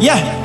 [0.02, 0.40] Yeah.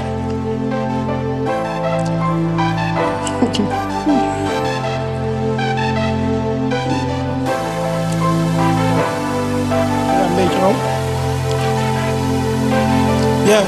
[13.46, 13.62] Yeah.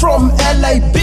[0.00, 0.28] From
[0.60, 0.94] LAB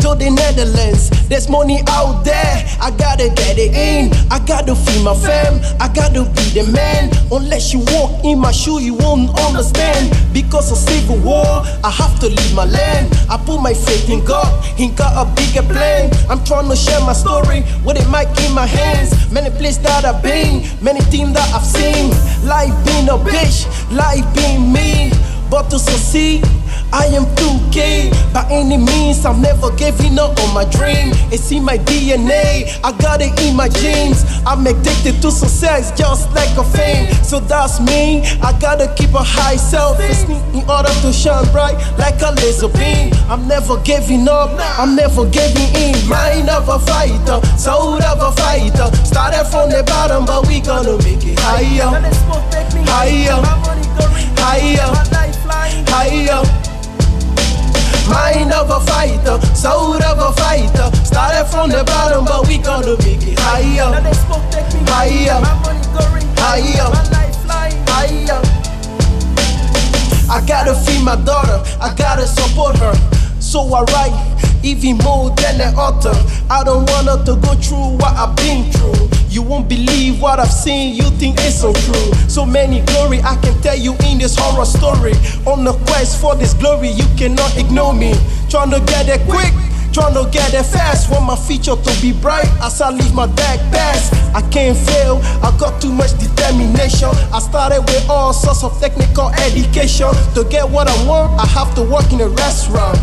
[0.00, 2.66] to the Netherlands, there's money out there.
[2.82, 4.10] I gotta get it in.
[4.32, 5.62] I gotta feed my fam.
[5.80, 7.08] I gotta be the man.
[7.30, 10.10] Unless you walk in my shoe, you won't understand.
[10.34, 11.46] Because of civil war,
[11.84, 13.14] I have to leave my land.
[13.30, 14.50] I put my faith in God.
[14.76, 16.10] He got a bigger plan.
[16.28, 19.14] I'm trying to share my story with it mic in my hands.
[19.30, 22.10] Many places that I've been, many things that I've seen.
[22.44, 25.12] Life being a bitch, life being me.
[25.48, 26.44] But to succeed,
[26.92, 28.10] I am 2K.
[28.32, 31.12] By any means, I'm never giving up on my dream.
[31.30, 34.24] It's in my DNA, I got it in my genes.
[34.46, 37.12] I'm addicted to success just like a fame.
[37.22, 38.22] So that's me.
[38.42, 43.12] I gotta keep a high self-esteem in order to shine bright like a laser beam.
[43.30, 44.50] I'm never giving up.
[44.78, 46.08] I'm never giving in.
[46.08, 48.90] Mind of a fighter, soul of a fighter.
[49.04, 51.86] Started from the bottom, but we gonna make it higher,
[52.90, 53.38] higher,
[54.36, 54.90] higher,
[55.86, 56.59] higher.
[58.10, 60.90] Mind of a fighter, soul of a fighter.
[61.04, 63.86] Started from the bottom, but we gonna make it higher,
[64.90, 65.38] higher,
[66.36, 66.90] higher,
[67.86, 68.40] higher.
[70.28, 72.94] I gotta feed my daughter, I gotta support her.
[73.40, 74.29] So I write
[74.62, 76.14] even more than an author.
[76.50, 79.08] I don't want her to go through what I've been through.
[79.28, 82.12] You won't believe what I've seen, you think it's so true.
[82.28, 85.12] So many glory I can tell you in this horror story.
[85.46, 88.14] On the quest for this glory, you cannot ignore me.
[88.48, 89.54] Trying to get it quick.
[89.92, 93.26] Trying to get it fast, want my future to be bright as I leave my
[93.26, 94.14] back past.
[94.36, 97.08] I can't fail, I got too much determination.
[97.34, 100.10] I started with all sorts of technical education.
[100.34, 102.98] To get what I want, I have to work in a restaurant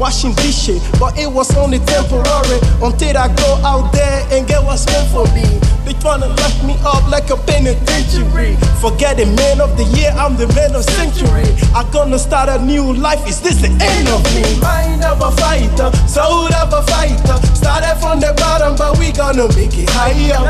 [0.00, 4.86] washing dishes, but it was only temporary until I go out there and get what's
[4.86, 5.44] meant for me.
[5.84, 8.56] They tryna lock me up like a penitentiary.
[8.80, 11.44] Forget the man of the year, I'm the man of century.
[11.76, 14.42] I gonna start a new life, is this the end of me?
[14.60, 17.36] Mind of a fighter, soul of a fighter.
[17.54, 20.40] Started from the bottom, but we gonna make it higher.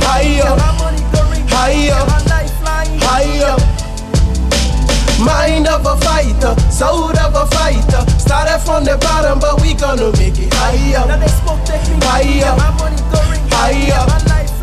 [0.00, 0.56] Higher,
[1.52, 2.00] higher,
[3.04, 3.73] higher.
[5.22, 8.02] Mind of a fighter, soul of a fighter.
[8.18, 11.06] Started from the bottom, but we gonna make it higher.
[13.50, 14.04] Higher,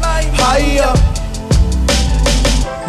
[0.03, 0.93] higher, higher.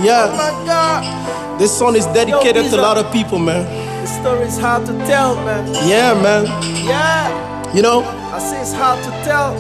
[0.02, 0.26] Yeah.
[0.28, 1.60] Oh my God.
[1.60, 3.64] This song is dedicated to a lot of people, man.
[4.02, 5.66] The story's hard to tell, man.
[5.88, 6.44] Yeah, man.
[6.84, 7.72] Yeah.
[7.72, 9.54] You know, I say it's hard to tell.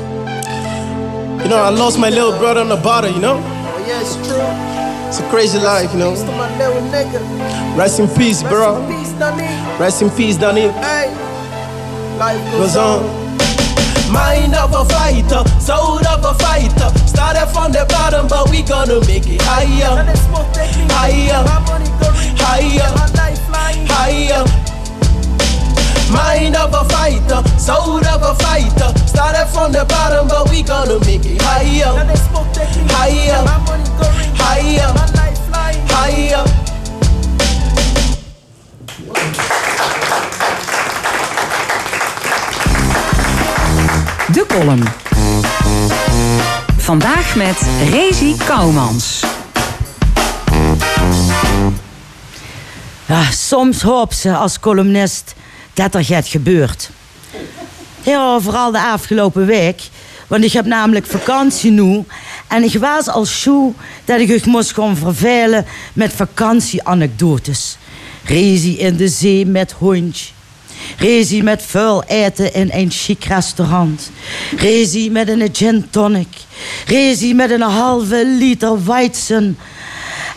[1.42, 3.38] you know, I lost my little brother on the border, you know?
[3.38, 4.42] Oh, yeah, it's true.
[5.12, 6.12] It's a crazy life, you know?
[6.12, 7.76] Peace to my little nigga.
[7.76, 8.80] Rest in peace, bro.
[8.80, 10.72] Rest in peace, Rest in peace, Danny.
[10.80, 11.12] Hey.
[12.16, 13.04] Life Goes on.
[14.10, 16.88] Mind of a fighter, soul of a fighter.
[17.06, 20.00] Started from the bottom, but we gonna make it higher.
[20.88, 21.44] Higher,
[22.40, 22.88] higher,
[23.92, 24.44] higher.
[26.08, 28.88] Mind of a fighter, soul of a fighter.
[29.06, 31.92] Started from the bottom, but we gonna make it higher.
[32.88, 34.92] Higher, higher,
[35.86, 36.44] higher.
[44.32, 44.82] De column.
[46.76, 47.56] Vandaag met
[47.90, 49.24] Rezi Kouwmans.
[53.06, 55.34] Ja, soms hoop ze als columnist
[55.74, 56.90] dat er gaat gebeurt.
[58.02, 59.80] Ja, vooral de afgelopen week.
[60.26, 62.04] Want ik heb namelijk vakantie nu.
[62.52, 63.72] En ik was al shoe
[64.04, 67.76] dat ik zich moest gaan vervelen met vakantieanekdotes.
[68.24, 70.26] Rezi in de zee met hondje.
[70.98, 74.10] Rezi met vuil eten in een chic restaurant.
[74.56, 76.28] Rezi met een gin tonic.
[76.86, 79.58] Rezi met een halve liter weizen.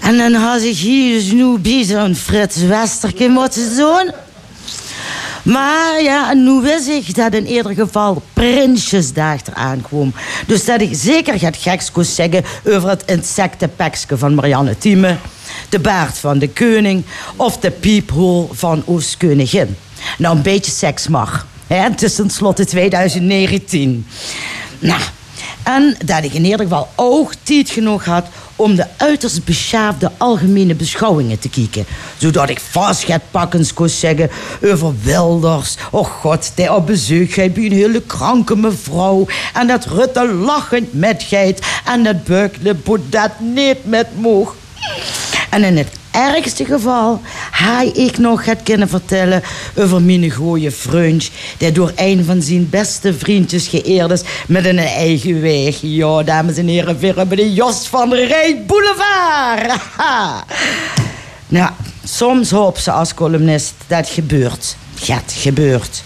[0.02, 4.12] En dan had ik hier dus nu bij zo'n Frits Westerke moeten doen.
[5.46, 10.14] Maar ja, nu wist ik dat in ieder geval Prinsjesdag eraan kwam.
[10.48, 15.18] Dus dat ik zeker gaat geks kon zeggen over het insectenpekske van Marianne Thieme,
[15.70, 17.04] de baard van de koning
[17.36, 19.76] of de piephol van Oostkoningin.
[20.18, 21.48] Nou, een beetje seks mag.
[21.68, 21.76] Hè?
[21.76, 24.06] Het is tenslotte 2019.
[24.80, 25.02] Nou,
[25.66, 28.26] en dat ik in ieder geval ook tijd genoeg had
[28.56, 31.86] om de uiterst beschaafde algemene beschouwingen te kijken.
[32.18, 34.30] Zodat ik vastgetpakkens kon zeggen
[34.64, 35.76] over Wilders.
[35.92, 39.26] Oh god, die op bezoek gaat bij een hele kranke mevrouw.
[39.54, 41.66] En dat Rutte lachend met geit.
[41.86, 42.76] En dat Beukle
[43.10, 44.56] dat niet met moog.
[45.50, 47.22] En in het ergste geval
[47.52, 49.44] ga ik nog gaat kunnen vertellen
[49.76, 54.78] over mijn goeie vriend, die door een van zijn beste vriendjes geëerd is met een
[54.78, 55.78] eigen weg.
[55.82, 59.82] Ja, dames en heren, weer hebben de Jos van de Rij Boulevard.
[61.48, 61.72] Nou,
[62.04, 64.76] soms hoop ze als columnist dat gebeurt.
[65.06, 66.02] Het gebeurt.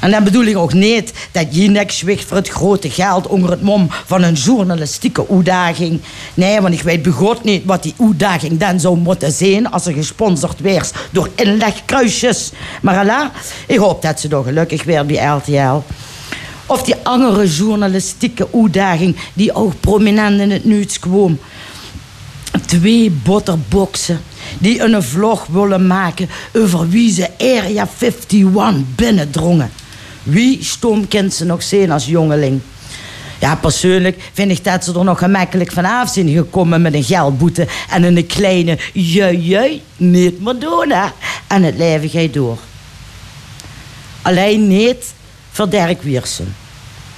[0.00, 3.50] En dan bedoel ik ook niet dat je nek zwicht voor het grote geld onder
[3.50, 6.00] het mom van een journalistieke uitdaging.
[6.34, 9.92] Nee, want ik weet begot niet wat die uitdaging dan zou moeten zijn als ze
[9.92, 12.50] gesponsord werd door inlegkruisjes.
[12.82, 13.26] Maar Allah,
[13.66, 15.82] ik hoop dat ze toch gelukkig weer bij RTL.
[16.66, 21.38] Of die andere journalistieke uitdaging die ook prominent in het nieuws kwam.
[22.66, 24.20] Twee botterboxen
[24.58, 29.70] die een vlog willen maken over wie ze Area 51 binnendrongen.
[30.28, 32.60] Wie stoom kent ze nog zien als jongeling?
[33.38, 37.66] Ja, persoonlijk vind ik dat ze er nog gemakkelijk vanaf zijn gekomen met een geldboete
[37.90, 40.34] en een kleine jui jui niet
[40.88, 41.06] hè.
[41.46, 42.58] En het leven gaat door.
[44.22, 45.14] Alleen niet
[45.50, 46.54] voor Dirk Wiersum.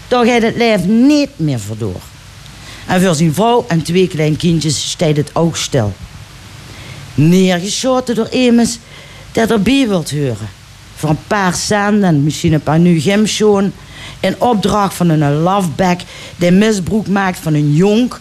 [0.09, 2.01] Daar gaat het leven niet meer voor door.
[2.87, 5.93] En voor zijn vrouw en twee kleine kindjes staat het ook stil.
[7.15, 8.79] Neergeschoten door iemand
[9.33, 10.60] dat erbij wilt horen.
[11.01, 13.73] Voor een paar cent en misschien een paar nu gymschoen.
[14.21, 16.01] In opdracht van een loveback
[16.37, 18.21] die misbruik maakt van een jonk.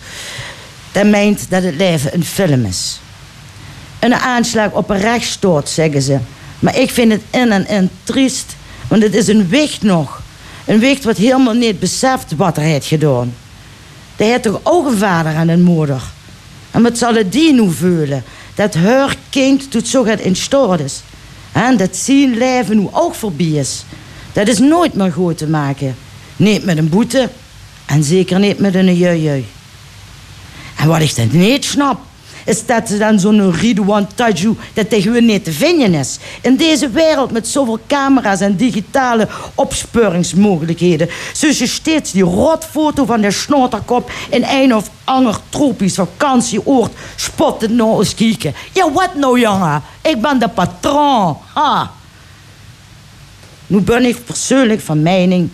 [0.92, 3.00] Dat meent dat het leven een film is.
[4.00, 6.18] Een aanslag op een rechtsstoot, zeggen ze.
[6.60, 8.56] Maar ik vind het in en in triest.
[8.88, 10.22] Want het is een wicht nog.
[10.66, 13.34] Een wicht wat helemaal niet beseft wat er heeft gedaan.
[14.16, 16.02] Die heeft toch ook een vader en een moeder.
[16.72, 18.24] En wat zal het die nu voelen?
[18.56, 20.36] Dat haar kind tot zo gaat in
[20.84, 21.02] is.
[21.52, 23.84] En dat zijn leven nu ook voorbij is.
[24.34, 25.96] Dat is nooit meer goed te maken.
[26.36, 27.30] Niet met een boete.
[27.86, 29.46] En zeker niet met een jui
[30.76, 32.00] En wat ik dan niet snap,
[32.50, 36.18] is dat dan zo'n Ridwan Taju dat tegen niet te vinden is.
[36.42, 41.10] In deze wereld met zoveel camera's en digitale opsporingsmogelijkheden.
[41.34, 47.76] Zus je steeds die rotfoto van de snoterkop in een of ander tropisch vakantieoord spotten
[47.76, 48.54] nou eens kijken.
[48.74, 49.82] Ja, wat nou jongen?
[50.02, 51.38] Ik ben de patroon.
[51.54, 51.92] Ha.
[53.68, 55.50] Nu ben ik persoonlijk van mening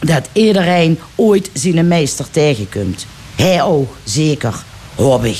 [0.00, 3.06] dat iedereen ooit zijn meester tegenkomt.
[3.36, 4.54] Hij ook, zeker,
[4.94, 5.38] hoop ik.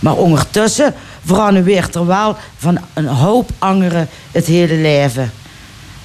[0.00, 0.94] Maar ondertussen
[1.24, 5.32] verandert er wel van een hoop anderen het hele leven.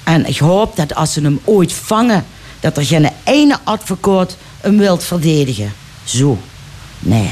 [0.04, 2.24] En ik hoop dat als ze hem ooit vangen,
[2.60, 5.72] dat er geen ene advocaat hem wilt verdedigen.
[6.04, 6.38] Zo.
[6.98, 7.30] Nee.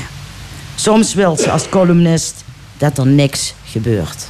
[0.75, 2.45] Soms wil ze als columnist
[2.79, 4.27] dat er niks gebeurt.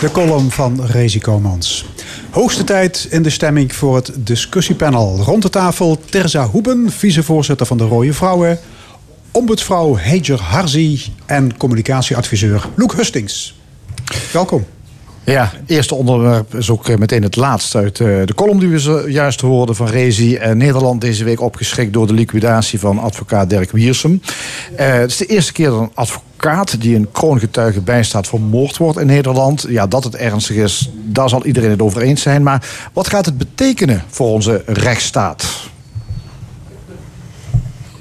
[0.00, 1.84] De column van Rezi Komans.
[2.32, 5.18] Hoogste tijd in de stemming voor het discussiepanel.
[5.18, 8.58] Rond de tafel Terza Hoeben, vicevoorzitter van de Rode Vrouwen.
[9.30, 13.60] Ombudsvrouw Heijer Harzi en communicatieadviseur Loek Hustings.
[14.32, 14.66] Welkom.
[15.24, 18.78] Ja, eerste onderwerp is ook eh, meteen het laatste uit eh, de column die we
[18.78, 20.34] zojuist hoorden van Rezi.
[20.34, 24.22] Uh, Nederland deze week opgeschrikt door de liquidatie van advocaat Dirk Wiersum.
[24.74, 26.30] het is de eerste keer dat een advocaat
[26.80, 29.64] die een kroongetuige bijstaat vermoord wordt in Nederland.
[29.68, 32.42] Ja, dat het ernstig is, daar zal iedereen het over eens zijn.
[32.42, 35.70] Maar wat gaat het betekenen voor onze rechtsstaat?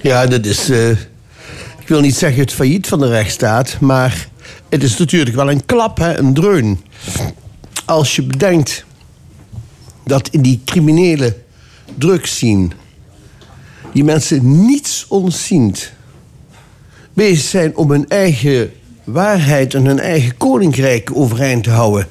[0.01, 0.69] Ja, dat is.
[1.79, 4.27] ik wil niet zeggen het failliet van de rechtsstaat, maar
[4.69, 6.81] het is natuurlijk wel een klap, hè, een dreun.
[7.85, 8.85] Als je bedenkt
[10.05, 11.35] dat in die criminele
[12.21, 12.73] zien
[13.93, 15.91] die mensen niets ontziend
[17.13, 18.71] bezig zijn om hun eigen
[19.03, 22.07] waarheid en hun eigen koninkrijk overeind te houden.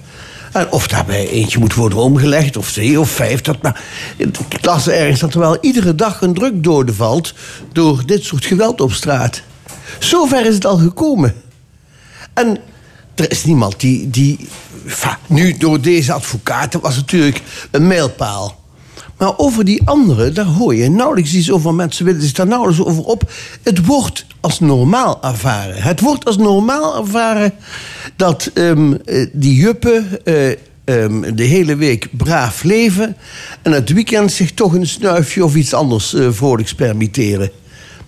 [0.52, 3.40] En of daarbij eentje moet worden omgelegd, of twee of vijf.
[3.40, 3.82] Dat, maar
[4.16, 7.34] ik las ergens dat er wel iedere dag een drukdode valt
[7.72, 9.42] door dit soort geweld op straat.
[9.98, 11.34] Zover is het al gekomen.
[12.34, 12.58] En
[13.14, 14.10] er is niemand die.
[14.10, 14.48] die
[15.26, 18.59] nu, door deze advocaten was natuurlijk een mijlpaal.
[19.20, 21.74] Maar over die anderen, daar hoor je nauwelijks iets over.
[21.74, 23.32] Mensen willen zich daar nauwelijks over op.
[23.62, 25.82] Het wordt als normaal ervaren.
[25.82, 27.52] Het wordt als normaal ervaren
[28.16, 28.98] dat um,
[29.32, 30.48] die juppen uh,
[30.84, 33.16] um, de hele week braaf leven.
[33.62, 37.50] en het weekend zich toch een snuifje of iets anders uh, vrolijks permitteren.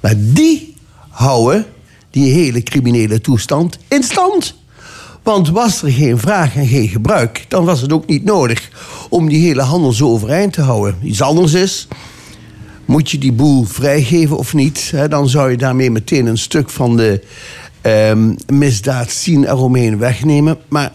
[0.00, 0.74] Maar die
[1.08, 1.66] houden
[2.10, 4.54] die hele criminele toestand in stand.
[5.22, 8.70] Want was er geen vraag en geen gebruik, dan was het ook niet nodig
[9.08, 10.98] om die hele handel zo overeind te houden.
[11.02, 11.88] Iets anders is,
[12.84, 14.92] moet je die boel vrijgeven of niet?
[15.08, 17.22] dan zou je daarmee meteen een stuk van de
[17.82, 20.58] um, misdaad zien eromheen wegnemen.
[20.68, 20.92] Maar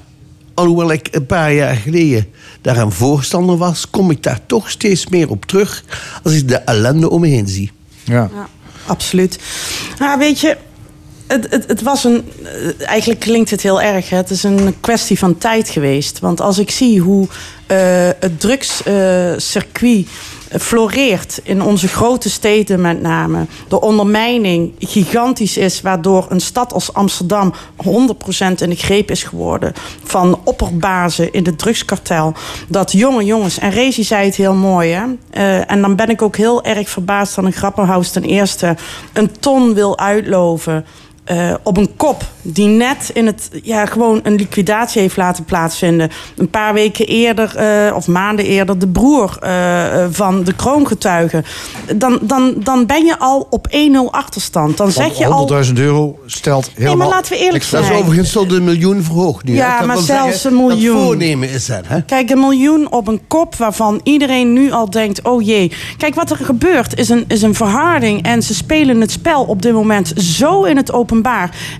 [0.53, 2.27] alhoewel ik een paar jaar geleden
[2.61, 5.83] daar een voorstander was, kom ik daar toch steeds meer op terug
[6.23, 7.71] als ik de ellende om me heen zie.
[8.03, 8.47] Ja, ja
[8.85, 9.39] absoluut.
[9.99, 10.57] Nou, weet je,
[11.27, 12.31] het, het, het, was een.
[12.43, 14.09] Eh, eigenlijk klinkt het heel erg.
[14.09, 14.17] Hè?
[14.17, 16.19] Het is een kwestie van tijd geweest.
[16.19, 17.27] Want als ik zie hoe
[17.71, 17.77] uh,
[18.19, 20.07] het drugscircuit
[20.53, 23.45] uh, floreert in onze grote steden met name.
[23.67, 27.53] De ondermijning gigantisch is, waardoor een stad als Amsterdam
[27.85, 27.89] 100%
[28.57, 29.73] in de greep is geworden
[30.03, 32.33] van opperbazen in het drugskartel.
[32.67, 35.05] Dat jonge jongens, en Rezi zei het heel mooi, hè?
[35.59, 38.75] En dan ben ik ook heel erg verbaasd dat een Grapperhaus ten eerste
[39.13, 40.85] een ton wil uitloven
[41.27, 46.09] eh, op een kop die net in het, ja, gewoon een liquidatie heeft laten plaatsvinden.
[46.37, 51.43] Een paar weken eerder, eh, of maanden eerder, de broer eh, van de kroongetuige.
[51.95, 54.77] Dan, dan, dan ben je al op 1-0 achterstand.
[54.77, 55.65] Dan zeg je al.
[55.65, 56.97] 100.000 euro stelt helemaal...
[56.97, 57.81] maar laten we eerlijk zijn.
[57.81, 59.53] Dat is overigens tot een miljoen verhoogd nu.
[59.53, 60.95] Ja, Dat maar zelfs zeggen, een miljoen.
[60.95, 62.01] Dat voornemen is dat, hè?
[62.01, 65.71] Kijk, een miljoen op een kop waarvan iedereen nu al denkt: oh jee.
[65.97, 68.23] Kijk, wat er gebeurt is een, is een verharding.
[68.23, 70.91] En ze spelen het spel op dit moment zo in het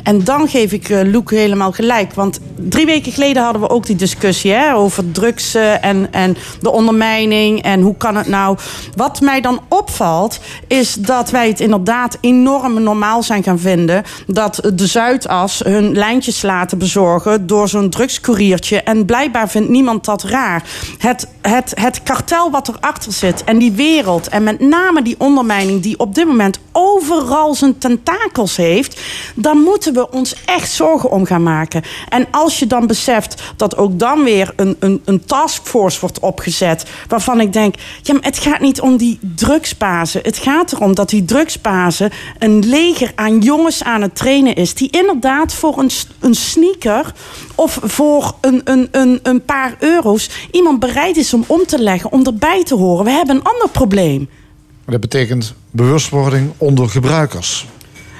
[0.04, 2.14] En dan geef ik eh Loek helemaal gelijk.
[2.14, 6.38] Want drie weken geleden hadden we ook die discussie hè, over drugs eh, en, en
[6.62, 7.62] de ondermijning.
[7.62, 8.58] En hoe kan het nou?
[8.96, 14.04] Wat mij dan opvalt, is dat wij het inderdaad enorm normaal zijn gaan vinden.
[14.28, 18.82] dat de Zuidas hun lijntjes laten bezorgen door zo'n drugscouriertje.
[18.82, 20.64] En blijkbaar vindt niemand dat raar.
[20.98, 24.28] Het, het, het kartel wat erachter zit en die wereld.
[24.28, 29.02] en met name die ondermijning die op dit moment overal zijn tentakels heeft.
[29.36, 31.84] Daar moeten we ons echt zorgen om gaan maken.
[32.10, 36.86] En als je dan beseft dat ook dan weer een, een, een taskforce wordt opgezet.
[37.08, 40.22] waarvan ik denk: ja, maar het gaat niet om die drugsbazen.
[40.24, 44.74] Het gaat erom dat die drugsbazen een leger aan jongens aan het trainen is.
[44.74, 45.90] die inderdaad voor een,
[46.20, 47.14] een sneaker
[47.56, 50.30] of voor een, een, een, een paar euro's.
[50.52, 53.06] iemand bereid is om om te leggen, om erbij te horen.
[53.06, 54.30] We hebben een ander probleem.
[54.86, 57.66] Dat betekent bewustwording onder gebruikers.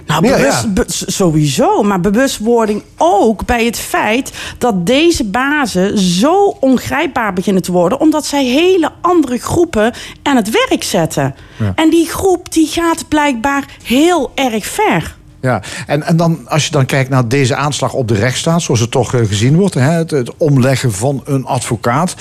[0.08, 0.68] Nou, Ja, bewust, ja.
[0.70, 1.84] be- s- sowieso.
[1.84, 8.00] Maar bewustwording ook bij het feit dat deze bazen zo ongrijpbaar beginnen te worden.
[8.00, 9.94] omdat zij hele andere groepen
[10.24, 11.36] aan het werk zetten.
[11.60, 11.72] Ja.
[11.76, 15.16] En die groep die gaat blijkbaar heel erg ver.
[15.42, 18.80] Ja, en, en dan, als je dan kijkt naar deze aanslag op de rechtsstaat, zoals
[18.80, 22.16] het toch eh, gezien wordt, hè, het, het omleggen van een advocaat.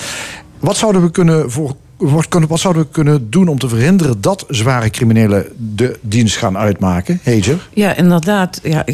[0.59, 1.75] Wat zouden we kunnen voor.
[1.97, 5.45] Wat, kunnen- zouden we kunnen doen om te verhinderen dat zware criminelen
[5.75, 7.19] de dienst gaan uitmaken?
[7.23, 7.67] Hager?
[7.73, 8.59] Ja, inderdaad.
[8.63, 8.85] Ja,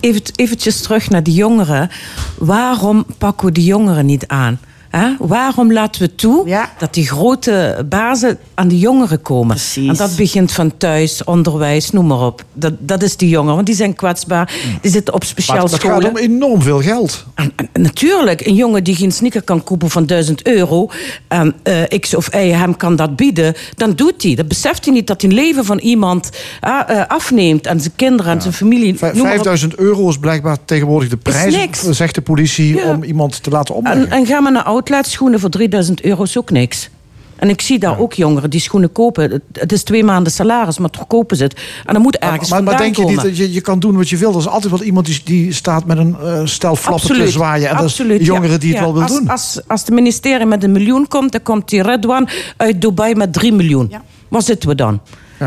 [0.00, 1.90] even, eventjes terug naar die jongeren.
[2.38, 4.58] Waarom pakken we die jongeren niet aan?
[4.96, 5.14] Hè?
[5.18, 9.56] Waarom laten we toe dat die grote bazen aan de jongeren komen?
[9.76, 12.44] En dat begint van thuis, onderwijs, noem maar op.
[12.52, 14.52] Dat, dat is die jongeren, want die zijn kwetsbaar.
[14.80, 16.02] Die zitten op speciaal Maar dat scholen.
[16.02, 17.24] gaat om enorm veel geld.
[17.72, 20.90] Natuurlijk, een jongen die geen sneaker kan kopen van 1000 euro,
[21.28, 24.34] en eh, X of Y hem kan dat bieden, dan doet hij.
[24.34, 26.30] Dan beseft hij niet dat hij een leven van iemand
[26.60, 28.98] ah, eh, afneemt en zijn kinderen en zijn familie.
[28.98, 29.42] Vijf- noem maar op.
[29.44, 31.80] 5000 euro is blijkbaar tegenwoordig de prijs, niks.
[31.80, 32.90] zegt de politie, Ja.
[32.90, 34.10] om iemand te laten omleggen.
[34.10, 36.90] En, en ga maar naar outlet schoenen voor 3000 euro is ook niks.
[37.36, 39.42] En ik zie daar ook jongeren die schoenen kopen.
[39.52, 41.60] Het, is twee maanden salaris, maar toch kopen ze het.
[41.84, 43.96] En dan moet ergens maar, maar vandaan denk je niet dat je, je kan doen
[43.96, 44.30] wat je wil?
[44.30, 47.68] Er is altijd wel iemand die, die staat met een eh, stel flappen te zwaaien.
[47.68, 49.28] En absoluut, dat is jongeren die het wel Ja, wil als, doen.
[49.28, 53.32] Als, als het ministerie met een miljoen komt, dan komt die Redwan uit Dubai met
[53.32, 53.92] 3 miljoen.
[54.28, 55.00] Waar zitten we dan?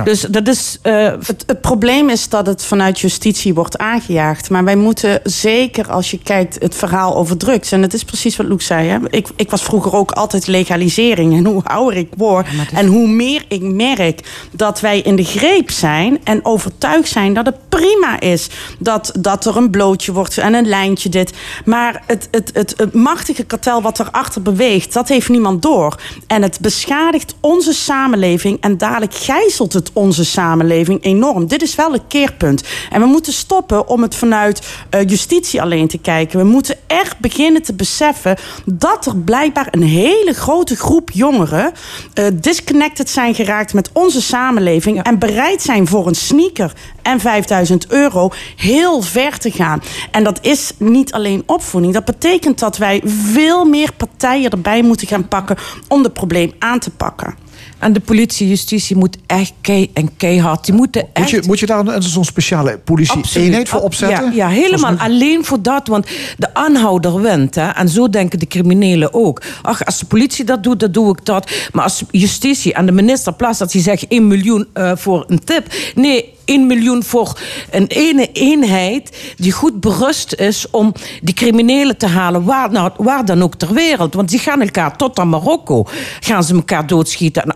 [0.04, 0.78] Dus dat is...
[0.82, 0.94] eh,
[1.26, 4.50] Het, het probleem is dat het vanuit justitie wordt aangejaagd.
[4.50, 7.72] Maar wij moeten zeker, als je kijkt, het verhaal over drugs.
[7.72, 8.88] En het is precies wat Loek zei.
[8.88, 8.98] Hè?
[9.10, 11.36] Ik, ik was vroeger ook altijd legalisering.
[11.38, 14.20] En hoe ouder ik word en hoe meer ik merk
[14.52, 16.20] dat wij in de greep zijn.
[16.24, 18.48] En overtuigd zijn dat het prima is.
[18.80, 21.34] Dat, dat er een blootje wordt en een lijntje dit.
[21.66, 25.96] Maar het, het, het, het machtige kartel wat erachter beweegt, dat heeft niemand door.
[26.28, 28.58] En het beschadigt onze samenleving.
[28.62, 31.48] En dadelijk gijzelt het onze samenleving enorm.
[31.48, 32.64] Dit is wel een keerpunt.
[32.90, 36.40] En we moeten stoppen om het vanuit eh, justitie alleen te kijken.
[36.40, 41.72] We moeten echt beginnen te beseffen dat er blijkbaar een hele grote groep jongeren
[42.14, 45.04] eh, disconnected zijn geraakt met onze samenleving.
[45.04, 49.82] En bereid zijn voor een sneaker en 5000 euro heel ver te gaan.
[50.12, 51.94] En dat is niet alleen opvoeding.
[51.94, 56.80] Dat betekent dat wij veel meer partijen erbij moeten gaan pakken om het probleem aan
[56.80, 57.47] te pakken.
[57.80, 60.66] En de politie, justitie moet echt kei en keihard.
[60.66, 61.20] Die moeten echt...
[61.20, 64.26] Moet je, moet je daar een- zo'n speciale politie-eenheid voor opzetten?
[64.26, 65.88] Ja, ja helemaal alleen voor dat.
[65.88, 67.56] Want de aanhouder wint.
[67.56, 69.42] Hè, en zo denken de criminelen ook.
[69.62, 71.52] Ach, als de politie dat doet, dan doe ik dat.
[71.72, 75.44] Maar als justitie en de minister plaats dat hij zegt 1 miljoen eh, voor een
[75.44, 75.68] tip.
[75.96, 77.40] Nee, 1 miljoen voor
[77.72, 83.26] een ene eenheid die goed berust is om die criminelen te halen, waar, nou, waar
[83.26, 84.14] dan ook ter wereld.
[84.14, 85.86] Want die gaan elkaar tot aan Marokko,
[86.20, 87.56] gaan ze elkaar doodschieten en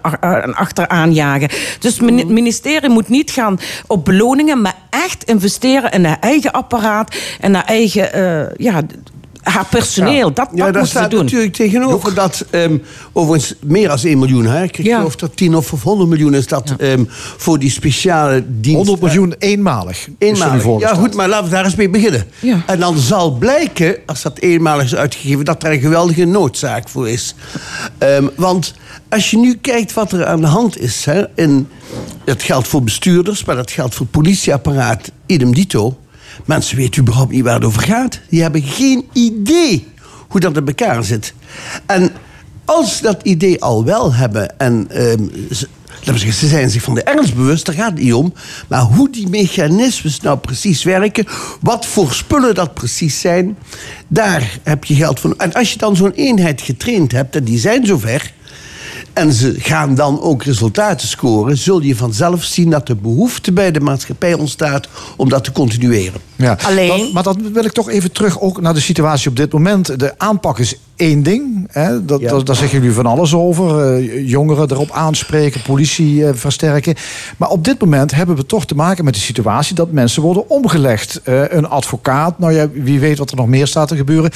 [0.53, 1.49] achteraan jagen.
[1.79, 6.51] Dus het mini- ministerie moet niet gaan op beloningen, maar echt investeren in haar eigen
[6.51, 8.81] apparaat en haar eigen, eh, ja,
[9.41, 10.33] haar personeel.
[10.33, 11.23] Dat, ja, dat daar moeten ze staat doen.
[11.23, 12.77] natuurlijk tegenover dat ehm,
[13.13, 14.45] overigens meer dan 1 miljoen.
[14.45, 14.63] Hè?
[14.63, 17.03] Ik geloof dat 10 of 100 miljoen is dat ehm,
[17.37, 18.87] voor die speciale dienst.
[18.87, 20.07] 100 miljoen eenmalig.
[20.17, 20.79] Eenmalig.
[20.79, 22.27] Ja, goed, maar laten we daar eens mee beginnen.
[22.65, 27.09] En dan zal blijken, als dat eenmalig is uitgegeven, dat er een geweldige noodzaak voor
[27.09, 27.35] is.
[27.97, 28.73] Ehm, want
[29.09, 31.69] als je nu kijkt wat er aan de hand is, hè, en
[32.23, 35.97] dat geldt voor bestuurders, maar dat geldt voor het politieapparaat, idem dito.
[36.45, 38.19] Mensen weten überhaupt niet waar het over gaat.
[38.29, 39.87] Die hebben geen idee
[40.27, 41.33] hoe dat in elkaar zit.
[41.85, 42.11] En
[42.65, 46.69] als ze dat idee al wel hebben en ehm, ze, laten we zeggen, ze zijn
[46.69, 48.33] zich van de ernst bewust, daar gaat het niet om.
[48.67, 51.25] Maar hoe die mechanismes nou precies werken,
[51.61, 53.57] wat voor spullen dat precies zijn,
[54.07, 55.33] daar heb je geld voor.
[55.37, 58.33] En als je dan zo'n eenheid getraind hebt, en die zijn zover,
[59.13, 63.71] en ze gaan dan ook resultaten scoren, zul je vanzelf zien dat de behoefte bij
[63.71, 66.21] de maatschappij ontstaat om dat te continueren.
[66.35, 66.57] Ja.
[66.87, 69.99] Dan- maar dan wil ik toch even terug ook naar de situatie op dit moment.
[69.99, 71.67] De aanpak is één ding.
[71.71, 72.05] Hè?
[72.05, 73.95] Dat, dat- daar zeggen jullie van alles over.
[73.95, 76.95] Eh, jongeren erop aanspreken, politie eh, versterken.
[77.37, 80.49] Maar op dit moment hebben we toch te maken met de situatie dat mensen worden
[80.49, 81.21] omgelegd.
[81.23, 84.31] Eh, een advocaat, nou ja, wie weet wat er nog meer staat te gebeuren.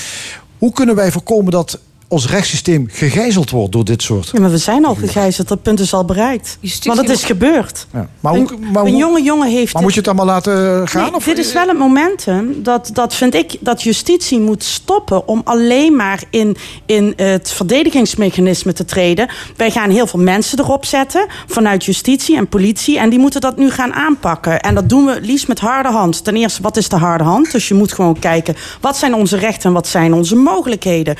[0.57, 1.79] Hoe kunnen wij voorkomen dat
[2.15, 4.29] ons rechtssysteem gegijzeld wordt door dit soort?
[4.33, 5.47] Ja, maar we zijn al gegijzeld.
[5.47, 6.57] Dat punt is al bereikt.
[6.83, 7.87] Want het is gebeurd.
[7.93, 8.09] Ja.
[8.19, 10.87] Maar hoe, Een- maar een hoe- jonge jongen heeft Maar moet je het allemaal laten
[10.87, 11.01] gaan?
[11.03, 11.23] Nee, of?
[11.23, 15.95] dit is wel het momentum dat, dat vind ik dat justitie moet stoppen om alleen
[15.95, 19.29] maar in, in het verdedigingsmechanisme te treden.
[19.55, 23.57] Wij gaan heel veel mensen erop zetten vanuit justitie en politie en die moeten dat
[23.57, 24.59] nu gaan aanpakken.
[24.61, 26.23] En dat doen we liefst met harde hand.
[26.23, 27.51] Ten eerste, wat is de harde hand?
[27.51, 31.15] Dus je moet gewoon kijken, wat zijn onze rechten en wat zijn onze mogelijkheden?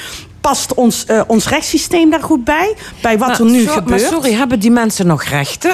[0.46, 2.74] Past ons, eh, ons rechtssysteem daar goed bij?
[3.02, 4.02] Bij wat Maar er nu zo- gebeurt?
[4.02, 5.72] Maar sorry, hebben die mensen nog rechten?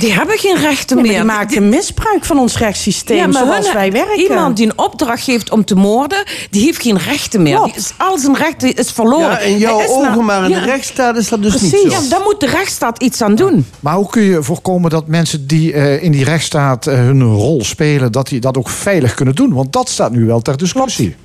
[0.00, 1.14] Die hebben geen rechten Nee, meer.
[1.14, 4.18] die maken misbruik van ons rechtssysteem maar zoals hun- wij werken.
[4.20, 6.18] Iemand die een opdracht geeft om te moorden,
[6.50, 7.62] die heeft geen rechten meer.
[7.64, 9.28] Die is, al zijn rechten is verloren.
[9.30, 11.92] Ja, in jouw ogen, nou- maar in Ja, de rechtsstaat is dat dus Precies, niet
[11.92, 12.02] zo.
[12.02, 13.66] ja, daar moet de rechtsstaat iets aan doen.
[13.80, 17.64] Maar hoe kun je voorkomen dat mensen die eh, in die rechtsstaat eh, hun rol
[17.64, 19.52] spelen, dat die dat ook veilig kunnen doen?
[19.54, 21.16] Want dat staat nu wel ter discussie.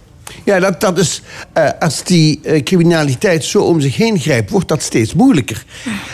[0.44, 1.22] Ja, dat, dat is,
[1.54, 5.66] eh, als die eh, criminaliteit zo om zich heen grijpt, wordt dat steeds moeilijker.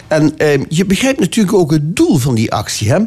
[0.08, 2.90] En eh, je begrijpt natuurlijk ook het doel van die actie.
[2.90, 2.98] Hè?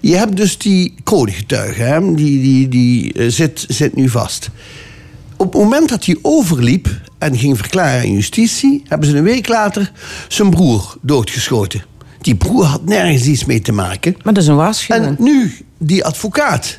[0.00, 2.14] Je hebt dus die kroongetuige, hè?
[2.14, 4.50] die, die, die eh, zit, zit nu vast.
[5.36, 9.48] Op het moment dat hij overliep en ging verklaren aan justitie, hebben ze een week
[9.48, 9.92] later
[10.28, 11.84] zijn broer doodgeschoten.
[12.20, 14.16] Die broer had nergens iets mee te maken.
[14.22, 15.06] Maar dat is een waarschuwing.
[15.06, 16.78] En nu die advocaat.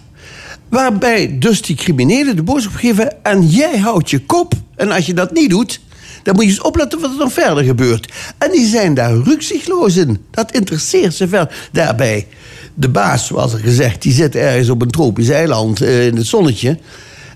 [0.69, 3.23] Waarbij dus die criminelen de boodschap geven...
[3.23, 4.53] en jij houdt je kop.
[4.75, 5.79] En als je dat niet doet...
[6.23, 8.13] dan moet je eens opletten wat er dan verder gebeurt.
[8.37, 10.25] En die zijn daar rukzichtloos in.
[10.31, 11.69] Dat interesseert ze verder.
[11.71, 12.27] Daarbij,
[12.73, 14.01] de baas, zoals er gezegd...
[14.01, 16.77] die zit ergens op een tropisch eiland eh, in het zonnetje...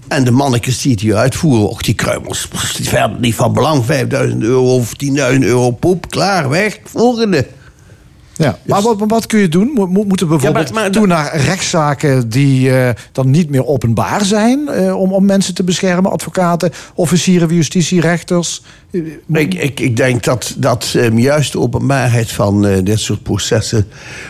[0.09, 2.47] En de mannetjes die hier uitvoeren, och, die kruimels,
[2.81, 3.85] verder niet van belang.
[3.85, 7.47] 5000 euro of 10.000 euro poep, klaar, weg, volgende.
[8.45, 9.71] Ja, maar wat, wat kun je doen?
[9.75, 13.49] Mo- mo- Moeten we bijvoorbeeld Ja, maar- maar- toe naar rechtszaken die eh, dan niet
[13.49, 14.67] meer openbaar zijn...
[14.67, 18.61] eh, om, om mensen te beschermen, advocaten, officieren van justitie, rechters?
[19.33, 23.87] Ik, ik, ik denk dat, dat ehm, juist de openbaarheid van eh, dit soort processen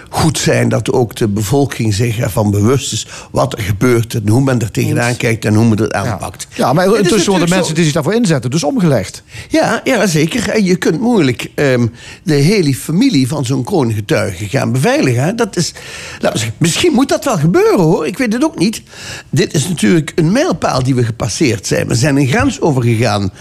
[0.10, 0.70] goed zijn.
[0.70, 4.72] Dat ook de bevolking zich ervan bewust is wat er gebeurt en hoe men er
[4.72, 6.48] tegenaan kijkt en hoe men het aanpakt.
[6.56, 9.24] Ja, maar intussen worden mensen zo- die zich daarvoor inzetten dus omgelegd.
[9.50, 10.50] Ja, ja, zeker.
[10.50, 11.88] En je kunt moeilijk ehm,
[12.24, 13.64] de hele familie van zo'n
[14.06, 15.36] kroongetuige gaan beveiligen.
[15.36, 15.74] Dat is,
[16.20, 18.08] zeggen, misschien moet dat wel gebeuren hoor.
[18.08, 18.82] Ik weet het ook niet.
[19.30, 21.88] Dit is natuurlijk een mijlpaal die we gepasseerd zijn.
[21.88, 23.32] We zijn een grens overgegaan.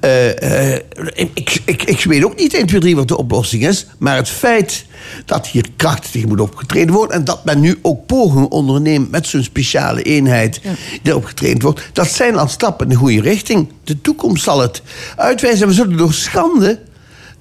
[0.00, 0.82] Eh, eh,
[1.14, 3.86] ik, ik, ik weet ook niet 1, 2, 3 wat de oplossing is.
[3.98, 4.84] Maar het feit
[5.24, 7.16] dat hier krachtig tegen moet opgetreden worden...
[7.16, 10.60] en dat men nu ook pogingen onderneemt met zo'n speciale eenheid...
[11.02, 13.68] die erop getraind wordt, dat zijn al stappen in de goede richting.
[13.84, 14.82] De toekomst zal het
[15.16, 15.62] uitwijzen.
[15.62, 16.78] En we zullen door schande...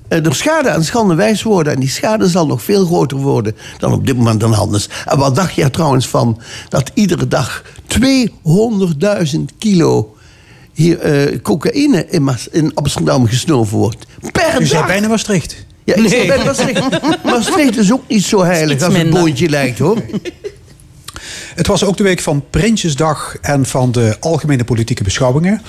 [0.07, 1.73] eh, door schade aan schande wijs worden.
[1.73, 4.87] En die schade zal nog veel groter worden dan op dit moment dan anders.
[5.05, 10.15] En wat dacht je er trouwens van dat iedere dag 200.000 kilo
[10.73, 14.05] hier, eh, cocaïne in, Mas- in Amsterdam gesnoven wordt?
[14.31, 14.87] Per U dag!
[14.87, 15.55] bijna Maastricht.
[15.83, 16.81] Ja, ik zei bijna Maastricht.
[17.23, 19.97] Maastricht is ook niet zo heilig als het boontje lijkt, hoor.
[21.55, 25.61] Het was ook de week van Prinsjesdag en van de algemene politieke beschouwingen.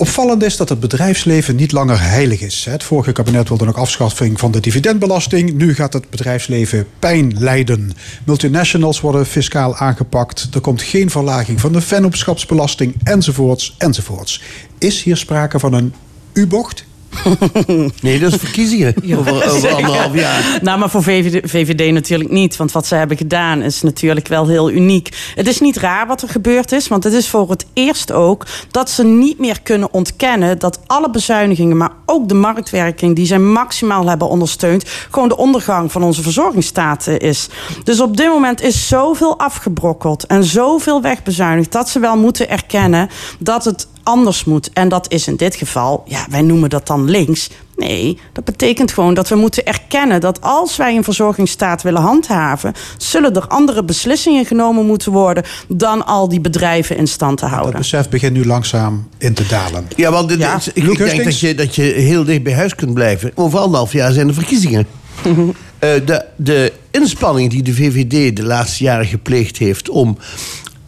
[0.00, 2.64] Opvallend is dat het bedrijfsleven niet langer heilig is.
[2.64, 5.52] Het vorige kabinet wilde nog afschaffing van de dividendbelasting.
[5.52, 7.92] Nu gaat het bedrijfsleven pijn lijden.
[8.26, 10.48] Multinationals worden fiscaal aangepakt.
[10.54, 14.42] Er komt geen verlaging van de vennootschapsbelasting, enzovoorts, enzovoorts.
[14.78, 15.94] Is hier sprake van een
[16.32, 16.84] U-bocht?
[18.02, 18.94] Nee, dat is verkiezingen.
[19.18, 20.58] Over, over anderhalf jaar.
[20.62, 22.56] Nou, maar voor VVD, VVD natuurlijk niet.
[22.56, 25.32] Want wat ze hebben gedaan is natuurlijk wel heel uniek.
[25.34, 26.88] Het is niet raar wat er gebeurd is.
[26.88, 30.58] Want het is voor het eerst ook dat ze niet meer kunnen ontkennen...
[30.58, 33.16] dat alle bezuinigingen, maar ook de marktwerking...
[33.16, 34.84] die zij maximaal hebben ondersteund...
[35.10, 37.48] gewoon de ondergang van onze verzorgingsstaat eh, is.
[37.84, 41.72] Dus op dit moment is zoveel afgebrokkeld en zoveel wegbezuinigd...
[41.72, 43.08] dat ze wel moeten erkennen
[43.38, 44.70] dat het anders moet.
[44.72, 47.50] En dat is in dit geval, ja, wij noemen dat dan links.
[47.76, 52.72] Nee, dat betekent gewoon dat we moeten erkennen dat als wij een verzorgingsstaat willen handhaven,
[52.96, 57.72] zullen er andere beslissingen genomen moeten worden dan al die bedrijven in stand te houden.
[57.72, 59.88] Dat besef begint nu langzaam in te dalen.
[59.96, 62.94] Ja, want dit- ik, ik denk dat je, dat je heel dicht bij huis kunt
[62.94, 63.32] blijven.
[63.34, 64.86] Over anderhalf jaar zijn er verkiezingen.
[65.80, 70.18] Eh, de, de inspanning die de VVD de laatste jaren gepleegd heeft om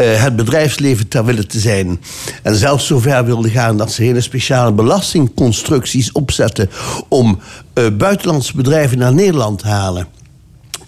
[0.03, 2.01] het bedrijfsleven ter wille te zijn.
[2.43, 6.71] En zelfs zover wilde gaan dat ze hele speciale belastingconstructies opzetten
[7.09, 7.39] om
[7.73, 10.07] eh, buitenlandse bedrijven naar Nederland te halen.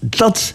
[0.01, 0.55] Dat,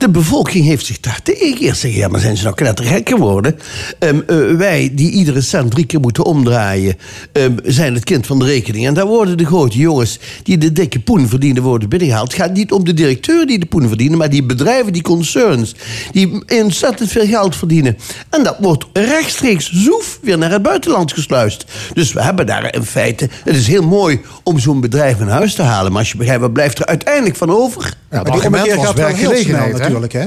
[0.00, 1.58] de bevolking heeft zich daar tegen.
[1.58, 3.58] Eerst zeggen, ja, maar zijn ze nou knettergek geworden?
[3.98, 6.96] Ehm, eh, wij, die iedere cent drie keer moeten omdraaien,
[7.32, 8.86] ehm, zijn het kind van de rekening.
[8.86, 12.32] En daar worden de grote jongens die de dikke poen verdienen, worden binnengehaald.
[12.32, 15.74] Het gaat niet om de directeur die de poen verdienen, maar die bedrijven, die concerns,
[16.12, 17.96] die ontzettend veel geld verdienen.
[18.30, 21.64] En dat wordt rechtstreeks zoef weer naar het buitenland gesluist.
[21.92, 25.54] Dus we hebben daar in feite, het is heel mooi om zo'n bedrijf in huis
[25.54, 25.90] te halen.
[25.92, 27.94] Maar als je begrijpt, wat blijft er uiteindelijk van over?
[28.10, 30.26] Ja, maar die ommekeer gaat wel heel snel natuurlijk, hè?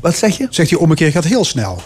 [0.00, 0.46] Wat zeg je?
[0.50, 1.82] Zegt die ommekeer gaat heel snel.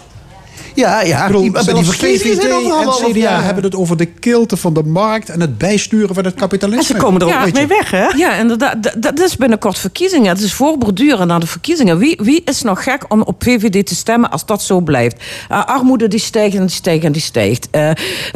[0.74, 1.26] Ja, ja.
[1.26, 4.56] Bedoel, die- maar die zelfs verkiezingen zijn VVD en CDA hebben het over de kilte
[4.56, 6.80] van de markt en het bijsturen van het kapitalisme.
[7.44, 7.66] Weet je.
[7.66, 8.06] weg, hè?
[8.16, 8.82] Ja, inderdaad.
[8.82, 10.28] D- Dat is binnenkort verkiezingen.
[10.28, 11.98] Het is voorborduren naar de verkiezingen.
[11.98, 15.16] Wie, wie is nog gek om op VVD te stemmen als dat zo blijft?
[15.50, 17.68] Uh, armoede die stijgt en die stijgt en die stijgt.
[17.72, 17.90] Uh,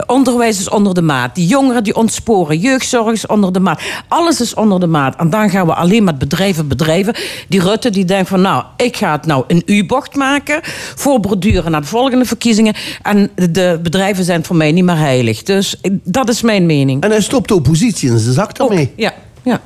[0.06, 1.34] onderwijs is onder de maat.
[1.34, 2.58] Die jongeren die ontsporen.
[2.58, 3.80] Jeugdzorg is onder de maat.
[4.08, 5.16] Alles is onder de maat.
[5.16, 7.14] En dan gaan we alleen met bedrijven bedrijven.
[7.48, 10.60] Die Rutte die denkt van nou, ik ga het nou een U-bocht maken.
[10.94, 12.74] Voorborduren naar de volgende verkiezingen.
[13.02, 15.42] En de bedrijven zijn voor mij niet meer heilig.
[15.42, 17.02] Dus dat is mijn mening.
[17.02, 18.92] En hij stopt de oppositie in zijn zak daarmee.
[18.96, 19.60] Ja, ja.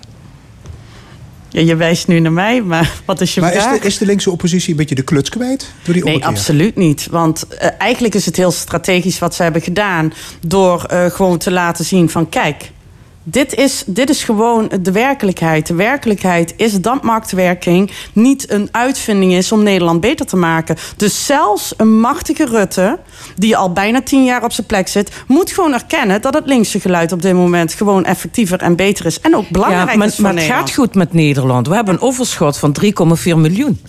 [1.52, 3.80] Ja, je wijst nu naar mij, maar wat is je Maar is vraag?
[3.80, 5.72] de, is de linkse oppositie een beetje de kluts kwijt?
[5.82, 6.34] Door die Nee, ommekeer?
[6.36, 7.06] absoluut niet.
[7.10, 10.12] Want eh, eigenlijk is het heel strategisch wat ze hebben gedaan...
[10.46, 12.70] door eh, gewoon te laten zien van kijk...
[13.22, 15.66] Dit is, dit is gewoon de werkelijkheid.
[15.66, 20.76] De werkelijkheid is dat marktwerking niet een uitvinding is om Nederland beter te maken.
[20.96, 22.98] Dus zelfs een machtige Rutte,
[23.36, 26.80] die al bijna tien jaar op zijn plek zit, moet gewoon erkennen dat het linkse
[26.80, 29.20] geluid op dit moment gewoon effectiever en beter is.
[29.20, 30.68] En ook belangrijk Ja, maar, is voor maar het Nederland.
[30.70, 31.66] gaat goed met Nederland.
[31.68, 32.92] We hebben een overschot van 3,4
[33.36, 33.80] miljoen.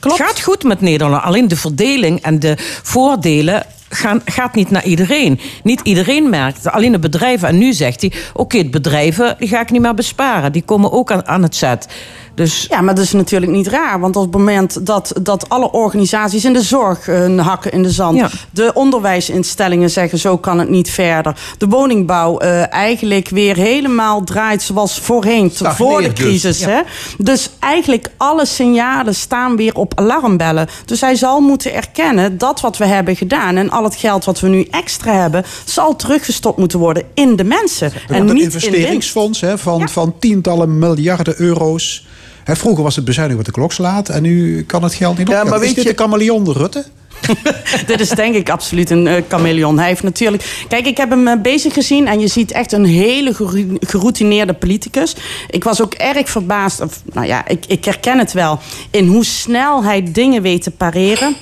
[0.00, 1.22] Het gaat goed met Nederland.
[1.22, 5.40] Alleen de verdeling en de voordelen gaan, gaat niet naar iedereen.
[5.62, 6.72] Niet iedereen merkt het.
[6.72, 7.48] Alleen de bedrijven.
[7.48, 10.52] En nu zegt hij, oké, de bedrijven ga ik niet meer besparen.
[10.52, 11.88] Die komen ook aan, aan het zet.
[12.36, 12.66] Dus...
[12.68, 14.00] Ja, maar dat is natuurlijk niet raar.
[14.00, 17.90] Want op het moment dat, dat alle organisaties in de zorg hun hakken in de
[17.90, 18.16] zand...
[18.16, 18.30] Ja.
[18.50, 21.36] de onderwijsinstellingen zeggen zo kan het niet verder...
[21.58, 25.52] de woningbouw eh, eigenlijk weer helemaal draait zoals voorheen...
[25.54, 26.24] voor de dus.
[26.24, 26.58] crisis.
[26.58, 26.68] Ja.
[26.68, 26.80] Hè?
[27.18, 30.68] Dus eigenlijk alle signalen staan weer op alarmbellen.
[30.84, 33.56] Dus hij zal moeten erkennen dat wat we hebben gedaan...
[33.56, 35.44] en al het geld wat we nu extra hebben...
[35.64, 37.92] zal teruggestopt moeten worden in de mensen.
[37.92, 38.66] Er en een niet in winst.
[38.66, 42.04] investeringsfonds hè, van, van tientallen miljarden euro's.
[42.46, 45.28] Hè, vroeger was het bezuinigen wat de klok slaat en nu kan het geld niet
[45.28, 45.34] op.
[45.34, 46.84] maar is weet dit je- de chameleon Rutte?
[47.86, 49.78] Dit is denk ik absoluut een eh, chameleon.
[49.78, 50.64] Hij heeft natuurlijk.
[50.68, 53.34] Kijk, ik heb hem eh, bezig gezien en je ziet echt een hele
[53.80, 55.16] geroutineerde politicus.
[55.50, 58.58] Ik was ook erg verbaasd, of nou ja, ik, ik herken het wel,
[58.90, 61.34] in hoe snel hij dingen weet te pareren.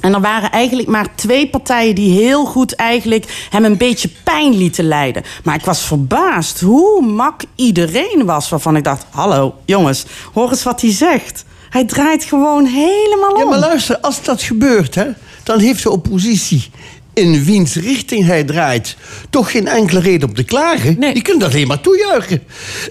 [0.00, 4.56] En er waren eigenlijk maar twee partijen die heel goed eigenlijk hem een beetje pijn
[4.56, 5.22] lieten lijden.
[5.44, 10.62] Maar ik was verbaasd hoe mak iedereen was waarvan ik dacht: hallo jongens, hoor eens
[10.62, 11.44] wat hij zegt.
[11.70, 13.38] Hij draait gewoon helemaal om.
[13.38, 15.06] Ja, maar luister, als dat gebeurt, hè,
[15.42, 16.70] dan heeft de oppositie
[17.14, 18.96] in wiens richting hij draait
[19.30, 21.00] toch geen enkele reden om te klagen.
[21.00, 22.42] Die kunnen dat alleen maar toejuichen.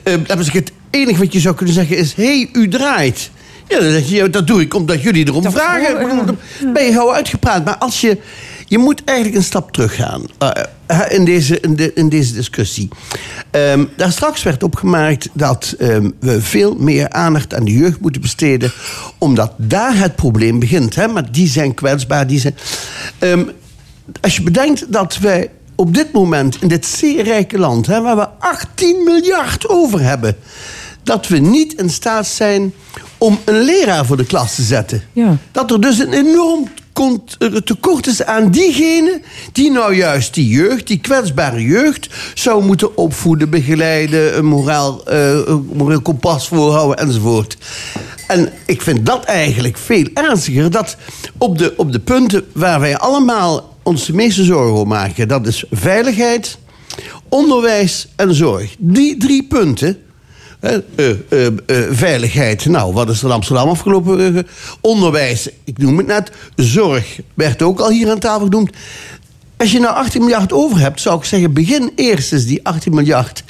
[0.04, 3.32] Ik het enige wat je zou kunnen zeggen is: hé, hey, u draait.
[3.70, 6.02] Ja, dat doe ik omdat jullie erom vragen.
[6.02, 6.36] Ik bedoel,
[6.74, 7.66] ben je gauw uitgepraat.
[7.66, 8.18] Maar als je,
[8.66, 12.90] je moet eigenlijk een stap teruggaan eh, in, deze, in, de, in deze discussie.
[13.52, 18.22] Ehm, daar straks werd opgemerkt dat ehm, we veel meer aandacht aan de jeugd moeten
[18.22, 18.72] besteden.
[19.18, 20.96] Omdat daar het probleem begint.
[20.96, 21.08] Hè?
[21.08, 22.28] Maar die zijn kwetsbaar.
[22.28, 22.56] Die zijn,
[23.20, 23.44] Ehm,
[24.22, 28.16] als je bedenkt dat wij op dit moment in dit zeer rijke land, hè, waar
[28.16, 30.38] we 18 miljard over hebben,
[31.04, 32.74] dat we niet in staat zijn
[33.20, 35.04] om een leraar voor de klas te zetten.
[35.52, 36.68] Dat er dus een enorm
[37.00, 39.22] eh, tekort is aan diegenen
[39.52, 45.32] die nou juist die jeugd, die kwetsbare jeugd, zou moeten opvoeden, begeleiden, een moraal, eh,
[45.46, 47.58] een moreel kompas voorhouden enzovoort.
[48.28, 50.72] En ik vind dat eigenlijk veel ernstiger.
[50.72, 50.98] Dat
[51.38, 55.48] op de, op de punten waar wij allemaal ons de meeste zorgen om maken, dat
[55.48, 56.58] is veiligheid,
[57.30, 58.76] onderwijs en zorg.
[58.78, 59.98] Die drie punten.
[60.60, 61.52] Eh, eh, eh,
[61.92, 64.48] veiligheid, nou, wat is er in Amsterdam afgelopen?
[64.82, 66.32] onderwijs, ik noem het net.
[66.56, 68.72] Zorg, werd ook al hier aan tafel genoemd.
[69.58, 72.94] Als je nou 18 miljard over hebt, zou ik zeggen: begin eerst eens die 18
[72.94, 73.44] miljard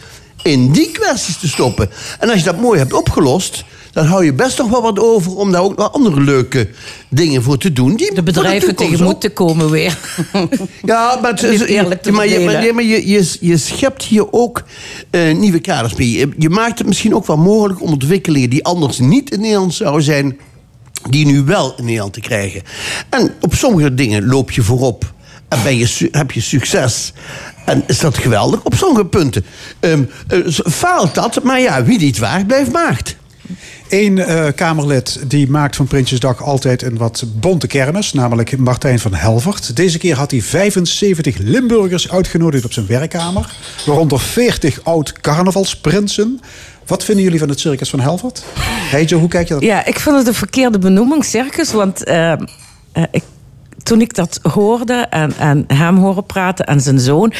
[0.43, 1.89] in die kwesties te stoppen.
[2.19, 5.35] En als je dat mooi hebt opgelost, dan hou je best nog wel wat over
[5.35, 6.69] om daar ook nog andere leuke
[7.09, 7.95] dingen voor te doen.
[7.95, 9.97] Die De bedrijven tegemoet te komen weer.
[10.85, 14.63] Ja, maar, het, je, maar, je, je, je schept hier ook
[15.09, 16.11] eh, nieuwe kaders mee.
[16.11, 19.73] Je, je maakt het misschien ook wel mogelijk om ontwikkelingen die anders niet in Nederland
[19.73, 20.37] zouden zijn,
[21.09, 22.61] die nu wel in Nederland te krijgen.
[23.09, 25.13] En op sommige dingen loop je voorop
[25.49, 27.13] en ben je, heb je succes.
[27.65, 28.63] En is dat geweldig?
[28.63, 29.45] Op sommige punten
[29.79, 29.99] eh,
[30.47, 33.15] faalt dat, maar ja, wie niet waagt, blijft maagd.
[33.89, 39.13] Eén eh, Kamerlid die maakt van Prinsjesdag altijd een wat bonte kermis, namelijk Martijn van
[39.13, 39.75] Helvert.
[39.75, 43.55] Deze keer had hij 75 Limburgers uitgenodigd op zijn werkkamer,
[43.85, 46.39] waaronder 40 oud-carnavalsprinsen.
[46.85, 48.43] Wat vinden jullie van het circus van Helvert?
[48.89, 49.63] Heidje, hoe kijk je dat?
[49.63, 51.71] Ja, ik vind het een verkeerde benoeming, circus.
[51.71, 52.37] Want eh, eh,
[53.11, 53.23] ik,
[53.83, 57.33] toen ik dat hoorde en, en hem horen praten en zijn zoon...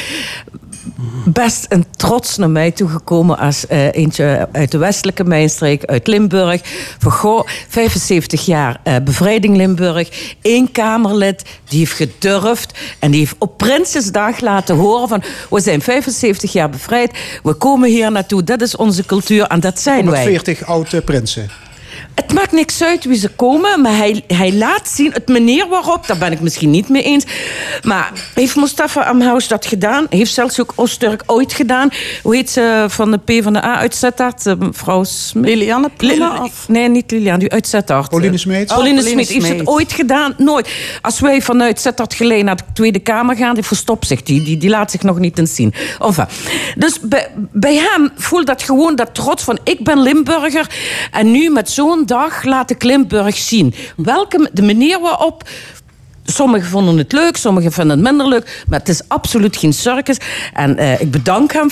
[1.24, 6.60] best een trots naar mij toegekomen als eh, eentje uit de westelijke mijnstreek, uit Limburg.
[6.98, 10.34] Van goh, 75 jaar eh, bevrijding Limburg.
[10.42, 15.22] Eén Kamerlid, die heeft gedurfd en die heeft op Prinsjesdag laten horen van...
[15.50, 19.80] we zijn 75 jaar bevrijd, we komen hier naartoe, dat is onze cultuur en dat
[19.80, 20.24] zijn wij.
[20.24, 21.50] 140 oud-prinsen.
[22.30, 26.06] Het maakt niks uit wie ze komen, maar hij, hij laat zien, het manier waarop,
[26.06, 27.24] daar ben ik misschien niet mee eens.
[27.82, 30.06] Maar heeft Mustafa Amhaus dat gedaan?
[30.10, 31.88] Heeft zelfs ook Oosterk ooit gedaan?
[32.22, 34.46] Hoe heet ze van de P van de A uit Zettert?
[34.46, 35.96] Eh, Mevrouw Smit?
[35.96, 36.68] Pluma, of?
[36.68, 38.08] Nee, niet Lilian, die uit Zettert.
[38.08, 38.72] Pauline Smeets?
[38.72, 39.46] Oh, Pauline Pauline Smeets.
[39.46, 40.34] Heeft ze het ooit gedaan?
[40.36, 40.68] Nooit.
[41.00, 44.22] Als wij vanuit Zettert geleden naar de Tweede Kamer gaan, die verstopt zich.
[44.22, 45.74] Die, die, die laat zich nog niet eens zien.
[46.00, 46.26] Enfin,
[46.76, 50.66] dus bij, bij hem voelt dat gewoon dat trots van ik ben Limburger.
[51.10, 53.74] En nu met zo'n dag laat ik Limburg zien.
[53.96, 55.48] Welke, de manier waarop
[56.24, 58.64] Sommigen vonden het leuk, sommigen vinden het minder leuk.
[58.68, 60.16] Maar het is absoluut geen circus.
[60.52, 61.68] En eh, ik bedank hem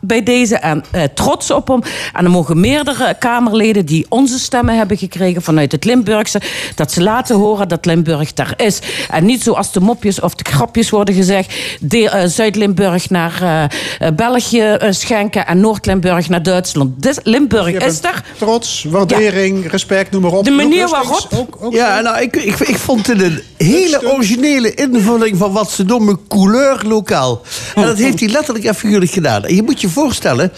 [0.00, 1.82] bij deze en eh, trots op hem.
[2.12, 6.40] En er mogen meerdere Kamerleden die onze stemmen hebben gekregen vanuit het Limburgse,
[6.74, 8.78] dat ze laten horen dat Limburg daar is.
[9.10, 14.08] En niet zoals de mopjes of de grapjes worden gezegd, de, eh, Zuid-Limburg naar eh,
[14.14, 17.02] België eh, schenken en Noord-Limburg naar Duitsland.
[17.02, 18.24] Dus Limburg Je is daar.
[18.38, 20.44] Trots, waardering, respect, noem maar op.
[20.44, 21.40] De manier waarop- Wustings?
[21.40, 25.70] Ook, ook Ja, nou, ik, ik, ik vond het een hele originele invulling van wat
[25.70, 27.42] ze noemen couleur lokaal.
[27.74, 29.44] En dat heeft hij letterlijk en figuurlijk gedaan.
[29.44, 30.52] En je moet je voorstellen,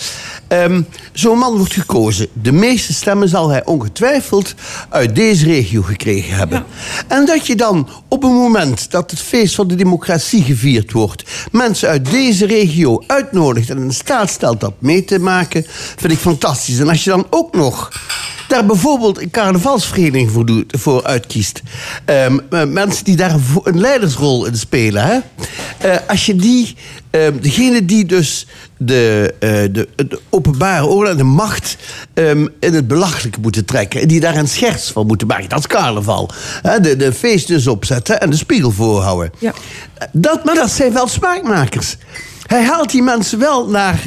[0.49, 0.83] ehm,
[1.13, 2.29] zo'n man wordt gekozen.
[2.33, 4.55] De meeste stemmen zal hij ongetwijfeld
[4.89, 6.65] uit deze regio gekregen hebben.
[7.09, 11.23] En dat je dan op een moment dat het feest van de democratie gevierd wordt...
[11.53, 15.65] mensen uit deze regio uitnodigt en in staat stelt dat mee te maken...
[15.97, 16.79] vind ik fantastisch.
[16.79, 17.91] En als je dan ook nog
[18.49, 21.63] daar bijvoorbeeld een carnavalsvereniging voor, doet, voor uitkiest.
[22.05, 25.05] Ehm, eh, mensen die daar een, leidersrol in spelen.
[25.05, 25.19] Hè?
[25.79, 26.77] Eh, als je die,
[27.11, 28.47] ehm, degene die dus
[28.77, 31.77] de, eh, de, de openbare orde en de macht
[32.15, 34.01] ehm, in het belachelijke moeten trekken.
[34.01, 35.49] En die daar een scherts van moeten maken.
[35.49, 36.31] Dat is carnaval.
[36.63, 36.81] Hè?
[36.81, 39.33] De, de feestjes opzetten en de spiegel voorhouden.
[39.39, 39.53] Ja.
[40.13, 41.97] Dat, maar dat zijn wel smaakmakers.
[42.47, 44.03] Hij haalt die mensen wel naar,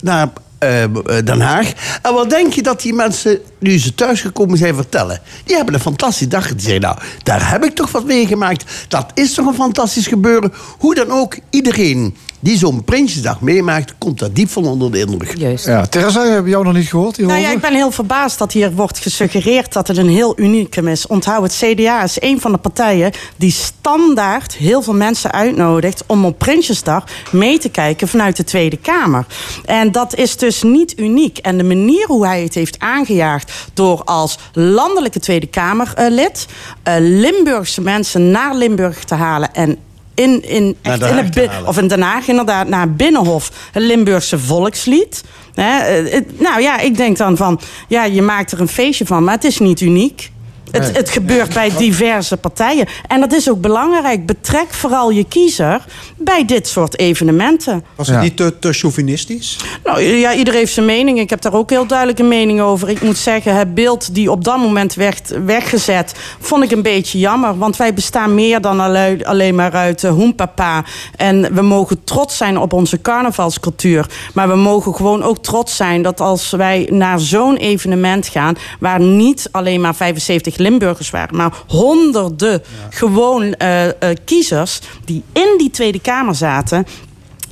[0.00, 0.28] naar
[0.62, 1.72] eh, Den Haag.
[2.02, 5.20] En wat denk je dat die mensen, nu ze thuisgekomen zijn, vertellen?
[5.44, 6.48] Die hebben een fantastische dag.
[6.48, 8.64] Die zeggen, nou, daar heb ik toch wat meegemaakt.
[8.88, 10.52] Dat is toch een fantastisch gebeuren.
[10.78, 13.94] Hoe dan ook, iedereen die zo'n Prinsjesdag meemaakt...
[13.98, 15.38] komt daar diep van onder de indruk.
[15.38, 15.66] Juist.
[15.66, 17.40] Ja, Teresa, hebben jou nog niet gehoord hierover?
[17.40, 20.88] Nou ja, ik ben heel verbaasd dat hier wordt gesuggereerd dat het een heel unicum
[20.88, 21.06] is.
[21.06, 26.24] Onthoud, het CDA is een van de partijen die standaard heel veel mensen uitnodigt om
[26.24, 29.26] op Prinsjesdag mee te kijken vanuit de Tweede Kamer.
[29.64, 31.38] En dat is dus niet uniek.
[31.38, 36.46] En de manier hoe hij het heeft aangejaagd door als landelijke Tweede Kamerlid
[36.82, 39.78] eh, Limburgse mensen naar Limburg te halen en
[40.14, 41.34] in, in, echt in het
[41.68, 45.22] of in Den Haag inderdaad, naar Binnenhof, het Limburgse volkslied.
[45.54, 49.06] Hè, eh, het- nou ja, ik denk dan van, ja, je maakt er een feestje
[49.06, 50.30] van, maar het is niet uniek.
[50.72, 50.92] Het, Nee.
[50.92, 52.86] het gebeurt bij diverse partijen.
[53.06, 54.26] En dat is ook belangrijk.
[54.26, 55.84] Betrek vooral je kiezer
[56.18, 57.84] bij dit soort evenementen.
[57.96, 58.22] Was het Ja.
[58.22, 59.56] niet te, te chauvinistisch?
[59.84, 61.18] Nou ja, iedereen heeft zijn mening.
[61.18, 62.88] Ik heb daar ook heel duidelijk een mening over.
[62.88, 67.18] Ik moet zeggen, het beeld die op dat moment werd weggezet, vond ik een beetje
[67.18, 67.58] jammer.
[67.58, 68.80] Want wij bestaan meer dan
[69.24, 70.84] alleen maar uit uh, hoempapa.
[71.16, 74.06] En we mogen trots zijn op onze carnavalscultuur.
[74.34, 79.00] Maar we mogen gewoon ook trots zijn dat als wij naar zo'n evenement gaan, waar
[79.00, 85.70] niet alleen maar 75 Limburgers waren, maar honderden gewoon eh, eh, kiezers die in die
[85.70, 86.86] Tweede Kamer zaten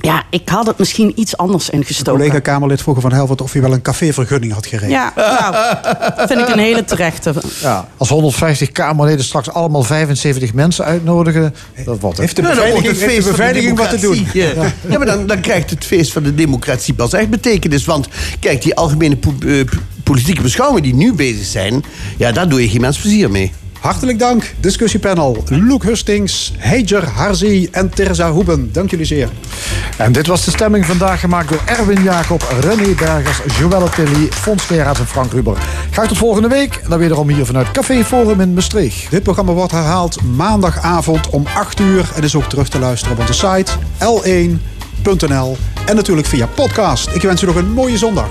[0.01, 2.19] Ja, ik had het misschien iets anders ingestoken.
[2.21, 4.91] Collega-Kamerlid vroegen van Helvert of hij wel een cafévergunning had geregeld.
[4.91, 5.53] Ja, nou,
[6.15, 7.33] dat vind ik een hele terechte.
[7.61, 11.53] Ja, als 150 Kamerleden straks allemaal 75 mensen uitnodigen,
[11.85, 12.25] dat wordt het.
[12.25, 14.27] Heeft de beveiliging, heeft de de beveiliging wat te doen?
[14.33, 14.49] Ja,
[14.89, 17.85] ja maar dan, dan krijgt het feest van de democratie pas echt betekenis.
[17.85, 18.07] Want
[18.39, 19.63] kijk, die algemene po- eh,
[20.03, 21.83] politieke beschouwingen die nu bezig zijn...
[22.17, 23.51] ja, daar doe je geen mens plezier mee.
[23.81, 25.43] Hartelijk dank, discussiepanel.
[25.45, 28.69] Loek Hustings, Heijer Harzi en Terza Hoeben.
[28.71, 29.29] Dank jullie zeer.
[29.97, 34.63] En dit was de stemming vandaag gemaakt door Erwin Jacob, René Bergers, Joelle Tilly, Fons
[34.63, 35.57] Geraerts en Frank Ruber.
[35.91, 36.81] Graag tot volgende week.
[36.89, 39.11] Dan wederom hier vanuit Café Forum in Maastricht.
[39.11, 42.11] Dit programma wordt herhaald maandagavond om 8 uur.
[42.15, 45.57] En is ook terug te luisteren op onze site l1.nl.
[45.85, 47.09] En natuurlijk via podcast.
[47.13, 48.27] Ik wens u nog een mooie zondag.